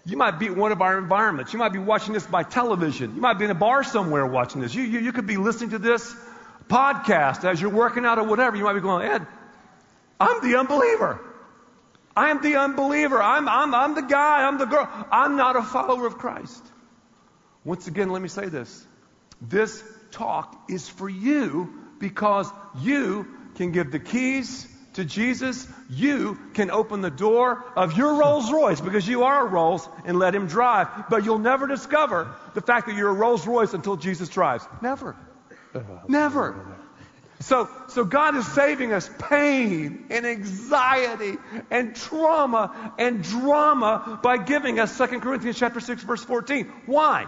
you 0.06 0.18
might 0.18 0.38
be 0.39 0.47
at 0.47 0.56
one 0.56 0.72
of 0.72 0.82
our 0.82 0.97
environments. 0.97 1.54
You 1.54 1.60
might 1.60 1.72
be 1.72 1.80
watching 1.80 2.14
this 2.14 2.26
by 2.26 2.43
television. 2.43 3.16
You 3.16 3.22
might 3.22 3.39
be 3.39 3.45
in 3.45 3.51
a 3.51 3.56
bar 3.56 3.84
somewhere 3.84 4.26
watching 4.26 4.62
this. 4.62 4.76
You, 4.76 4.84
you, 4.84 4.99
you 4.99 5.14
could 5.14 5.28
be 5.28 5.38
listening 5.38 5.70
to 5.72 5.80
this 5.80 6.14
podcast 6.68 7.49
as 7.49 7.62
you're 7.62 7.72
working 7.72 8.06
out 8.06 8.20
or 8.20 8.24
whatever. 8.24 8.58
You 8.58 8.66
might 8.66 8.74
be 8.74 8.82
going, 8.82 9.08
Ed, 9.08 9.26
I'm 10.20 10.41
the 10.41 10.60
unbeliever. 10.60 11.22
I 12.16 12.32
am 12.32 12.41
the 12.41 12.58
unbeliever. 12.58 13.22
I'm, 13.22 13.47
I'm, 13.47 13.74
I'm 13.74 13.95
the 13.95 14.01
guy. 14.01 14.45
I'm 14.45 14.58
the 14.58 14.66
girl. 14.66 14.89
I'm 15.12 15.38
not 15.38 15.56
a 15.56 15.64
follower 15.64 16.06
of 16.06 16.18
Christ. 16.18 16.64
Once 17.64 17.88
again, 17.88 18.10
let 18.10 18.22
me 18.22 18.28
say 18.28 18.49
this. 18.49 18.86
This 19.41 19.84
talk 20.12 20.70
is 20.70 20.88
for 20.88 21.10
you 21.10 21.74
because 21.99 22.49
you 22.82 23.26
can 23.56 23.72
give 23.72 23.91
the 23.91 23.99
keys 23.99 24.68
to 24.94 25.06
Jesus. 25.06 25.68
You 25.89 26.38
can 26.54 26.72
open 26.72 27.02
the 27.02 27.12
door 27.12 27.64
of 27.76 27.98
your 27.98 28.16
Rolls 28.16 28.52
Royce 28.52 28.82
because 28.82 29.08
you 29.08 29.24
are 29.24 29.46
a 29.46 29.50
Rolls 29.50 29.88
and 30.06 30.18
let 30.18 30.34
him 30.36 30.48
drive. 30.48 30.88
But 31.10 31.26
you'll 31.26 31.39
never 31.39 31.68
discover 31.68 32.34
the 32.54 32.62
fact 32.62 32.88
that 32.88 32.96
you're 32.96 33.10
a 33.10 33.14
Rolls 33.14 33.46
Royce 33.46 33.74
until 33.74 33.96
Jesus 33.96 34.30
drives. 34.30 34.66
Never. 34.82 35.16
Never. 36.08 36.78
So, 37.41 37.70
so 37.89 38.06
God 38.06 38.36
is 38.36 38.48
saving 38.54 38.94
us 38.94 39.10
pain 39.30 40.06
and 40.10 40.26
anxiety 40.26 41.38
and 41.70 41.94
trauma 41.96 42.94
and 42.98 43.22
drama 43.22 44.20
by 44.24 44.38
giving 44.38 44.80
us 44.80 44.98
2 44.98 45.20
Corinthians 45.20 45.58
chapter 45.60 45.82
6 45.82 46.04
verse 46.04 46.24
14. 46.24 46.72
Why? 46.86 47.28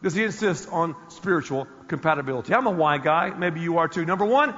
Does 0.00 0.14
he 0.14 0.22
insist 0.22 0.68
on 0.70 0.94
spiritual 1.08 1.66
compatibility? 1.88 2.54
I'm 2.54 2.66
a 2.66 2.70
why 2.70 2.98
guy. 2.98 3.30
Maybe 3.30 3.60
you 3.60 3.78
are 3.78 3.88
too. 3.88 4.04
Number 4.04 4.24
one, 4.24 4.54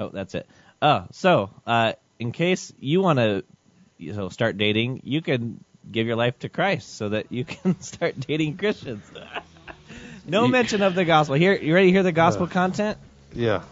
Oh, 0.00 0.10
that's 0.10 0.36
it. 0.36 0.48
Oh, 0.80 1.06
so 1.12 1.50
uh, 1.66 1.94
in 2.18 2.32
case 2.32 2.72
you 2.78 3.00
want 3.00 3.18
to 3.18 3.44
you 3.98 4.12
know, 4.12 4.28
start 4.28 4.56
dating, 4.56 5.02
you 5.04 5.20
can 5.20 5.62
give 5.90 6.06
your 6.06 6.16
life 6.16 6.38
to 6.40 6.48
Christ 6.48 6.96
so 6.96 7.10
that 7.10 7.32
you 7.32 7.44
can 7.46 7.80
start 7.80 8.18
dating 8.20 8.56
Christians. 8.56 9.04
no 10.26 10.48
mention 10.48 10.82
of 10.82 10.94
the 10.94 11.04
gospel. 11.04 11.34
Here, 11.34 11.54
you 11.54 11.74
ready 11.74 11.88
to 11.88 11.92
hear 11.92 12.02
the 12.02 12.12
gospel 12.12 12.46
content? 12.46 12.98
Yeah. 13.34 13.62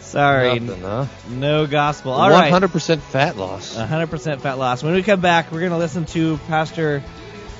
Sorry, 0.00 0.60
Nothing, 0.60 0.82
huh? 0.82 1.06
no 1.28 1.66
gospel. 1.66 2.12
All 2.12 2.30
right, 2.30 2.52
100% 2.52 3.00
fat 3.00 3.36
loss. 3.36 3.76
100% 3.76 4.40
fat 4.40 4.56
loss. 4.56 4.82
When 4.82 4.94
we 4.94 5.02
come 5.02 5.20
back, 5.20 5.52
we're 5.52 5.60
going 5.60 5.72
to 5.72 5.78
listen 5.78 6.06
to 6.06 6.38
Pastor 6.48 7.02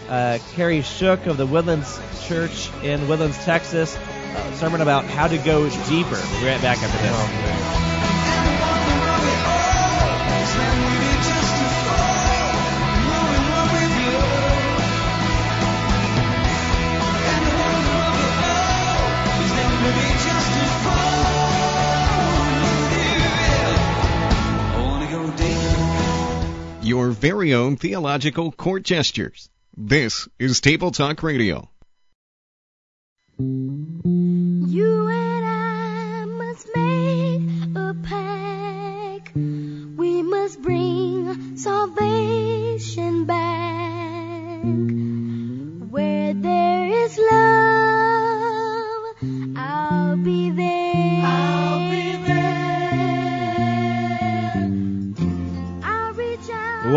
uh, 0.08 0.38
Kerry 0.52 0.82
Shook 0.82 1.26
of 1.26 1.36
the 1.36 1.46
Woodlands 1.46 2.00
Church 2.26 2.70
in 2.82 3.08
Woodlands, 3.08 3.36
Texas, 3.44 3.96
a 3.96 4.56
sermon 4.56 4.80
about 4.80 5.04
how 5.04 5.28
to 5.28 5.38
go 5.38 5.68
deeper. 5.88 6.10
We'll 6.10 6.40
be 6.40 6.46
right 6.46 6.60
back 6.62 6.78
after 6.78 6.98
this. 6.98 7.76
Your 26.82 27.10
very 27.10 27.52
own 27.52 27.76
theological 27.76 28.52
court 28.52 28.84
gestures. 28.84 29.50
This 29.78 30.26
is 30.38 30.62
Table 30.62 30.90
Talk 30.90 31.22
Radio. 31.22 31.68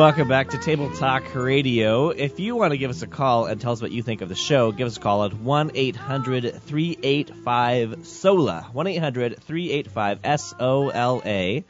Welcome 0.10 0.28
back 0.28 0.49
to 0.49 0.57
Table 0.57 0.89
Talk 0.95 1.36
Radio. 1.36 2.10
If 2.10 2.39
you 2.39 2.55
want 2.55 2.72
to 2.72 2.80
give 2.80 2.89
us 2.89 3.03
a 3.03 3.07
call 3.07 3.45
and 3.45 3.62
tell 3.62 3.74
us 3.74 3.80
what 3.80 3.91
you 3.91 4.01
think 4.01 4.22
of 4.22 4.30
the 4.30 4.34
show, 4.34 4.72
give 4.72 4.88
us 4.88 4.97
a 4.97 4.99
call 4.99 5.24
at 5.24 5.36
1 5.36 5.72
800 5.76 6.64
385 6.64 8.07
SOLA. 8.07 8.70
1 8.74 8.88
800 8.88 9.39
385 9.43 10.20
S 10.24 10.55
O 10.60 10.89
L 10.89 11.22
A. 11.24 11.64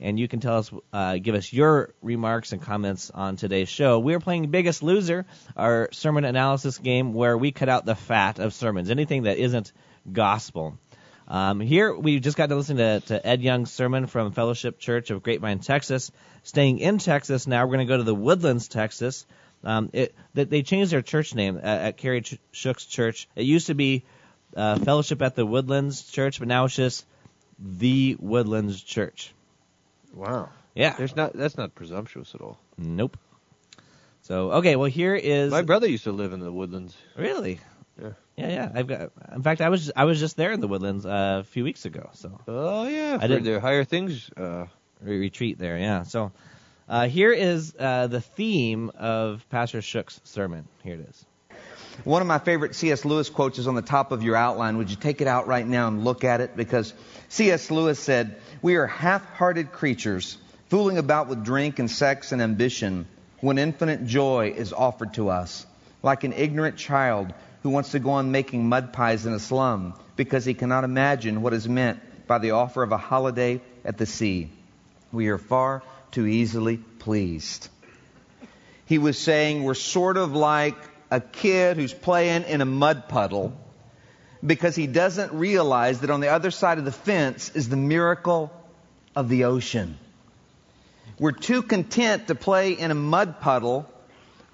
And 0.00 0.18
you 0.18 0.26
can 0.26 0.40
tell 0.40 0.58
us, 0.58 0.72
uh, 0.92 1.18
give 1.18 1.36
us 1.36 1.52
your 1.52 1.94
remarks 2.02 2.50
and 2.50 2.60
comments 2.60 3.12
on 3.14 3.36
today's 3.36 3.68
show. 3.68 4.00
We're 4.00 4.18
playing 4.18 4.50
Biggest 4.50 4.82
Loser, 4.82 5.24
our 5.56 5.88
sermon 5.92 6.24
analysis 6.24 6.78
game 6.78 7.14
where 7.14 7.38
we 7.38 7.52
cut 7.52 7.68
out 7.68 7.86
the 7.86 7.94
fat 7.94 8.40
of 8.40 8.52
sermons, 8.52 8.90
anything 8.90 9.22
that 9.22 9.38
isn't 9.38 9.72
gospel. 10.10 10.76
Um, 11.28 11.60
here, 11.60 11.94
we 11.94 12.20
just 12.20 12.36
got 12.36 12.50
to 12.50 12.56
listen 12.56 12.76
to, 12.76 13.00
to 13.00 13.26
Ed 13.26 13.42
Young's 13.42 13.72
sermon 13.72 14.06
from 14.06 14.32
Fellowship 14.32 14.78
Church 14.78 15.10
of 15.10 15.22
Grapevine, 15.22 15.58
Texas. 15.58 16.12
Staying 16.44 16.78
in 16.78 16.98
Texas 16.98 17.46
now, 17.46 17.64
we're 17.64 17.74
going 17.74 17.86
to 17.86 17.92
go 17.92 17.96
to 17.96 18.04
the 18.04 18.14
Woodlands, 18.14 18.68
Texas. 18.68 19.26
Um, 19.64 19.90
it, 19.92 20.14
they, 20.34 20.44
they 20.44 20.62
changed 20.62 20.92
their 20.92 21.02
church 21.02 21.34
name 21.34 21.56
uh, 21.56 21.60
at 21.66 21.96
Kerry 21.96 22.22
Shook's 22.52 22.84
church. 22.84 23.28
It 23.34 23.44
used 23.44 23.66
to 23.66 23.74
be 23.74 24.04
uh, 24.56 24.78
Fellowship 24.78 25.20
at 25.22 25.34
the 25.34 25.44
Woodlands 25.44 26.04
Church, 26.04 26.38
but 26.38 26.46
now 26.46 26.66
it's 26.66 26.76
just 26.76 27.04
the 27.58 28.16
Woodlands 28.20 28.80
Church. 28.82 29.32
Wow. 30.14 30.50
Yeah. 30.74 30.94
There's 30.96 31.16
not. 31.16 31.32
That's 31.32 31.56
not 31.56 31.74
presumptuous 31.74 32.34
at 32.34 32.40
all. 32.40 32.58
Nope. 32.78 33.16
So 34.22 34.52
okay, 34.52 34.76
well 34.76 34.90
here 34.90 35.14
is 35.14 35.50
My 35.52 35.62
brother 35.62 35.88
used 35.88 36.04
to 36.04 36.12
live 36.12 36.32
in 36.32 36.40
the 36.40 36.52
woodlands. 36.52 36.96
really. 37.16 37.60
Yeah. 38.00 38.10
Yeah, 38.36 38.48
yeah. 38.48 38.72
I've 38.74 38.86
got. 38.86 39.10
In 39.34 39.42
fact, 39.42 39.60
I 39.62 39.68
was 39.70 39.90
I 39.96 40.04
was 40.04 40.20
just 40.20 40.36
there 40.36 40.52
in 40.52 40.60
the 40.60 40.68
Woodlands 40.68 41.06
uh, 41.06 41.38
a 41.40 41.44
few 41.44 41.64
weeks 41.64 41.84
ago. 41.86 42.10
So 42.14 42.38
Oh 42.46 42.86
yeah. 42.86 43.16
I 43.18 43.22
For 43.22 43.28
didn't- 43.28 43.44
their 43.44 43.60
higher 43.60 43.84
things. 43.84 44.30
Uh, 44.36 44.66
retreat 45.02 45.58
there. 45.58 45.78
Yeah. 45.78 46.02
So 46.04 46.32
uh, 46.88 47.06
here 47.08 47.32
is 47.32 47.74
uh, 47.78 48.06
the 48.06 48.20
theme 48.20 48.90
of 48.96 49.44
Pastor 49.50 49.82
Shook's 49.82 50.20
sermon. 50.24 50.66
Here 50.84 50.94
it 50.94 51.08
is. 51.08 51.24
One 52.04 52.20
of 52.20 52.28
my 52.28 52.38
favorite 52.38 52.74
C.S. 52.74 53.04
Lewis 53.06 53.30
quotes 53.30 53.58
is 53.58 53.66
on 53.66 53.74
the 53.74 53.82
top 53.82 54.12
of 54.12 54.22
your 54.22 54.36
outline. 54.36 54.76
Would 54.78 54.90
you 54.90 54.96
take 54.96 55.20
it 55.22 55.26
out 55.26 55.46
right 55.46 55.66
now 55.66 55.88
and 55.88 56.04
look 56.04 56.24
at 56.24 56.40
it? 56.42 56.54
Because 56.56 56.92
C.S. 57.30 57.70
Lewis 57.70 57.98
said, 57.98 58.36
We 58.60 58.76
are 58.76 58.86
half 58.86 59.24
hearted 59.34 59.72
creatures, 59.72 60.36
fooling 60.68 60.98
about 60.98 61.28
with 61.28 61.42
drink 61.44 61.78
and 61.78 61.90
sex 61.90 62.32
and 62.32 62.42
ambition, 62.42 63.06
when 63.40 63.56
infinite 63.56 64.06
joy 64.06 64.52
is 64.54 64.74
offered 64.74 65.14
to 65.14 65.30
us, 65.30 65.64
like 66.02 66.24
an 66.24 66.34
ignorant 66.34 66.76
child 66.76 67.32
who 67.66 67.70
wants 67.70 67.90
to 67.90 67.98
go 67.98 68.10
on 68.10 68.30
making 68.30 68.68
mud 68.68 68.92
pies 68.92 69.26
in 69.26 69.32
a 69.32 69.40
slum 69.40 69.92
because 70.14 70.44
he 70.44 70.54
cannot 70.54 70.84
imagine 70.84 71.42
what 71.42 71.52
is 71.52 71.68
meant 71.68 71.98
by 72.28 72.38
the 72.38 72.52
offer 72.52 72.80
of 72.84 72.92
a 72.92 72.96
holiday 72.96 73.60
at 73.84 73.98
the 73.98 74.06
sea. 74.06 74.48
We 75.10 75.30
are 75.30 75.36
far 75.36 75.82
too 76.12 76.26
easily 76.26 76.76
pleased. 76.76 77.68
He 78.84 78.98
was 78.98 79.18
saying 79.18 79.64
we're 79.64 79.74
sort 79.74 80.16
of 80.16 80.32
like 80.32 80.76
a 81.10 81.20
kid 81.20 81.76
who's 81.76 81.92
playing 81.92 82.44
in 82.44 82.60
a 82.60 82.64
mud 82.64 83.08
puddle 83.08 83.52
because 84.46 84.76
he 84.76 84.86
doesn't 84.86 85.32
realize 85.32 86.02
that 86.02 86.10
on 86.10 86.20
the 86.20 86.28
other 86.28 86.52
side 86.52 86.78
of 86.78 86.84
the 86.84 86.92
fence 86.92 87.50
is 87.52 87.68
the 87.68 87.76
miracle 87.76 88.52
of 89.16 89.28
the 89.28 89.46
ocean. 89.46 89.98
We're 91.18 91.32
too 91.32 91.62
content 91.62 92.28
to 92.28 92.36
play 92.36 92.74
in 92.74 92.92
a 92.92 92.94
mud 92.94 93.40
puddle 93.40 93.90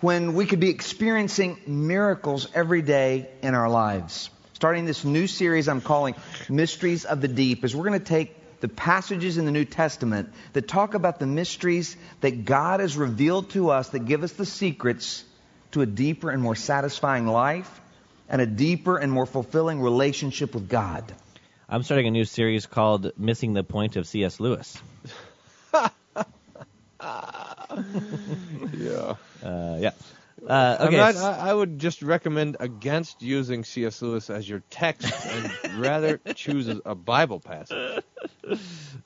when 0.02 0.34
we 0.34 0.44
could 0.46 0.58
be 0.58 0.68
experiencing 0.68 1.56
miracles 1.66 2.48
every 2.54 2.82
day 2.82 3.30
in 3.40 3.54
our 3.54 3.70
lives. 3.70 4.30
Starting 4.54 4.84
this 4.84 5.04
new 5.04 5.28
series 5.28 5.68
I'm 5.68 5.80
calling 5.80 6.16
Mysteries 6.48 7.04
of 7.04 7.20
the 7.20 7.28
Deep, 7.28 7.64
is 7.64 7.74
we're 7.74 7.86
going 7.86 8.00
to 8.00 8.04
take 8.04 8.60
the 8.60 8.66
passages 8.68 9.38
in 9.38 9.44
the 9.44 9.52
New 9.52 9.64
Testament 9.64 10.32
that 10.54 10.66
talk 10.66 10.94
about 10.94 11.20
the 11.20 11.26
mysteries 11.26 11.96
that 12.20 12.44
God 12.44 12.80
has 12.80 12.96
revealed 12.96 13.50
to 13.50 13.70
us 13.70 13.90
that 13.90 14.00
give 14.00 14.24
us 14.24 14.32
the 14.32 14.44
secrets 14.44 15.24
to 15.70 15.82
a 15.82 15.86
deeper 15.86 16.30
and 16.30 16.42
more 16.42 16.56
satisfying 16.56 17.28
life 17.28 17.80
and 18.28 18.42
a 18.42 18.46
deeper 18.46 18.96
and 18.98 19.10
more 19.12 19.26
fulfilling 19.26 19.80
relationship 19.80 20.52
with 20.52 20.68
God. 20.68 21.14
I'm 21.68 21.84
starting 21.84 22.08
a 22.08 22.10
new 22.10 22.24
series 22.24 22.66
called 22.66 23.12
Missing 23.16 23.52
the 23.52 23.62
Point 23.62 23.94
of 23.94 24.08
C.S. 24.08 24.40
Lewis. 24.40 24.76
yeah. 28.74 29.14
Uh, 29.42 29.76
yeah. 29.80 29.90
Uh, 30.46 30.76
okay. 30.80 30.96
not- 30.96 31.14
I, 31.16 31.50
I 31.50 31.54
would 31.54 31.78
just 31.78 32.02
recommend 32.02 32.56
against 32.58 33.22
using 33.22 33.62
C.S. 33.64 34.02
Lewis 34.02 34.28
as 34.28 34.48
your 34.48 34.62
text 34.70 35.12
and 35.26 35.80
rather 35.80 36.20
choose 36.34 36.68
a- 36.84 36.94
Bible 36.94 37.38
passage. 37.38 38.02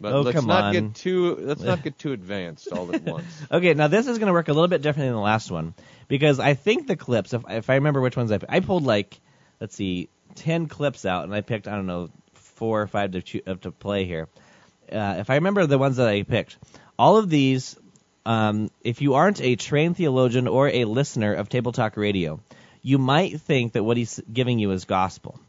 But 0.00 0.12
Oh, 0.12 0.20
let's 0.22 0.34
come 0.34 0.46
not 0.46 0.64
on. 0.64 0.72
get 0.72 0.94
too 0.94 1.36
let's 1.36 1.62
not 1.62 1.82
get 1.84 1.98
too 1.98 2.12
advanced 2.12 2.68
all 2.72 2.94
at 2.94 3.02
once. 3.02 3.26
Okay, 3.50 3.74
now 3.74 3.88
this 3.88 4.06
is 4.06 4.18
going 4.18 4.28
to 4.28 4.32
work 4.32 4.48
a 4.48 4.52
little 4.52 4.68
bit 4.68 4.80
differently 4.82 5.08
than 5.08 5.14
the 5.16 5.20
last 5.20 5.50
one 5.50 5.74
because 6.08 6.40
I 6.40 6.54
think 6.54 6.86
the 6.86 6.96
clips, 6.96 7.34
if, 7.34 7.42
if 7.48 7.68
I 7.70 7.74
remember 7.74 8.00
which 8.00 8.16
ones 8.16 8.32
I 8.32 8.38
I 8.48 8.60
pulled 8.60 8.84
like, 8.84 9.20
let's 9.60 9.74
see, 9.76 10.08
ten 10.36 10.68
clips 10.68 11.04
out 11.04 11.24
and 11.24 11.34
I 11.34 11.42
picked 11.42 11.68
I 11.68 11.72
don't 11.72 11.86
know 11.86 12.08
four 12.34 12.80
or 12.80 12.86
five 12.86 13.10
to 13.12 13.42
uh, 13.46 13.54
to 13.56 13.70
play 13.72 14.04
here. 14.06 14.28
Uh, 14.90 15.16
if 15.18 15.28
I 15.28 15.34
remember 15.34 15.66
the 15.66 15.78
ones 15.78 15.96
that 15.96 16.08
I 16.08 16.22
picked, 16.22 16.56
all 16.98 17.18
of 17.18 17.28
these, 17.28 17.76
um, 18.26 18.70
if 18.82 19.00
you 19.00 19.14
aren't 19.14 19.40
a 19.40 19.56
trained 19.56 19.96
theologian 19.96 20.48
or 20.48 20.68
a 20.68 20.84
listener 20.84 21.32
of 21.34 21.48
Table 21.48 21.72
Talk 21.72 21.96
Radio, 21.96 22.40
you 22.82 22.98
might 22.98 23.40
think 23.40 23.72
that 23.72 23.82
what 23.84 23.96
he's 23.96 24.20
giving 24.30 24.58
you 24.58 24.72
is 24.72 24.84
gospel. 24.84 25.40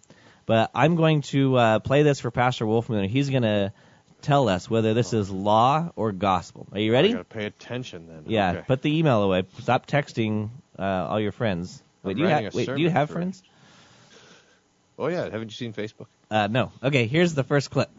But 0.45 0.71
I'm 0.73 0.95
going 0.95 1.21
to 1.33 1.57
uh, 1.57 1.79
play 1.79 2.03
this 2.03 2.19
for 2.21 2.31
Pastor 2.31 2.65
Wolfman, 2.65 2.99
and 2.99 3.09
he's 3.09 3.29
going 3.29 3.43
to 3.43 3.73
tell 4.21 4.47
us 4.49 4.69
whether 4.69 4.93
this 4.93 5.11
is 5.13 5.29
law 5.29 5.91
or 5.95 6.11
gospel. 6.11 6.67
Are 6.71 6.79
you 6.79 6.91
ready? 6.91 7.09
I 7.09 7.13
gotta 7.13 7.23
pay 7.25 7.45
attention 7.45 8.07
then. 8.07 8.23
Yeah, 8.27 8.51
Okay. 8.51 8.61
put 8.67 8.81
the 8.81 8.97
email 8.97 9.21
away. 9.23 9.43
Stop 9.59 9.87
texting 9.87 10.49
uh, 10.79 10.83
all 10.83 11.19
your 11.19 11.31
friends. 11.31 11.83
Wait, 12.03 12.15
do 12.15 12.21
you 12.21 12.27
writing 12.27 12.45
have 12.45 12.53
a 12.53 12.57
wait, 12.57 12.65
do 12.67 12.81
you 12.81 12.89
have 12.89 13.09
friends? 13.09 13.43
Oh 14.97 15.07
yeah, 15.07 15.23
haven't 15.25 15.49
you 15.49 15.55
seen 15.55 15.73
Facebook? 15.73 16.07
Uh, 16.31 16.47
no. 16.47 16.71
Okay, 16.83 17.05
here's 17.07 17.33
the 17.33 17.43
first 17.43 17.69
clip. 17.69 17.89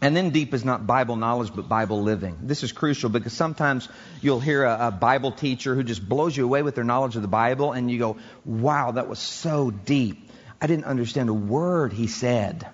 And 0.00 0.16
then 0.16 0.30
deep 0.30 0.54
is 0.54 0.64
not 0.64 0.86
Bible 0.86 1.16
knowledge, 1.16 1.52
but 1.54 1.68
Bible 1.68 2.02
living. 2.02 2.38
This 2.42 2.62
is 2.62 2.70
crucial 2.70 3.10
because 3.10 3.32
sometimes 3.32 3.88
you'll 4.20 4.38
hear 4.38 4.64
a, 4.64 4.88
a, 4.88 4.90
Bible 4.92 5.32
teacher 5.32 5.74
who 5.74 5.82
just 5.82 6.08
blows 6.08 6.36
you 6.36 6.44
away 6.44 6.62
with 6.62 6.76
their 6.76 6.84
knowledge 6.84 7.16
of 7.16 7.22
the 7.22 7.28
Bible, 7.28 7.72
and 7.72 7.90
you 7.90 7.98
go, 7.98 8.16
wow, 8.44 8.92
that 8.92 9.08
was 9.08 9.18
so 9.18 9.72
deep. 9.72 10.30
I 10.60 10.68
didn't 10.68 10.84
understand 10.84 11.28
a 11.28 11.34
word 11.34 11.92
he 11.92 12.06
said. 12.06 12.66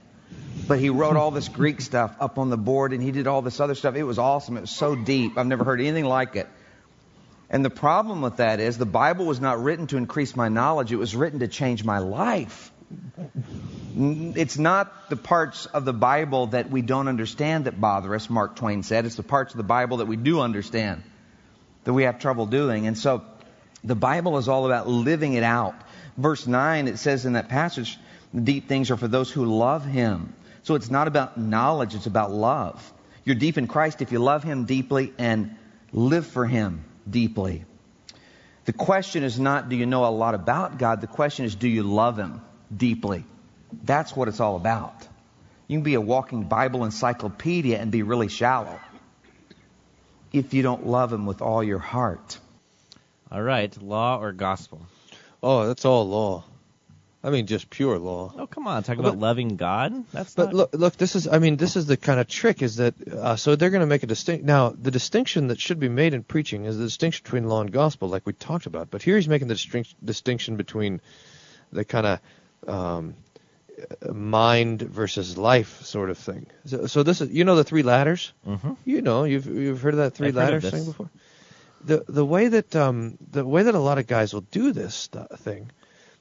But 0.69 0.79
he 0.79 0.91
wrote 0.91 1.17
all 1.17 1.31
this 1.31 1.49
Greek 1.49 1.81
stuff 1.81 2.15
up 2.21 2.39
on 2.39 2.51
the 2.51 2.59
board, 2.59 2.93
and 2.93 3.03
he 3.03 3.11
did 3.11 3.27
all 3.27 3.43
this 3.43 3.59
other 3.59 3.75
stuff. 3.75 3.97
It 3.97 4.05
was 4.05 4.19
awesome. 4.19 4.57
It 4.57 4.63
was 4.63 4.71
so 4.71 4.95
deep. 4.95 5.39
I've 5.39 5.47
never 5.47 5.65
heard 5.65 5.81
anything 5.81 6.05
like 6.05 6.37
it. 6.37 6.49
And 7.51 7.65
the 7.65 7.71
problem 7.71 8.21
with 8.21 8.37
that 8.37 8.61
is 8.61 8.79
the 8.79 8.87
Bible 8.87 9.27
was 9.27 9.41
not 9.41 9.63
written 9.63 9.87
to 9.89 9.97
increase 9.97 10.37
my 10.37 10.49
knowledge, 10.49 10.93
it 10.93 10.97
was 10.97 11.17
written 11.17 11.41
to 11.41 11.49
change 11.49 11.85
my 11.85 11.99
life. 11.99 12.71
It's 13.97 14.59
not 14.59 15.09
the 15.09 15.17
parts 15.17 15.67
of 15.67 15.85
the 15.85 15.93
Bible 15.93 16.49
that 16.49 16.69
we 16.69 16.83
don't 16.83 17.07
understand 17.07 17.67
that 17.67 17.81
bother 17.81 18.15
us, 18.15 18.29
Mark 18.29 18.57
Twain 18.57 18.83
said. 18.83 19.07
It's 19.07 19.15
the 19.15 19.23
parts 19.23 19.53
of 19.53 19.57
the 19.57 19.63
Bible 19.63 19.99
that 19.99 20.07
we 20.07 20.17
do 20.17 20.41
understand 20.41 21.03
that 21.85 21.93
we 21.93 22.03
have 22.03 22.19
trouble 22.19 22.47
doing. 22.47 22.89
And 22.89 22.99
so 22.99 23.23
the 23.85 23.95
Bible 23.95 24.39
is 24.39 24.49
all 24.49 24.67
about 24.67 24.89
living 24.89 25.35
it 25.35 25.45
out. 25.45 25.77
Verse 26.17 26.47
9, 26.47 26.89
it 26.89 26.99
says 26.99 27.25
in 27.25 27.35
that 27.35 27.49
passage, 27.49 27.99
deep 28.35 28.67
things 28.67 28.91
are 28.91 28.97
for 28.97 29.07
those 29.07 29.31
who 29.31 29.45
love 29.45 29.85
Him. 29.85 30.35
So 30.65 30.75
it's 30.75 30.91
not 30.91 31.07
about 31.07 31.39
knowledge, 31.39 31.95
it's 31.95 32.07
about 32.07 32.33
love. 32.33 32.93
You're 33.25 33.37
deep 33.37 33.59
in 33.59 33.69
Christ 33.69 34.03
if 34.03 34.11
you 34.11 34.19
love 34.19 34.43
Him 34.43 34.65
deeply 34.65 35.13
and 35.19 35.57
live 35.93 36.27
for 36.27 36.47
Him 36.47 36.85
deeply. 37.09 37.65
The 38.65 38.73
question 38.73 39.23
is 39.23 39.39
not, 39.39 39.69
do 39.69 39.77
you 39.77 39.87
know 39.87 40.05
a 40.05 40.09
lot 40.09 40.35
about 40.35 40.79
God? 40.79 41.01
The 41.01 41.07
question 41.07 41.45
is, 41.45 41.55
do 41.55 41.69
you 41.69 41.85
love 41.85 42.19
Him 42.19 42.41
deeply? 42.75 43.25
That's 43.73 44.15
what 44.15 44.29
it's 44.29 44.41
all 44.41 44.57
about. 44.57 44.95
You 45.67 45.79
can 45.79 45.85
be 45.85 45.95
a 45.95 46.01
walking 46.01 46.45
Bible 46.45 46.85
encyclopedia 46.85 47.79
and 47.79 47.91
be 47.91 48.03
really 48.03 48.29
shallow 48.29 48.79
if 50.33 50.53
you 50.53 50.63
don't 50.63 50.87
love 50.87 51.13
Him 51.13 51.27
with 51.27 51.41
all 51.43 51.63
your 51.63 51.79
heart. 51.79 52.39
All 53.31 53.43
right, 53.43 53.77
law 53.83 54.21
or 54.21 54.33
gospel? 54.33 54.87
Oh, 55.43 55.67
that's 55.67 55.85
all 55.85 56.07
law. 56.07 56.45
I 57.23 57.31
mean, 57.31 57.47
just 57.47 57.71
pure 57.71 57.99
law. 57.99 58.35
Oh, 58.37 58.47
come 58.47 58.67
on, 58.67 58.83
talk 58.83 58.99
about 58.99 59.19
loving 59.19 59.57
God. 59.57 60.05
That's 60.13 60.35
But 60.35 60.47
not. 60.47 60.55
look, 60.55 60.71
look, 60.75 60.97
this 60.99 61.17
is, 61.17 61.27
I 61.27 61.39
mean, 61.39 61.57
this 61.57 61.75
is 61.75 61.87
the 61.87 61.97
kind 61.97 62.21
of 62.21 62.29
trick 62.29 62.61
is 62.61 62.77
that, 62.77 62.95
uh, 63.11 63.37
so 63.37 63.57
they're 63.57 63.71
going 63.71 63.81
to 63.81 63.87
make 63.87 64.03
a 64.03 64.07
distinct, 64.07 64.45
now, 64.45 64.69
the 64.71 64.91
distinction 64.91 65.47
that 65.49 65.59
should 65.59 65.81
be 65.81 65.89
made 65.89 66.13
in 66.13 66.23
preaching 66.23 66.67
is 66.67 66.77
the 66.77 66.85
distinction 66.85 67.23
between 67.25 67.49
law 67.49 67.63
and 67.63 67.73
gospel, 67.73 68.09
like 68.09 68.27
we 68.27 68.35
talked 68.35 68.67
about. 68.67 68.91
But 68.91 69.03
here 69.03 69.17
he's 69.17 69.27
making 69.27 69.49
the 69.49 69.87
distinction 70.05 70.57
between 70.57 71.01
the 71.73 71.87
kind 71.87 72.07
of, 72.07 72.69
um, 72.69 73.15
mind 74.13 74.83
versus 74.83 75.37
life 75.37 75.83
sort 75.83 76.11
of 76.11 76.19
thing. 76.19 76.47
So, 76.67 76.87
so 76.87 77.03
this 77.03 77.21
is, 77.21 77.31
you 77.31 77.45
know, 77.45 77.57
the 77.57 77.65
three 77.65 77.83
ladders? 77.83 78.33
Mhm. 78.47 78.77
You 78.85 79.03
know, 79.03 79.25
you've, 79.25 79.47
you've 79.47 79.83
heard 79.83 79.95
of 79.95 79.99
that 79.99 80.15
three 80.15 80.29
I've 80.29 80.37
ladders 80.37 80.71
thing 80.71 80.85
before? 80.85 81.11
The, 81.85 82.05
the 82.09 82.25
way 82.25 82.49
that, 82.49 82.75
um, 82.77 83.19
the 83.31 83.45
way 83.45 83.63
that 83.65 83.75
a 83.75 83.79
lot 83.79 83.99
of 83.99 84.07
guys 84.07 84.33
will 84.33 84.41
do 84.43 84.73
this 84.73 85.09
thing 85.39 85.71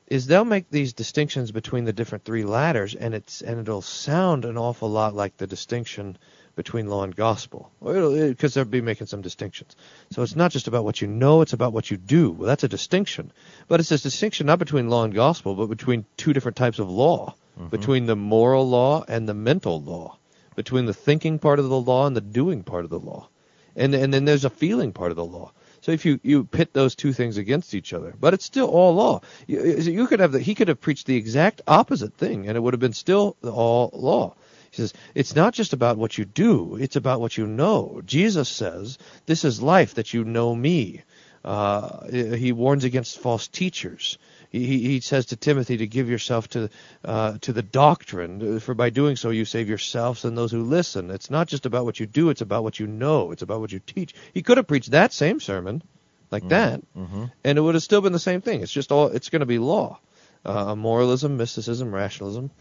is 0.07 0.27
they'll 0.27 0.45
make 0.45 0.69
these 0.69 0.93
distinctions 0.93 1.51
between 1.51 1.85
the 1.85 1.93
different 1.93 2.25
three 2.25 2.43
ladders, 2.43 2.93
and 2.93 3.13
it's 3.13 3.41
and 3.41 3.59
it'll 3.59 3.81
sound 3.81 4.45
an 4.45 4.57
awful 4.57 4.89
lot 4.89 5.15
like 5.15 5.37
the 5.37 5.47
distinction 5.47 6.17
between 6.55 6.87
law 6.87 7.03
and 7.03 7.15
gospel, 7.15 7.71
because 7.81 8.53
they'll 8.53 8.65
be 8.65 8.81
making 8.81 9.07
some 9.07 9.21
distinctions. 9.21 9.75
So 10.11 10.21
it's 10.21 10.35
not 10.35 10.51
just 10.51 10.67
about 10.67 10.83
what 10.83 11.01
you 11.01 11.07
know; 11.07 11.41
it's 11.41 11.53
about 11.53 11.73
what 11.73 11.89
you 11.89 11.97
do. 11.97 12.31
Well, 12.31 12.47
that's 12.47 12.63
a 12.63 12.67
distinction, 12.67 13.31
but 13.67 13.79
it's 13.79 13.91
a 13.91 13.97
distinction 13.97 14.45
not 14.45 14.59
between 14.59 14.89
law 14.89 15.03
and 15.03 15.13
gospel, 15.13 15.55
but 15.55 15.67
between 15.67 16.05
two 16.17 16.33
different 16.33 16.57
types 16.57 16.79
of 16.79 16.89
law, 16.91 17.33
between 17.69 18.05
the 18.05 18.15
moral 18.15 18.67
law 18.67 19.03
and 19.07 19.27
the 19.27 19.33
mental 19.33 19.81
law, 19.81 20.17
between 20.55 20.85
the 20.85 20.93
thinking 20.93 21.39
part 21.39 21.59
of 21.59 21.69
the 21.69 21.79
law 21.79 22.07
and 22.07 22.15
the 22.15 22.21
doing 22.21 22.63
part 22.63 22.83
of 22.83 22.89
the 22.89 22.99
law, 22.99 23.29
and 23.75 23.93
and 23.93 24.13
then 24.13 24.25
there's 24.25 24.45
a 24.45 24.49
feeling 24.49 24.91
part 24.91 25.11
of 25.11 25.17
the 25.17 25.25
law. 25.25 25.51
So 25.83 25.91
if 25.91 26.05
you, 26.05 26.17
you 26.23 26.45
pit 26.45 26.71
those 26.71 26.95
two 26.95 27.11
things 27.11 27.35
against 27.35 27.73
each 27.73 27.91
other, 27.91 28.15
but 28.17 28.33
it's 28.33 28.45
still 28.45 28.69
all 28.69 28.95
law. 28.95 29.19
You, 29.47 29.61
you 29.63 30.07
could 30.07 30.21
have 30.21 30.31
the, 30.31 30.39
he 30.39 30.55
could 30.55 30.69
have 30.69 30.79
preached 30.79 31.07
the 31.07 31.17
exact 31.17 31.61
opposite 31.67 32.13
thing, 32.13 32.47
and 32.47 32.55
it 32.55 32.61
would 32.61 32.73
have 32.73 32.79
been 32.79 32.93
still 32.93 33.35
all 33.43 33.89
law. 33.91 34.33
He 34.71 34.77
says 34.77 34.93
it's 35.13 35.35
not 35.35 35.53
just 35.53 35.73
about 35.73 35.97
what 35.97 36.17
you 36.17 36.23
do; 36.23 36.77
it's 36.77 36.95
about 36.95 37.19
what 37.19 37.37
you 37.37 37.45
know. 37.45 38.01
Jesus 38.05 38.47
says, 38.47 38.97
"This 39.25 39.43
is 39.43 39.61
life 39.61 39.95
that 39.95 40.13
you 40.13 40.23
know 40.23 40.55
me." 40.55 41.01
Uh, 41.43 42.07
he 42.07 42.53
warns 42.53 42.85
against 42.85 43.19
false 43.19 43.49
teachers. 43.49 44.17
He, 44.53 44.67
he 44.67 44.79
he 44.87 44.99
says 44.99 45.25
to 45.27 45.35
Timothy 45.35 45.77
to 45.77 45.87
give 45.87 46.09
yourself 46.09 46.47
to 46.49 46.69
uh, 47.03 47.39
to 47.41 47.51
the 47.51 47.63
doctrine, 47.63 48.59
for 48.59 48.75
by 48.75 48.91
doing 48.91 49.15
so 49.15 49.31
you 49.31 49.45
save 49.45 49.67
yourselves 49.67 50.23
and 50.25 50.37
those 50.37 50.51
who 50.51 50.61
listen. 50.63 51.09
It's 51.09 51.31
not 51.31 51.47
just 51.47 51.65
about 51.65 51.85
what 51.85 51.99
you 51.99 52.05
do; 52.05 52.29
it's 52.29 52.41
about 52.41 52.63
what 52.63 52.79
you 52.79 52.85
know. 52.85 53.31
It's 53.31 53.41
about 53.41 53.61
what 53.61 53.71
you 53.71 53.79
teach. 53.79 54.13
He 54.31 54.43
could 54.43 54.57
have 54.57 54.67
preached 54.67 54.91
that 54.91 55.11
same 55.11 55.39
sermon, 55.39 55.81
like 56.29 56.47
that, 56.49 56.81
Mhm. 56.95 57.31
and 57.43 57.57
it 57.57 57.61
would 57.61 57.73
have 57.73 57.83
still 57.83 58.01
been 58.01 58.13
the 58.13 58.19
same 58.19 58.41
thing. 58.41 58.61
It's 58.61 58.71
just 58.71 58.91
all. 58.91 59.07
It's 59.07 59.29
going 59.29 59.39
to 59.39 59.47
be 59.47 59.57
law, 59.57 59.99
uh, 60.45 60.75
moralism, 60.75 61.35
mysticism, 61.35 61.91
rationalism, 61.91 62.51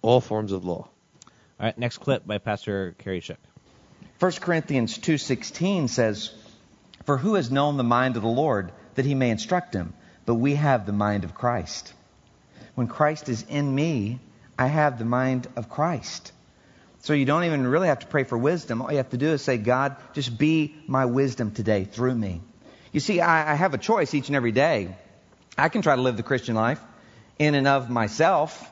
all 0.00 0.20
forms 0.20 0.52
of 0.52 0.64
law. 0.64 0.86
All 1.58 1.66
right, 1.66 1.76
next 1.76 1.98
clip 1.98 2.24
by 2.24 2.38
Pastor 2.38 2.94
Kerry 2.98 3.18
Shook. 3.18 3.38
1 4.20 4.40
Corinthians 4.40 4.96
2:16 4.96 5.88
says, 5.88 6.30
"For 7.04 7.18
who 7.18 7.34
has 7.34 7.50
known 7.50 7.78
the 7.78 7.82
mind 7.98 8.14
of 8.16 8.22
the 8.22 8.28
Lord 8.28 8.70
that 8.94 9.04
he 9.04 9.16
may 9.16 9.30
instruct 9.30 9.74
him? 9.74 9.94
But 10.24 10.34
we 10.34 10.54
have 10.54 10.86
the 10.86 10.92
mind 10.92 11.24
of 11.24 11.34
Christ. 11.34 11.92
When 12.74 12.86
Christ 12.86 13.28
is 13.28 13.44
in 13.48 13.74
me, 13.74 14.20
I 14.58 14.66
have 14.66 14.98
the 14.98 15.04
mind 15.04 15.48
of 15.56 15.68
Christ." 15.68 16.32
So 17.00 17.14
you 17.14 17.24
don't 17.24 17.44
even 17.44 17.66
really 17.66 17.88
have 17.88 17.98
to 18.00 18.06
pray 18.06 18.22
for 18.22 18.38
wisdom. 18.38 18.80
All 18.80 18.90
you 18.90 18.98
have 18.98 19.10
to 19.10 19.16
do 19.16 19.32
is 19.32 19.42
say, 19.42 19.58
"God, 19.58 19.96
just 20.12 20.38
be 20.38 20.74
my 20.86 21.06
wisdom 21.06 21.50
today 21.50 21.84
through 21.84 22.14
me." 22.14 22.40
You 22.92 23.00
see, 23.00 23.20
I, 23.20 23.52
I 23.52 23.54
have 23.54 23.74
a 23.74 23.78
choice 23.78 24.14
each 24.14 24.28
and 24.28 24.36
every 24.36 24.52
day. 24.52 24.96
I 25.58 25.68
can 25.68 25.82
try 25.82 25.96
to 25.96 26.02
live 26.02 26.16
the 26.16 26.22
Christian 26.22 26.54
life 26.54 26.80
in 27.38 27.54
and 27.54 27.66
of 27.66 27.90
myself 27.90 28.70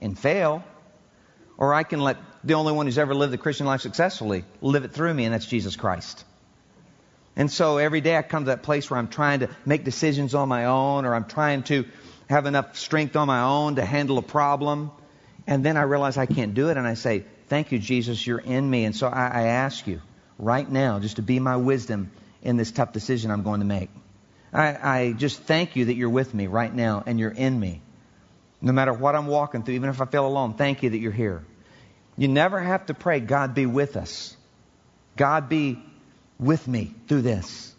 and 0.00 0.18
fail, 0.18 0.64
or 1.56 1.72
I 1.72 1.84
can 1.84 2.00
let 2.00 2.16
the 2.42 2.54
only 2.54 2.72
one 2.72 2.86
who's 2.86 2.98
ever 2.98 3.14
lived 3.14 3.32
the 3.32 3.38
Christian 3.38 3.66
life 3.66 3.80
successfully 3.80 4.44
live 4.60 4.84
it 4.84 4.92
through 4.92 5.14
me, 5.14 5.24
and 5.24 5.34
that's 5.34 5.46
Jesus 5.46 5.76
Christ. 5.76 6.24
And 7.38 7.50
so 7.50 7.78
every 7.78 8.00
day 8.00 8.16
I 8.16 8.22
come 8.22 8.44
to 8.44 8.50
that 8.50 8.64
place 8.64 8.90
where 8.90 8.98
I'm 8.98 9.06
trying 9.06 9.40
to 9.40 9.48
make 9.64 9.84
decisions 9.84 10.34
on 10.34 10.48
my 10.48 10.64
own, 10.64 11.04
or 11.04 11.14
I'm 11.14 11.24
trying 11.24 11.62
to 11.64 11.84
have 12.28 12.46
enough 12.46 12.76
strength 12.76 13.14
on 13.14 13.28
my 13.28 13.42
own 13.42 13.76
to 13.76 13.84
handle 13.84 14.18
a 14.18 14.22
problem. 14.22 14.90
And 15.46 15.64
then 15.64 15.76
I 15.76 15.82
realize 15.82 16.18
I 16.18 16.26
can't 16.26 16.52
do 16.52 16.68
it, 16.68 16.76
and 16.76 16.86
I 16.86 16.94
say, 16.94 17.24
Thank 17.46 17.72
you, 17.72 17.78
Jesus, 17.78 18.26
you're 18.26 18.40
in 18.40 18.68
me. 18.68 18.84
And 18.84 18.94
so 18.94 19.06
I, 19.06 19.28
I 19.28 19.42
ask 19.44 19.86
you 19.86 20.02
right 20.38 20.68
now 20.68 20.98
just 20.98 21.16
to 21.16 21.22
be 21.22 21.38
my 21.38 21.56
wisdom 21.56 22.10
in 22.42 22.56
this 22.56 22.72
tough 22.72 22.92
decision 22.92 23.30
I'm 23.30 23.42
going 23.42 23.60
to 23.60 23.66
make. 23.66 23.88
I, 24.52 24.76
I 24.82 25.12
just 25.12 25.40
thank 25.40 25.76
you 25.76 25.86
that 25.86 25.94
you're 25.94 26.10
with 26.10 26.34
me 26.34 26.46
right 26.48 26.74
now 26.74 27.02
and 27.06 27.18
you're 27.18 27.30
in 27.30 27.58
me. 27.58 27.80
No 28.60 28.72
matter 28.72 28.92
what 28.92 29.14
I'm 29.14 29.28
walking 29.28 29.62
through, 29.62 29.76
even 29.76 29.88
if 29.88 30.00
I 30.02 30.04
feel 30.06 30.26
alone, 30.26 30.54
thank 30.54 30.82
you 30.82 30.90
that 30.90 30.98
you're 30.98 31.12
here. 31.12 31.44
You 32.18 32.28
never 32.28 32.60
have 32.60 32.86
to 32.86 32.94
pray, 32.94 33.20
God 33.20 33.54
be 33.54 33.64
with 33.64 33.96
us. 33.96 34.36
God 35.16 35.48
be 35.48 35.82
with 36.38 36.66
me 36.68 36.94
through 37.08 37.22
this. 37.22 37.74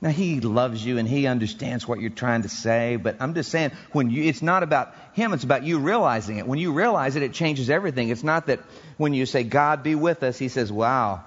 Now 0.00 0.10
He 0.10 0.40
loves 0.40 0.84
you 0.84 0.98
and 0.98 1.08
He 1.08 1.26
understands 1.26 1.88
what 1.88 2.00
you're 2.00 2.10
trying 2.10 2.42
to 2.42 2.48
say, 2.48 2.96
but 2.96 3.16
I'm 3.20 3.34
just 3.34 3.50
saying 3.50 3.72
when 3.92 4.10
you, 4.10 4.24
it's 4.24 4.42
not 4.42 4.62
about 4.62 4.94
Him, 5.14 5.32
it's 5.32 5.44
about 5.44 5.64
you 5.64 5.78
realizing 5.78 6.36
it. 6.36 6.46
When 6.46 6.58
you 6.58 6.72
realize 6.72 7.16
it, 7.16 7.22
it 7.22 7.32
changes 7.32 7.70
everything. 7.70 8.10
It's 8.10 8.22
not 8.22 8.46
that 8.48 8.60
when 8.98 9.14
you 9.14 9.24
say, 9.24 9.44
God 9.44 9.82
be 9.82 9.94
with 9.94 10.22
us, 10.22 10.38
He 10.38 10.48
says, 10.48 10.70
wow, 10.70 11.24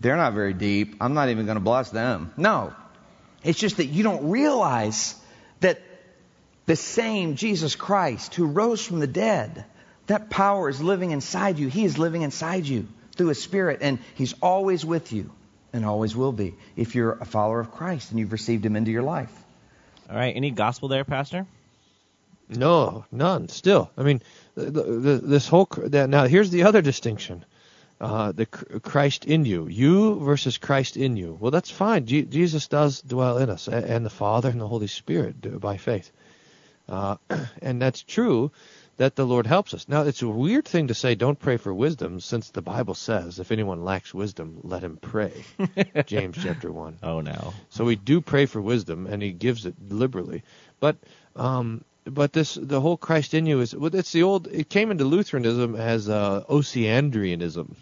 they're 0.00 0.16
not 0.16 0.34
very 0.34 0.52
deep. 0.52 0.96
I'm 1.00 1.14
not 1.14 1.30
even 1.30 1.46
going 1.46 1.56
to 1.56 1.64
bless 1.64 1.90
them. 1.90 2.32
No. 2.36 2.74
It's 3.42 3.58
just 3.58 3.78
that 3.78 3.86
you 3.86 4.02
don't 4.02 4.30
realize 4.30 5.14
that 5.60 5.80
the 6.66 6.76
same 6.76 7.36
Jesus 7.36 7.76
Christ 7.76 8.34
who 8.34 8.46
rose 8.46 8.84
from 8.84 8.98
the 8.98 9.06
dead, 9.06 9.64
that 10.08 10.28
power 10.28 10.68
is 10.68 10.82
living 10.82 11.12
inside 11.12 11.58
you. 11.58 11.68
He 11.68 11.84
is 11.84 11.96
living 11.96 12.22
inside 12.22 12.66
you 12.66 12.88
through 13.12 13.28
His 13.28 13.42
Spirit, 13.42 13.78
and 13.80 14.00
He's 14.16 14.34
always 14.42 14.84
with 14.84 15.12
you 15.12 15.30
and 15.72 15.84
always 15.84 16.16
will 16.16 16.32
be 16.32 16.54
if 16.76 16.94
you're 16.94 17.12
a 17.12 17.24
follower 17.24 17.60
of 17.60 17.72
Christ 17.72 18.10
and 18.10 18.20
you've 18.20 18.32
received 18.32 18.64
Him 18.64 18.76
into 18.76 18.90
your 18.90 19.02
life. 19.02 19.32
All 20.08 20.16
right, 20.16 20.34
any 20.36 20.50
gospel 20.50 20.88
there, 20.88 21.04
Pastor? 21.04 21.46
No, 22.48 23.04
none. 23.10 23.48
Still, 23.48 23.90
I 23.98 24.02
mean, 24.02 24.22
the, 24.54 24.70
the, 24.70 25.20
this 25.22 25.48
whole 25.48 25.68
that, 25.78 26.08
now 26.08 26.26
here's 26.26 26.50
the 26.50 26.62
other 26.62 26.80
distinction: 26.80 27.44
uh, 28.00 28.32
the 28.32 28.46
Christ 28.46 29.24
in 29.24 29.44
you, 29.44 29.66
you 29.66 30.20
versus 30.20 30.56
Christ 30.58 30.96
in 30.96 31.16
you. 31.16 31.36
Well, 31.40 31.50
that's 31.50 31.70
fine. 31.70 32.06
Je- 32.06 32.22
Jesus 32.24 32.68
does 32.68 33.02
dwell 33.02 33.38
in 33.38 33.50
us, 33.50 33.66
a- 33.66 33.74
and 33.74 34.06
the 34.06 34.10
Father 34.10 34.48
and 34.48 34.60
the 34.60 34.68
Holy 34.68 34.86
Spirit 34.86 35.40
do, 35.40 35.58
by 35.58 35.76
faith, 35.76 36.12
uh, 36.88 37.16
and 37.62 37.82
that's 37.82 38.02
true. 38.02 38.52
That 38.98 39.14
the 39.14 39.26
Lord 39.26 39.46
helps 39.46 39.74
us. 39.74 39.88
Now, 39.88 40.02
it's 40.02 40.22
a 40.22 40.28
weird 40.28 40.64
thing 40.64 40.88
to 40.88 40.94
say, 40.94 41.14
don't 41.14 41.38
pray 41.38 41.58
for 41.58 41.72
wisdom, 41.74 42.18
since 42.20 42.50
the 42.50 42.62
Bible 42.62 42.94
says, 42.94 43.38
if 43.38 43.52
anyone 43.52 43.84
lacks 43.84 44.14
wisdom, 44.14 44.60
let 44.62 44.82
him 44.82 44.96
pray. 44.96 45.44
James 46.06 46.38
chapter 46.42 46.72
1. 46.72 46.98
Oh, 47.02 47.20
no. 47.20 47.52
So 47.68 47.84
we 47.84 47.96
do 47.96 48.22
pray 48.22 48.46
for 48.46 48.60
wisdom, 48.62 49.06
and 49.06 49.22
he 49.22 49.32
gives 49.32 49.66
it 49.66 49.74
liberally. 49.90 50.42
But 50.80 50.96
um, 51.34 51.84
but 52.06 52.32
this 52.32 52.54
the 52.54 52.80
whole 52.80 52.96
Christ 52.96 53.34
in 53.34 53.46
you 53.46 53.60
is 53.60 53.74
well, 53.74 53.94
it's 53.94 54.12
the 54.12 54.22
old. 54.22 54.46
It 54.46 54.68
came 54.68 54.90
into 54.90 55.04
Lutheranism 55.04 55.74
as 55.74 56.08
uh, 56.08 56.44
Osiandrianism. 56.48 57.74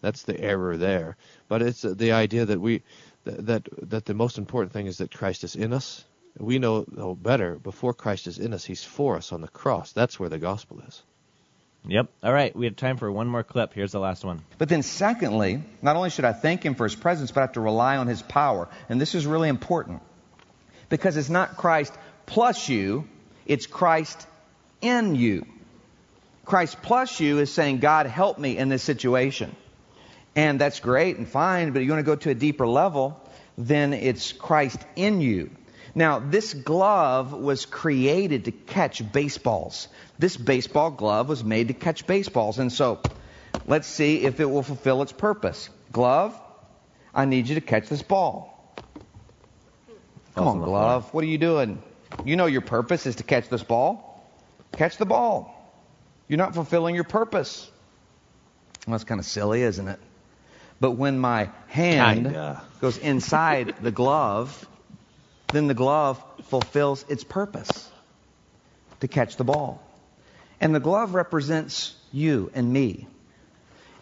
That's 0.00 0.22
the 0.22 0.40
error 0.40 0.76
there. 0.76 1.16
But 1.48 1.62
it's 1.62 1.84
uh, 1.84 1.94
the 1.96 2.12
idea 2.12 2.46
that 2.46 2.60
we 2.60 2.82
that 3.24 3.46
that, 3.46 3.90
that 3.90 4.04
the 4.06 4.14
most 4.14 4.38
important 4.38 4.72
thing 4.72 4.86
is 4.86 4.98
that 4.98 5.12
Christ 5.12 5.44
is 5.44 5.56
in 5.56 5.72
us. 5.72 6.04
We 6.38 6.58
know, 6.58 6.84
know 6.90 7.14
better 7.14 7.56
before 7.56 7.94
Christ 7.94 8.26
is 8.26 8.38
in 8.38 8.52
us, 8.52 8.64
He's 8.64 8.84
for 8.84 9.16
us 9.16 9.32
on 9.32 9.40
the 9.40 9.48
cross. 9.48 9.92
That's 9.92 10.20
where 10.20 10.28
the 10.28 10.38
gospel 10.38 10.82
is. 10.86 11.02
Yep. 11.88 12.08
All 12.22 12.32
right, 12.32 12.54
we 12.54 12.66
have 12.66 12.76
time 12.76 12.96
for 12.96 13.10
one 13.10 13.28
more 13.28 13.44
clip. 13.44 13.72
Here's 13.72 13.92
the 13.92 14.00
last 14.00 14.24
one. 14.24 14.42
But 14.58 14.68
then, 14.68 14.82
secondly, 14.82 15.62
not 15.82 15.94
only 15.96 16.10
should 16.10 16.24
I 16.24 16.32
thank 16.32 16.64
Him 16.64 16.74
for 16.74 16.84
His 16.84 16.96
presence, 16.96 17.30
but 17.30 17.40
I 17.40 17.42
have 17.44 17.52
to 17.52 17.60
rely 17.60 17.96
on 17.96 18.08
His 18.08 18.22
power. 18.22 18.68
And 18.88 19.00
this 19.00 19.14
is 19.14 19.26
really 19.26 19.48
important 19.48 20.02
because 20.88 21.16
it's 21.16 21.30
not 21.30 21.56
Christ 21.56 21.94
plus 22.26 22.68
you, 22.68 23.08
it's 23.46 23.66
Christ 23.66 24.26
in 24.80 25.14
you. 25.14 25.46
Christ 26.44 26.82
plus 26.82 27.20
you 27.20 27.38
is 27.38 27.52
saying, 27.52 27.78
God, 27.78 28.06
help 28.06 28.38
me 28.38 28.56
in 28.56 28.68
this 28.68 28.82
situation. 28.82 29.54
And 30.34 30.60
that's 30.60 30.80
great 30.80 31.16
and 31.16 31.26
fine, 31.26 31.72
but 31.72 31.80
if 31.80 31.86
you 31.86 31.92
want 31.92 32.04
to 32.04 32.10
go 32.10 32.16
to 32.16 32.30
a 32.30 32.34
deeper 32.34 32.66
level, 32.66 33.20
then 33.56 33.92
it's 33.94 34.32
Christ 34.32 34.78
in 34.94 35.20
you. 35.20 35.50
Now, 35.96 36.18
this 36.18 36.52
glove 36.52 37.32
was 37.32 37.64
created 37.64 38.44
to 38.44 38.52
catch 38.52 39.00
baseballs. 39.12 39.88
This 40.18 40.36
baseball 40.36 40.90
glove 40.90 41.26
was 41.26 41.42
made 41.42 41.68
to 41.68 41.74
catch 41.74 42.06
baseballs. 42.06 42.58
And 42.58 42.70
so, 42.70 43.00
let's 43.66 43.88
see 43.88 44.22
if 44.24 44.38
it 44.38 44.44
will 44.44 44.62
fulfill 44.62 45.00
its 45.00 45.12
purpose. 45.12 45.70
Glove, 45.92 46.38
I 47.14 47.24
need 47.24 47.48
you 47.48 47.54
to 47.54 47.62
catch 47.62 47.88
this 47.88 48.02
ball. 48.02 48.52
Come 50.34 50.48
on, 50.48 50.60
glove. 50.60 51.14
What 51.14 51.24
are 51.24 51.28
you 51.28 51.38
doing? 51.38 51.82
You 52.26 52.36
know 52.36 52.44
your 52.44 52.60
purpose 52.60 53.06
is 53.06 53.16
to 53.16 53.24
catch 53.24 53.48
this 53.48 53.62
ball. 53.62 54.22
Catch 54.72 54.98
the 54.98 55.06
ball. 55.06 55.54
You're 56.28 56.36
not 56.36 56.54
fulfilling 56.54 56.94
your 56.94 57.04
purpose. 57.04 57.70
Well, 58.86 58.92
that's 58.92 59.04
kind 59.04 59.18
of 59.18 59.24
silly, 59.24 59.62
isn't 59.62 59.88
it? 59.88 59.98
But 60.78 60.90
when 60.90 61.18
my 61.18 61.48
hand 61.68 62.24
Kinda. 62.24 62.62
goes 62.82 62.98
inside 62.98 63.76
the 63.80 63.90
glove, 63.90 64.68
then 65.48 65.66
the 65.66 65.74
glove 65.74 66.22
fulfills 66.44 67.04
its 67.08 67.24
purpose 67.24 67.90
to 69.00 69.08
catch 69.08 69.36
the 69.36 69.44
ball. 69.44 69.82
And 70.60 70.74
the 70.74 70.80
glove 70.80 71.14
represents 71.14 71.94
you 72.12 72.50
and 72.54 72.72
me. 72.72 73.06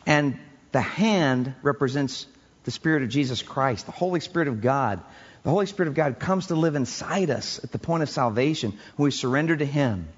And 0.06 0.38
the 0.72 0.80
hand 0.80 1.54
represents 1.62 2.26
the 2.64 2.70
Spirit 2.70 3.02
of 3.02 3.08
Jesus 3.08 3.42
Christ, 3.42 3.86
the 3.86 3.92
Holy 3.92 4.20
Spirit 4.20 4.48
of 4.48 4.60
God. 4.60 5.00
The 5.42 5.50
Holy 5.50 5.66
Spirit 5.66 5.88
of 5.88 5.94
God 5.94 6.18
comes 6.18 6.46
to 6.46 6.54
live 6.54 6.74
inside 6.74 7.30
us 7.30 7.62
at 7.62 7.72
the 7.72 7.78
point 7.78 8.02
of 8.02 8.08
salvation 8.08 8.78
when 8.96 9.04
we 9.04 9.10
surrender 9.10 9.56
to 9.56 9.66
Him. 9.66 10.08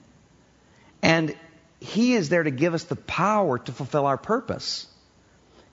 And 1.02 1.34
He 1.80 2.14
is 2.14 2.28
there 2.28 2.42
to 2.42 2.50
give 2.50 2.74
us 2.74 2.84
the 2.84 2.96
power 2.96 3.58
to 3.58 3.72
fulfill 3.72 4.06
our 4.06 4.16
purpose. 4.16 4.86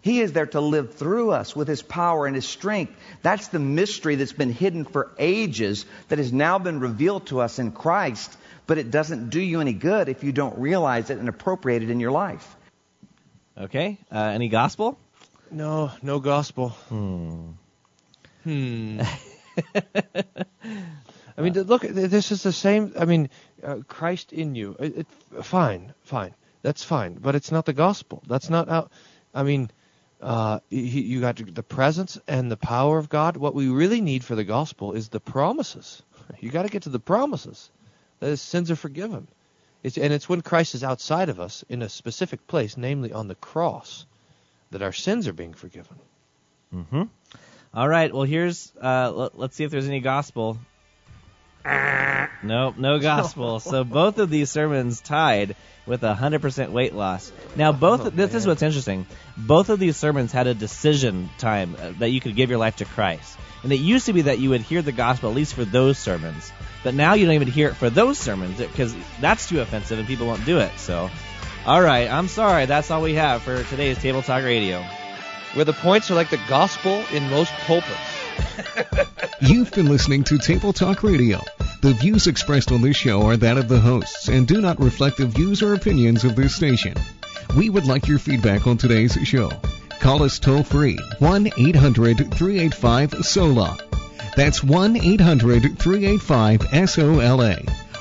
He 0.04 0.20
is 0.20 0.34
there 0.34 0.48
to 0.48 0.60
live 0.60 0.96
through 0.96 1.32
us 1.32 1.56
with 1.56 1.70
His 1.70 1.82
power 1.82 2.28
and 2.28 2.36
His 2.36 2.46
strength. 2.46 2.94
That's 3.22 3.48
the 3.48 3.60
mystery 3.60 4.16
that's 4.16 4.34
been 4.34 4.52
hidden 4.52 4.84
for 4.84 5.10
ages 5.18 5.86
that 6.10 6.20
has 6.20 6.34
now 6.34 6.60
been 6.60 6.82
revealed 6.82 7.28
to 7.28 7.40
us 7.40 7.58
in 7.58 7.72
Christ, 7.72 8.38
but 8.68 8.78
it 8.78 8.92
doesn't 8.92 9.30
do 9.30 9.40
you 9.40 9.62
any 9.62 9.72
good 9.72 10.10
if 10.10 10.26
you 10.26 10.34
don't 10.34 10.60
realize 10.60 11.10
it 11.10 11.20
and 11.20 11.30
appropriate 11.30 11.84
it 11.84 11.90
in 11.90 12.02
your 12.02 12.12
life. 12.12 12.54
Okay. 13.58 13.98
Uh, 14.12 14.18
any 14.18 14.50
gospel? 14.50 15.00
No, 15.50 15.90
no 16.02 16.20
gospel. 16.20 16.70
Hmm. 16.90 17.52
Hmm. 18.44 19.02
I 21.38 21.42
mean, 21.42 21.54
look, 21.54 21.84
this 21.84 22.34
is 22.34 22.44
the 22.44 22.52
same. 22.52 22.92
I 23.00 23.06
mean, 23.06 23.30
uh, 23.64 23.78
Christ 23.88 24.34
in 24.34 24.54
you. 24.56 24.76
It, 24.82 24.98
it, 24.98 25.08
fine, 25.44 25.94
fine. 26.02 26.36
That's 26.62 26.84
fine. 26.84 27.14
But 27.14 27.36
it's 27.36 27.54
not 27.54 27.66
the 27.66 27.74
gospel. 27.74 28.22
That's 28.28 28.50
not 28.50 28.68
how. 28.68 28.90
I 29.34 29.44
mean, 29.44 29.72
uh, 30.24 30.60
you, 30.70 30.80
you 30.80 31.22
got 31.22 31.36
the 31.54 31.64
presence 31.64 32.18
and 32.28 32.50
the 32.50 32.58
power 32.58 32.98
of 32.98 33.10
God. 33.10 33.38
What 33.38 33.54
we 33.54 33.68
really 33.68 34.02
need 34.02 34.24
for 34.24 34.36
the 34.36 34.44
gospel 34.44 34.94
is 34.94 35.10
the 35.10 35.20
promises. 35.20 36.02
You 36.40 36.50
got 36.50 36.64
to 36.64 36.70
get 36.70 36.84
to 36.84 36.90
the 36.90 37.00
promises. 37.00 37.70
That 38.20 38.28
his 38.28 38.42
sins 38.42 38.72
are 38.72 38.78
forgiven. 38.78 39.28
It's, 39.84 39.98
and 39.98 40.14
it's 40.14 40.30
when 40.30 40.42
Christ 40.42 40.74
is 40.74 40.84
outside 40.84 41.28
of 41.28 41.40
us 41.40 41.66
in 41.68 41.82
a 41.82 41.90
specific 41.90 42.48
place, 42.48 42.78
namely 42.78 43.12
on 43.12 43.28
the 43.28 43.36
cross, 43.36 44.06
that 44.72 44.82
our 44.82 44.94
sins 44.94 45.28
are 45.28 45.34
being 45.34 45.54
forgiven. 45.54 45.98
Mm-hmm. 46.74 47.04
All 47.74 47.88
right. 47.90 48.14
Well, 48.14 48.24
here's. 48.24 48.72
Uh, 48.82 49.12
let, 49.12 49.38
let's 49.38 49.56
see 49.58 49.66
if 49.66 49.72
there's 49.72 49.88
any 49.88 50.00
gospel. 50.00 50.58
Nope, 52.46 52.78
no 52.78 53.00
gospel. 53.00 53.62
so 53.62 53.86
both 53.86 54.18
of 54.18 54.30
these 54.30 54.50
sermons 54.50 55.00
tied 55.00 55.56
with 55.86 56.04
a 56.04 56.14
hundred 56.14 56.42
percent 56.42 56.72
weight 56.72 56.94
loss. 56.94 57.32
Now, 57.56 57.72
both. 57.72 58.14
this 58.14 58.34
is 58.34 58.48
what's 58.48 58.62
interesting. 58.62 59.06
Both 59.38 59.70
of 59.70 59.80
these 59.80 59.98
sermons 59.98 60.32
had 60.32 60.48
a 60.48 60.54
decision 60.54 61.30
time 61.38 61.76
uh, 61.80 61.92
that 62.00 62.10
you 62.10 62.22
could 62.22 62.36
give 62.36 62.50
your 62.50 62.60
life 62.60 62.78
to 62.78 62.86
Christ, 62.86 63.38
and 63.64 63.72
it 63.72 63.80
used 63.80 64.06
to 64.06 64.14
be 64.14 64.24
that 64.24 64.40
you 64.40 64.50
would 64.52 64.62
hear 64.62 64.82
the 64.82 64.92
gospel 64.92 65.30
at 65.30 65.36
least 65.36 65.54
for 65.54 65.66
those 65.66 65.98
sermons. 65.98 66.52
But 66.84 66.94
now 66.94 67.14
you 67.14 67.26
don't 67.26 67.36
even 67.36 67.48
hear 67.48 67.70
it 67.70 67.76
for 67.76 67.90
those 67.90 68.18
sermons 68.18 68.58
because 68.58 68.96
that's 69.22 69.48
too 69.48 69.62
offensive 69.62 69.98
and 70.00 70.08
people 70.08 70.28
won't 70.28 70.46
do 70.46 70.60
it. 70.60 70.72
So, 70.78 71.10
all 71.66 71.82
right, 71.82 72.10
I'm 72.10 72.28
sorry. 72.28 72.66
That's 72.66 72.92
all 72.92 73.02
we 73.02 73.14
have 73.14 73.42
for 73.42 73.64
today's 73.64 73.98
Table 73.98 74.22
Talk 74.22 74.44
Radio. 74.44 74.84
Where 75.54 75.66
the 75.66 75.74
points 75.74 76.12
are 76.12 76.16
like 76.16 76.30
the 76.30 76.42
gospel 76.50 77.04
in 77.12 77.30
most 77.30 77.54
pulpits. 77.66 78.13
You've 79.42 79.72
been 79.72 79.90
listening 79.90 80.24
to 80.26 80.38
Table 80.38 80.74
Talk 80.74 81.04
Radio. 81.04 81.42
The 81.82 81.94
views 81.94 82.28
expressed 82.28 82.72
on 82.72 82.82
this 82.82 82.96
show 82.96 83.24
are 83.24 83.38
that 83.38 83.58
of 83.58 83.68
the 83.68 83.80
hosts 83.80 84.30
and 84.30 84.48
do 84.48 84.62
not 84.62 84.80
reflect 84.80 85.18
the 85.18 85.26
views 85.26 85.62
or 85.62 85.74
opinions 85.74 86.24
of 86.24 86.36
this 86.36 86.56
station. 86.56 86.96
We 87.58 87.70
would 87.70 87.86
like 87.86 88.08
your 88.08 88.20
feedback 88.20 88.68
on 88.68 88.78
today's 88.78 89.14
show. 89.24 89.52
Call 90.00 90.24
us 90.24 90.40
toll 90.40 90.64
free 90.64 90.98
1 91.20 91.52
800 91.58 92.34
385 92.34 93.26
SOLA. 93.26 93.78
That's 94.36 94.64
1 94.64 94.98
800 94.98 95.78
385 95.78 96.88
SOLA. 96.90 97.60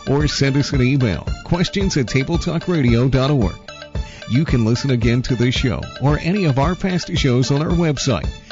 Or 0.09 0.26
send 0.28 0.57
us 0.57 0.72
an 0.72 0.83
email 0.83 1.26
questions 1.45 1.97
at 1.97 2.07
tabletalkradio.org. 2.07 3.55
You 4.30 4.45
can 4.45 4.64
listen 4.64 4.91
again 4.91 5.22
to 5.22 5.37
this 5.37 5.55
show 5.55 5.83
or 6.01 6.18
any 6.18 6.47
of 6.47 6.59
our 6.59 6.74
past 6.74 7.14
shows 7.16 7.51
on 7.51 7.61
our 7.61 7.68
website, 7.68 8.28